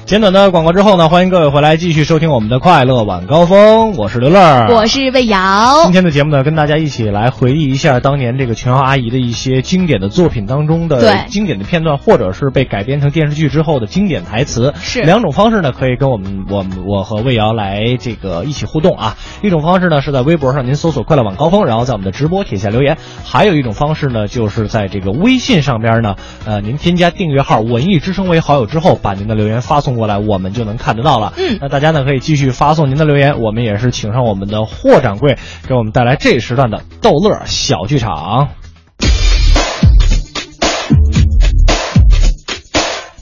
[0.10, 5.92] 简短的广告之后呢，欢迎各位回来继续收听我们的快乐晚高峰，我是刘乐，我是魏瑶今。
[5.92, 14.74] 天的节目呢，跟大家一起来回忆一下当年这个琼瑶阿姨的一些经典的作品当中的经典的片段，或者是被改编成电视剧之后的经典台词。
[14.80, 19.16] 是两种方式呢，可以跟我们我们我和魏瑶来这个一起互动啊。
[19.44, 26.16] 一种方式呢是在微博上您搜索“快乐晚高峰”，然后在我们的直播帖下留言；还有一种方式呢，就是在这个微信上边呢，
[26.48, 31.34] 呃，您添加订阅号“文艺之声”为好友之后，把您的留言发送过来，我们就能看得到了。
[31.38, 38.50] 嗯那大家呢可以继续发送您的留言，我们也是请上我们的霍掌柜给我们带来这时段的逗乐小剧场。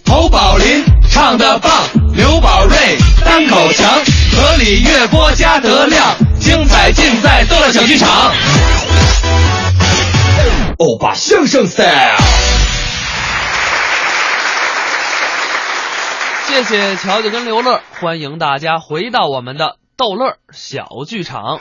[0.06, 1.72] 侯宝林唱的棒，
[2.16, 2.78] 刘宝瑞
[3.26, 3.90] 单口强，
[4.32, 8.32] 河里月波加德亮，精彩尽在逗乐小剧场。
[10.78, 12.67] 欧巴相声 style。
[16.48, 21.60] 谢谢乔乔跟刘乐，欢迎大家回到我们的逗乐小剧场。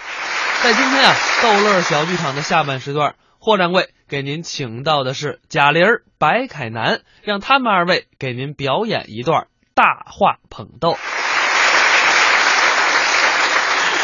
[0.62, 10.90] 在今天啊，逗乐小剧场的下半时段，霍掌柜给您请到的是贾玲儿、白凯南，让他们二位给您表演一段大话捧逗。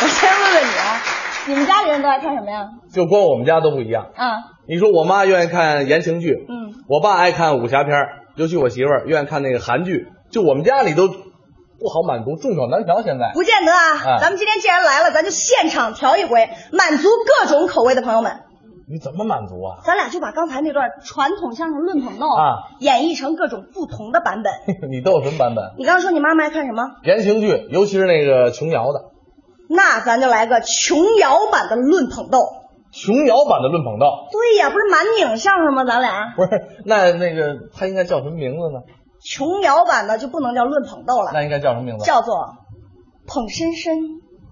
[0.03, 1.01] 我先问问你啊，
[1.47, 2.67] 你们家里人都爱看什么呀？
[2.93, 4.11] 就光我们家都不一样。
[4.17, 10.09] 啊，你说我妈愿意看言情剧，嗯，我爸爱看武侠片儿尤其我媳妇儿愿意看那个韩剧。
[10.33, 13.03] 就我们家里都不好满足，众口难调。
[13.03, 17.09] 现在不见得啊，啊咱们今天既然来了，咱就现场调一回，满足
[17.41, 18.33] 各种口味的朋友们。
[18.89, 19.79] 你怎么满足啊？
[19.85, 24.53] 咱俩就把刚才那段传统相声论捧逗啊演绎成各种不同的版本。
[24.91, 25.65] 你都有什么版本？
[25.79, 26.83] 你刚刚说你妈妈爱看什么？
[27.05, 29.05] 言情剧，尤其是那个琼瑶的，
[29.69, 32.39] 那咱就来个琼瑶版的论捧逗。
[32.93, 34.07] 琼瑶版的论捧逗。
[34.31, 35.85] 对呀，不是满拧相声吗？
[35.85, 36.51] 咱俩不是，
[36.85, 38.81] 那那个他应该叫什么名字呢？
[39.24, 42.05] 琼瑶版的就不能叫论捧逗了，那应该叫什么名字？
[42.05, 42.57] 叫做
[43.27, 43.97] 捧深深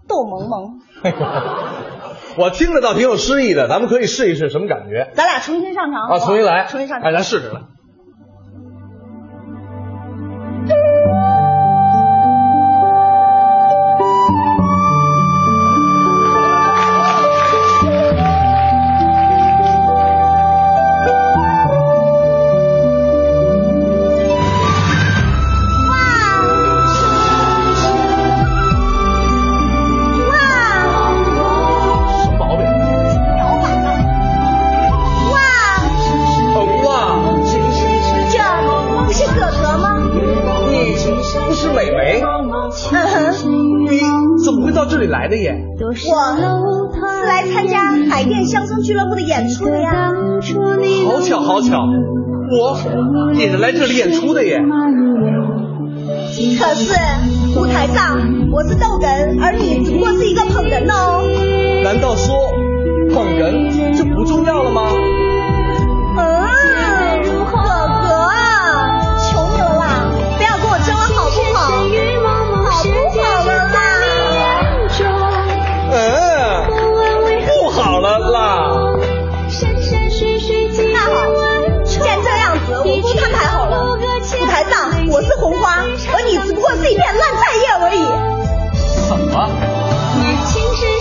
[0.08, 0.80] 逗萌萌。
[2.38, 6.18] 我听着倒挺有诗意的，咱们可以试一试什么感觉咱俩重新上场啊？
[6.20, 7.10] 重新来，重新上场。
[7.10, 7.62] 哎，咱试试来。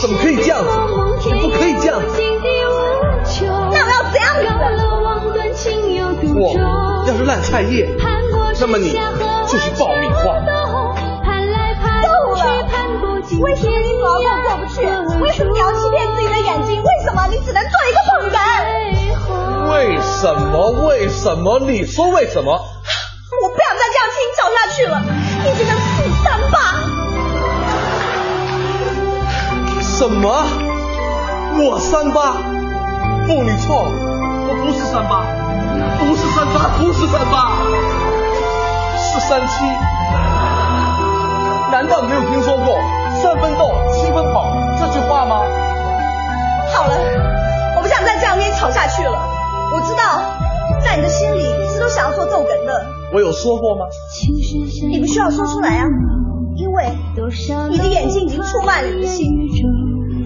[0.10, 0.70] 怎么可以这样子？
[1.32, 2.08] 你不可以这样子。
[3.70, 4.48] 那我要怎样子？
[6.34, 6.42] 我
[7.08, 7.88] 要是烂菜叶，
[8.60, 8.90] 那么你
[9.48, 10.42] 就是爆米花。
[12.02, 12.42] 够了！
[13.40, 14.82] 为什么你总要跟我过不去？
[15.22, 16.82] 为什么你要欺骗自己的眼睛？
[16.82, 18.36] 为什么你只能做一个捧哏？
[19.72, 20.72] 为什么？
[20.88, 21.60] 为什么？
[21.60, 22.60] 你说为什么？
[31.70, 32.34] 我三八？
[33.28, 33.92] 不，你错了，
[34.50, 35.22] 我不是三八，
[36.00, 37.62] 不是三八，不是三八，
[38.98, 39.64] 是三七。
[41.72, 42.76] 难道你没有听说过
[43.22, 44.50] “三分斗，七分跑”
[44.82, 45.42] 这句话吗？
[46.74, 46.98] 好了，
[47.78, 49.12] 我不想再这样跟你吵下去了。
[49.72, 50.24] 我知道，
[50.84, 52.84] 在你的心里一直都想要做逗哏的，
[53.14, 53.86] 我有说过吗？
[54.90, 55.86] 你不需要说出来啊，
[56.56, 56.98] 因为
[57.70, 59.28] 你的眼睛已经出卖了你的心，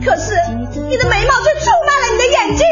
[0.06, 0.34] 可是
[0.94, 2.64] 你的眉毛却出卖了你的眼睛。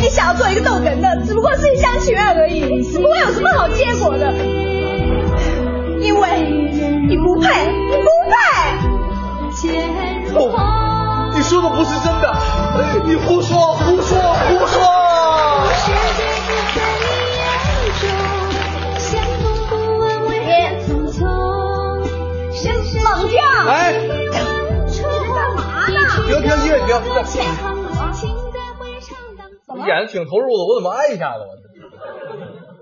[0.00, 4.32] 你想要做一个逗哏的，只不过是一厢情愿而已，不会有什么好结果的，
[6.00, 6.42] 因为
[7.08, 8.34] 你不配，你不配。
[10.32, 10.50] 不，
[11.36, 12.34] 你说的不是真的，
[13.06, 14.82] 你胡说，胡说，胡说。
[26.32, 26.78] 停停，音乐
[27.24, 27.44] 停，
[29.74, 31.44] 你演的挺投入的，我怎么挨一下子？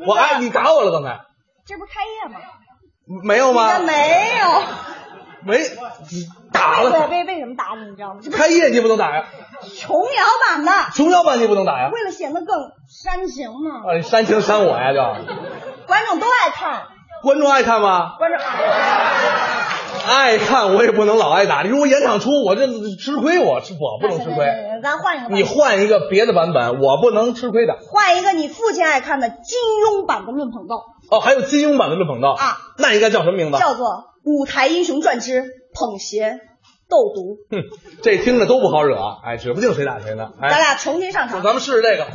[0.07, 1.23] 我我挨你打我了，刚才
[1.67, 2.39] 这不开业吗？
[3.25, 3.81] 没有吗？
[3.81, 4.63] 没有。
[5.43, 5.59] 没，
[6.11, 7.09] 你打了。
[7.09, 7.91] 为为什么打你？
[7.91, 8.21] 你知道吗？
[8.33, 9.25] 开业你不能打呀。
[9.63, 10.71] 琼瑶版的。
[10.95, 11.91] 琼瑶版你不能打呀。
[11.93, 12.57] 为了显得更
[12.89, 13.79] 煽情嘛。
[13.91, 15.01] 啊，你煽情煽我呀就。
[15.87, 16.87] 观众都爱看。
[17.25, 18.15] 观众爱看吗？
[18.17, 18.39] 观众
[20.07, 21.63] 爱看，我也不能老挨打。
[21.63, 22.67] 你如果演场出，我这
[22.99, 24.47] 吃亏，我吃我不能吃亏。
[24.83, 25.35] 咱换一个。
[25.35, 27.77] 你换一个别的版本，我不能吃亏的。
[27.81, 30.77] 换一个你父亲爱看的金庸版的论捧逗。
[31.11, 33.59] 哦，还有金庸版的论捧逗啊，那应该叫什么名字？
[33.59, 33.87] 叫做
[34.25, 35.43] 《舞台英雄传之
[35.75, 36.39] 捧邪
[36.89, 37.39] 斗毒》。
[37.63, 37.65] 哼，
[38.03, 40.31] 这听着都不好惹，哎，指不定谁打谁呢。
[40.41, 41.43] 哎、咱俩重新上场。
[41.43, 42.07] 咱们试试这个。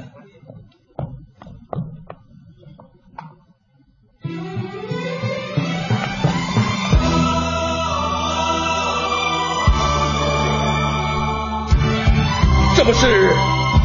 [12.85, 13.35] 这不是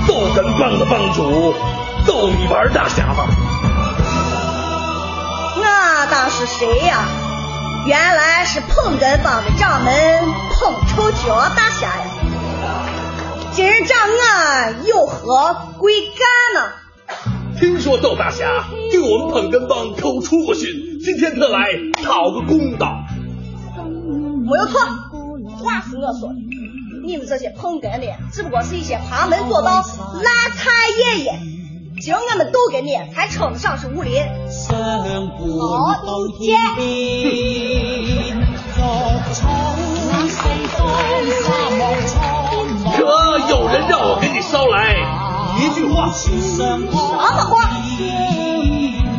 [0.06, 1.54] 逗哏帮的帮主
[2.06, 3.24] 逗你玩大侠吗？
[5.56, 7.08] 那当是谁呀？
[7.86, 9.94] 原来是碰哏帮的掌门
[10.52, 12.04] 碰臭脚大侠呀！
[13.52, 16.20] 今儿仗我有何贵干
[16.62, 16.72] 呢？
[17.58, 20.68] 听说窦大侠对我们捧哏帮口出恶训，
[21.02, 21.70] 今天特来
[22.04, 22.98] 讨个公道。
[23.78, 24.78] 没有错，
[25.56, 26.59] 话是我说的。
[27.10, 30.70] 你们这些捧哏的，只不过是一些旁门左道、烂菜
[31.16, 31.40] 爷爷。
[32.00, 34.22] 今儿我们斗哏的才称得上是武林。
[35.66, 36.04] 好，
[36.38, 36.54] 你接。
[42.96, 43.02] 可
[43.48, 44.94] 有人让我给你捎来
[45.58, 46.12] 一句话。
[46.14, 46.30] 什
[46.78, 47.72] 么话？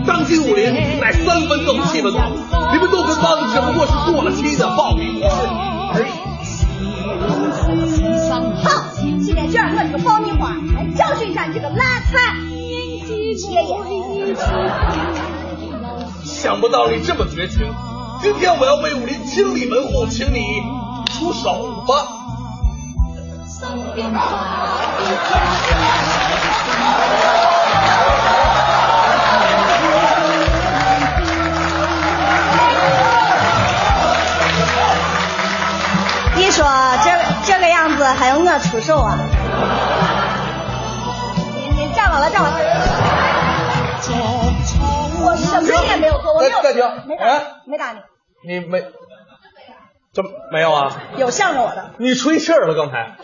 [0.08, 2.32] 当今武林乃三分斗七分捧，
[2.72, 5.28] 你们斗哏帮只不过是过了期的爆米花
[5.94, 6.21] 而已。
[7.72, 8.70] 好，
[9.00, 14.36] 今天就让我这个爆米花来教训一下你这个烂菜爷爷。
[16.24, 17.74] 想不到你这么绝情，
[18.22, 20.62] 今天我要为武林清理门户，请你
[21.14, 21.94] 出手吧。
[36.36, 36.66] 你说
[37.04, 37.12] 这
[37.52, 39.18] 这个样子还用我出手啊？
[41.54, 42.58] 你你站稳了，站稳了。
[45.24, 46.62] 我什么也没有做，我没有。
[46.62, 48.00] 暂停，没打，哎，没打你，
[48.48, 48.82] 你没，
[50.14, 50.92] 怎么没有啊？
[51.18, 51.92] 有向着我的。
[51.98, 53.18] 你吹气儿了刚才，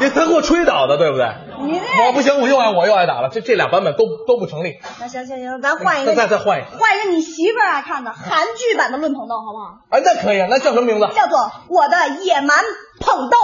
[0.00, 1.26] 你他给我吹倒的，对不对？
[1.62, 4.74] 你那我不行，我又挨我又挨打了，这这俩版本都都不成立。
[5.00, 9.78] 那行行行，咱换一个，再再再换一个，换一个你媳妇儿爱看的韩剧版的论捧逗，好不好？
[9.88, 11.06] 哎，那可以，那叫什么名字？
[11.14, 11.38] 叫做
[11.68, 12.58] 《我的野蛮
[13.00, 13.36] 捧逗》。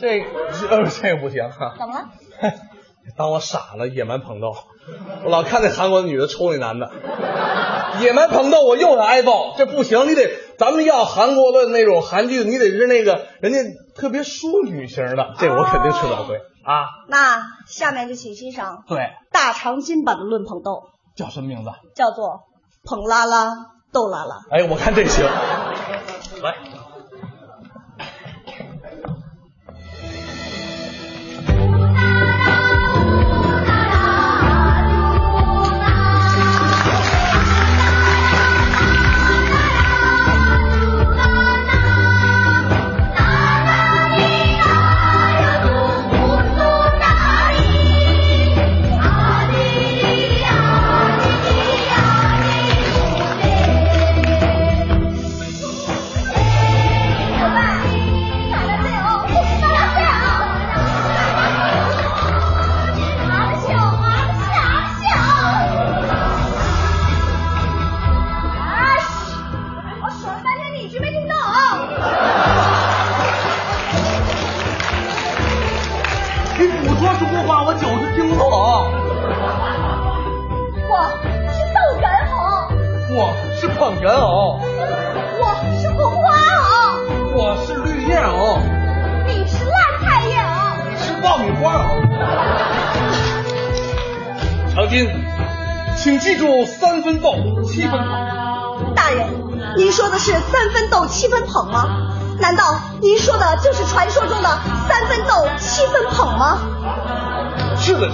[0.00, 0.20] 这
[0.68, 1.74] 呃这个不行哈。
[1.78, 2.08] 怎么了？
[3.16, 4.56] 当我傻了，野蛮捧逗，
[5.24, 6.90] 我老看那韩国的女的抽那男的，
[8.00, 10.28] 野蛮捧逗，我又是挨爆，这不行，你得
[10.58, 13.60] 咱们要韩国的那种韩剧，你得是那个人家
[13.94, 16.84] 特别淑女型的，这我肯定吃不了亏啊。
[17.08, 18.98] 那下面就请欣赏对，
[19.30, 21.70] 大长今版的论捧逗，叫什么名字？
[21.94, 22.40] 叫做
[22.82, 23.52] 捧拉拉
[23.92, 24.40] 逗拉拉。
[24.50, 25.24] 哎，我看这行，
[26.42, 26.56] 来。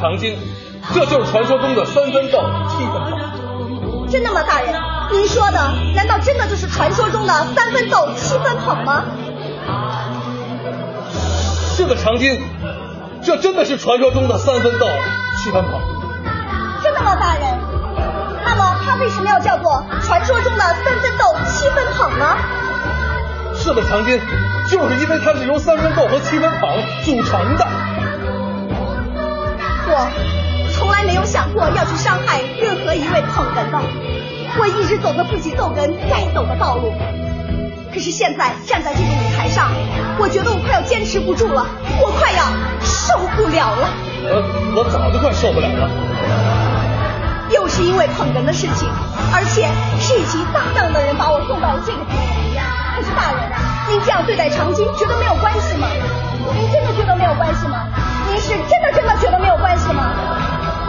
[0.02, 0.36] 长今，
[0.92, 4.08] 这就是传说中的三分逗，七分捧。
[4.10, 4.74] 真的吗，大人？
[5.12, 9.04] 您说的难道真的就是传说中的三分逗七分捧吗？
[11.76, 12.42] 是的，长今，
[13.22, 14.86] 这真的是传说中的三分逗，
[15.40, 15.80] 七分捧。
[16.82, 17.60] 真的吗，大人？
[18.44, 22.36] 那么它为什么要叫做传说中的三分逗七分捧呢？
[23.54, 24.20] 是的，长今，
[24.68, 26.68] 就是因为它是由三分逗和七分捧
[27.04, 27.64] 组成的。
[29.94, 30.08] 我
[30.72, 33.78] 从来没有想过要去伤害任何一位捧哏的，
[34.58, 36.94] 我一直走着自己逗哏该走的道路。
[37.92, 39.70] 可是现在站在这个舞台上，
[40.18, 41.66] 我觉得我快要坚持不住了，
[42.00, 42.40] 我快要
[42.80, 43.90] 受不了了。
[44.24, 45.90] 我我早就快受不了了。
[47.50, 48.88] 又是因为捧哏的事情，
[49.30, 49.68] 而且
[50.00, 52.24] 是一群当当的人把我送到了这个地步。
[52.96, 53.44] 可是大人，
[53.90, 55.86] 您这样对待长今，觉得没有关系吗？
[56.56, 57.84] 您真的觉得没有关系吗？
[58.68, 60.12] 真的真的觉得没有关系吗？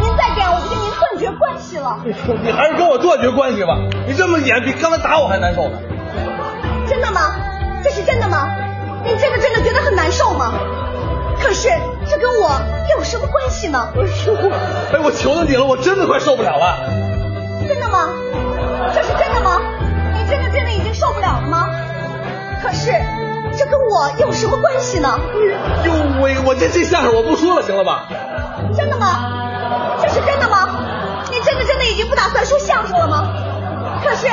[0.01, 1.99] 您再这样，我就跟您断绝关系了。
[2.43, 3.77] 你还是跟我断绝关系吧，
[4.07, 5.79] 你这么演比刚才打我还难受呢。
[6.87, 7.21] 真的吗？
[7.83, 8.49] 这是真的吗？
[9.05, 10.53] 您真的真的觉得很难受吗？
[11.41, 11.69] 可是
[12.09, 12.51] 这跟我
[12.97, 13.89] 有什么关系呢？
[14.93, 16.77] 哎，我求求你了，我真的快受不了了。
[17.67, 18.09] 真的吗？
[18.93, 19.61] 这是真的吗？
[20.13, 21.69] 你真的真的已经受不了了吗？
[22.61, 22.91] 可是
[23.63, 25.17] 这跟我有什么关系呢？
[25.85, 28.07] 哟喂，我这这相声我不说了，行了吧？
[28.75, 29.99] 真的吗？
[30.01, 30.67] 这是真的吗？
[31.31, 33.29] 你真的真的已经不打算说相声了吗？
[34.03, 34.27] 可是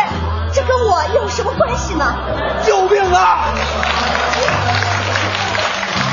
[0.52, 2.12] 这跟我有什么关系呢？
[2.66, 3.54] 救命啊！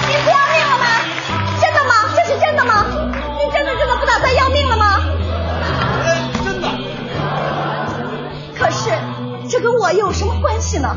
[0.07, 0.85] 你不要命了吗？
[1.59, 1.93] 真的吗？
[2.15, 2.85] 这是真的吗？
[3.35, 5.01] 你真的真的不打算要命了吗？
[6.45, 6.67] 真的。
[8.55, 8.91] 可是
[9.49, 10.95] 这跟我有什么关系呢？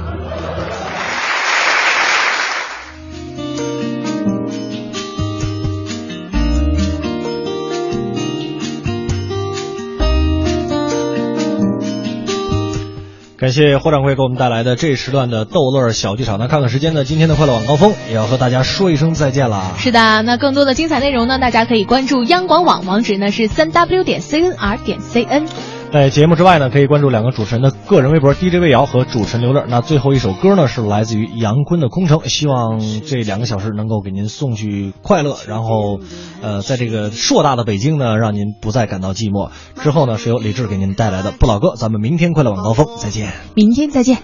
[13.41, 16.39] 感谢霍掌柜给我们带来的这时段的逗乐小剧场。
[16.39, 19.77] 那看看时间呢，今天的快乐晚高峰也要和大家说一声再见了。
[19.79, 25.49] 是的，那更多的精彩内容呢，大家可以关注央广网，网址呢是三 w 点 cnr 点 cn。
[25.93, 29.65] 在节目之外呢，可以关注两个主持人的个人微博 DJ 魏瑶和主持人刘乐。
[29.69, 35.99] 那最后一首歌呢，是来自于杨坤的《空城》，希望这两个小时能够给您送去快乐，然后，
[36.43, 39.51] 呃，在这个硕大的北京呢，让您不再感到寂寞。
[39.83, 43.33] 之后呢，是由李志给您带来的《不老歌》，咱们明天快乐晚高峰再见。
[43.55, 44.19] 明天再见。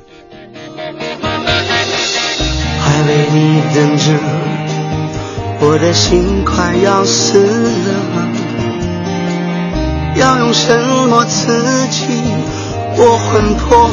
[2.81, 4.13] 还为你等着，
[5.63, 8.56] 我的心快要死了。
[10.19, 10.79] 要用什
[11.09, 12.07] 么刺激
[12.97, 13.91] 我魂魄？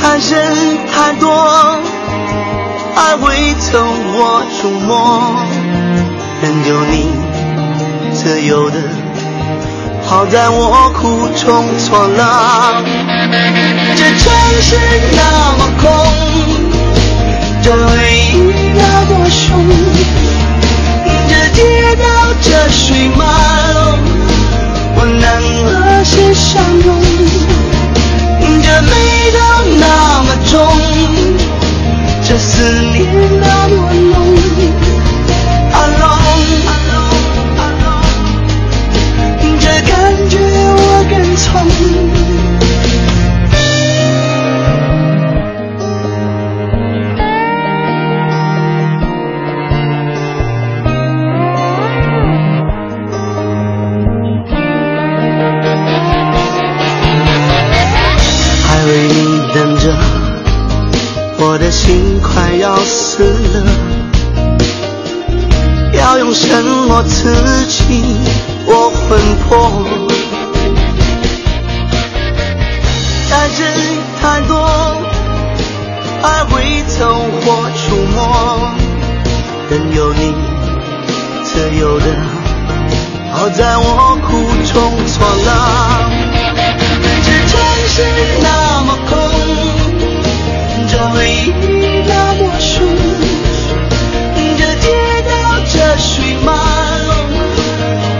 [0.00, 1.30] 太深太多，
[2.96, 5.36] 爱未曾我触摸，
[6.42, 6.94] 任由你
[8.12, 8.76] 自由的，
[10.04, 12.82] 好在我苦中作乐。
[13.94, 14.24] 这城
[14.60, 14.76] 市
[15.14, 15.20] 那
[15.56, 15.84] 么空，
[17.62, 17.94] 这回
[18.32, 18.34] 忆
[18.74, 19.46] 那么凶。
[22.42, 23.26] 这，水漫，
[24.94, 25.24] 我难
[25.66, 26.88] 和谁相拥？
[28.62, 28.90] 这味
[29.32, 29.38] 道
[29.78, 29.84] 那
[30.22, 30.54] 么重，
[32.26, 32.50] 这思
[32.92, 32.94] 念
[33.40, 34.14] 那么浓。
[35.72, 36.54] Alone，
[39.60, 39.92] 这感
[40.28, 42.05] 觉我更从。
[61.56, 63.64] 我的心快要死了，
[65.94, 68.04] 要用什么刺激
[68.66, 69.18] 我魂
[69.48, 69.82] 魄？
[73.30, 73.72] 太真
[74.20, 74.68] 太多，
[76.22, 77.08] 爱未曾
[77.46, 78.20] 我触摸，
[79.70, 80.34] 任由你
[81.42, 82.04] 自由的，
[83.32, 84.28] 好在我苦
[84.74, 84.74] 中
[85.06, 85.48] 作乐。
[87.24, 87.58] 这城
[87.88, 87.96] 市
[91.46, 92.82] 已那么熟
[94.58, 94.86] 这街
[95.22, 95.30] 道
[95.66, 96.52] 车水马
[97.06, 97.14] 龙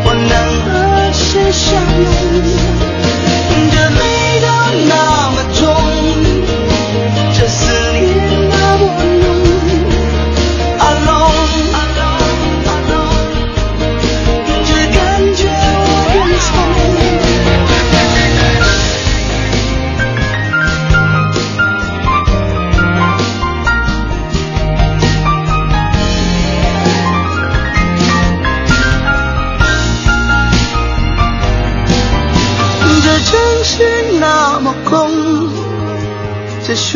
[0.04, 0.32] 我能
[0.64, 1.64] 和谁相
[2.04, 2.25] 拥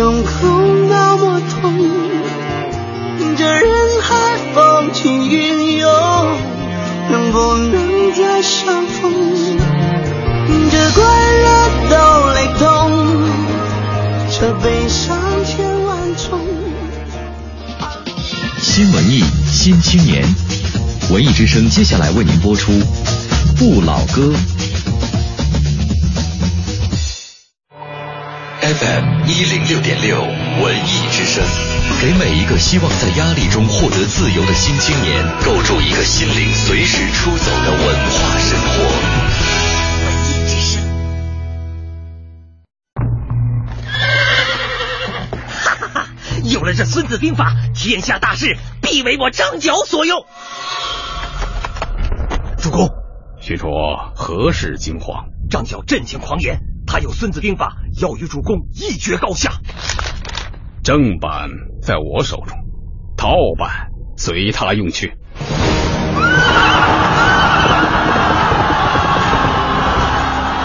[0.01, 0.33] 胸口
[0.89, 1.91] 那么痛，
[3.37, 5.91] 这人海风起云涌，
[7.11, 9.13] 能不能再相逢？
[10.71, 11.05] 这快
[11.43, 11.95] 乐都
[12.33, 12.65] 雷同，
[14.31, 16.41] 这悲伤千万种。
[18.59, 20.25] 新文艺新青年，
[21.11, 22.73] 文艺之声接下来为您播出
[23.59, 24.33] 《不老歌》。
[28.81, 31.45] FM 一零六点六文艺之声，
[32.01, 38.83] 给每一个希望在压力中获得自由的新青年，构筑一个心灵随时出走的文化生活。
[40.07, 40.83] 文艺之声，
[46.51, 50.25] 有了这《孙子兵法》，天下大事必为我张角所用。
[52.57, 52.89] 主公，
[53.43, 53.69] 许褚
[54.15, 55.27] 何事惊慌？
[55.51, 59.53] 张角震惊狂言，他有《孙子兵法》，要与主公一决高下。
[60.83, 61.51] 正版
[61.83, 62.57] 在我手中，
[63.17, 65.13] 盗版随他用去。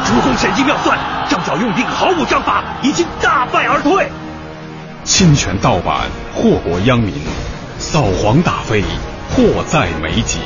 [0.06, 0.98] 主公神机妙算，
[1.30, 4.08] 张角用兵毫无章法，已经大败而退。
[5.04, 7.14] 侵权盗版，祸国殃民，
[7.78, 8.82] 扫黄打非，
[9.32, 10.40] 祸在眉睫。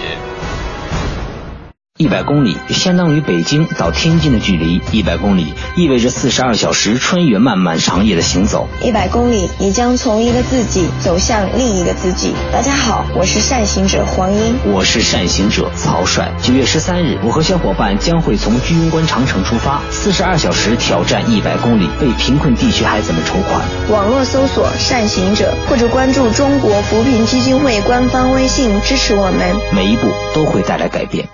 [2.01, 8.69] 一百公里相当于北京到天津的距离，一百公里意味着四十二小时穿越漫漫长夜的行走。
[8.81, 12.33] 一百公里，你将从一个自己走向另一个自己。
[12.53, 16.31] 大家好，我是善行者黄英，我是善行者曹帅。
[16.41, 23.61] 九月十三日，我和小伙伴将会从居庸关长城出发，四十二小时挑战一百公里，为贫困地区孩子们筹款。
[23.89, 29.53] 网络搜索“善行者”或者关注中国扶贫基金会官方微信，支持我们。
[29.75, 31.27] 每一步都会带来改变。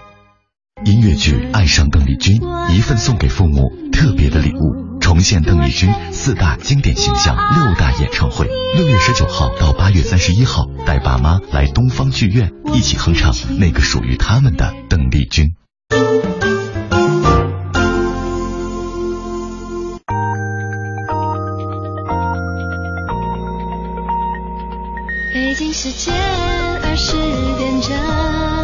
[0.84, 2.38] 音乐剧《爱上邓丽君》，
[2.76, 8.46] 一份送给父母特别的礼物，重现邓丽君四大经典形象六大演唱会。
[8.76, 15.56] 六月十九号到八月三十一号，带爸妈来东方剧院，一起哼唱那个属于他们的邓丽君。
[25.34, 26.14] 北京时间
[26.84, 27.16] 二十
[27.58, 28.55] 点整。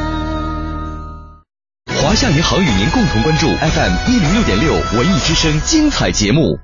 [2.12, 6.60] 华夏银行与您共同关注 FM 一零六点六文艺之声精彩节目。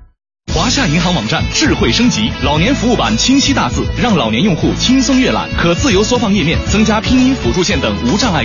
[0.52, 8.44] 华夏银行网站智慧升级，老年服务版清晰大字，让老年用户轻松阅览，可自由缩放页面，增加拼音辅助线等无障碍。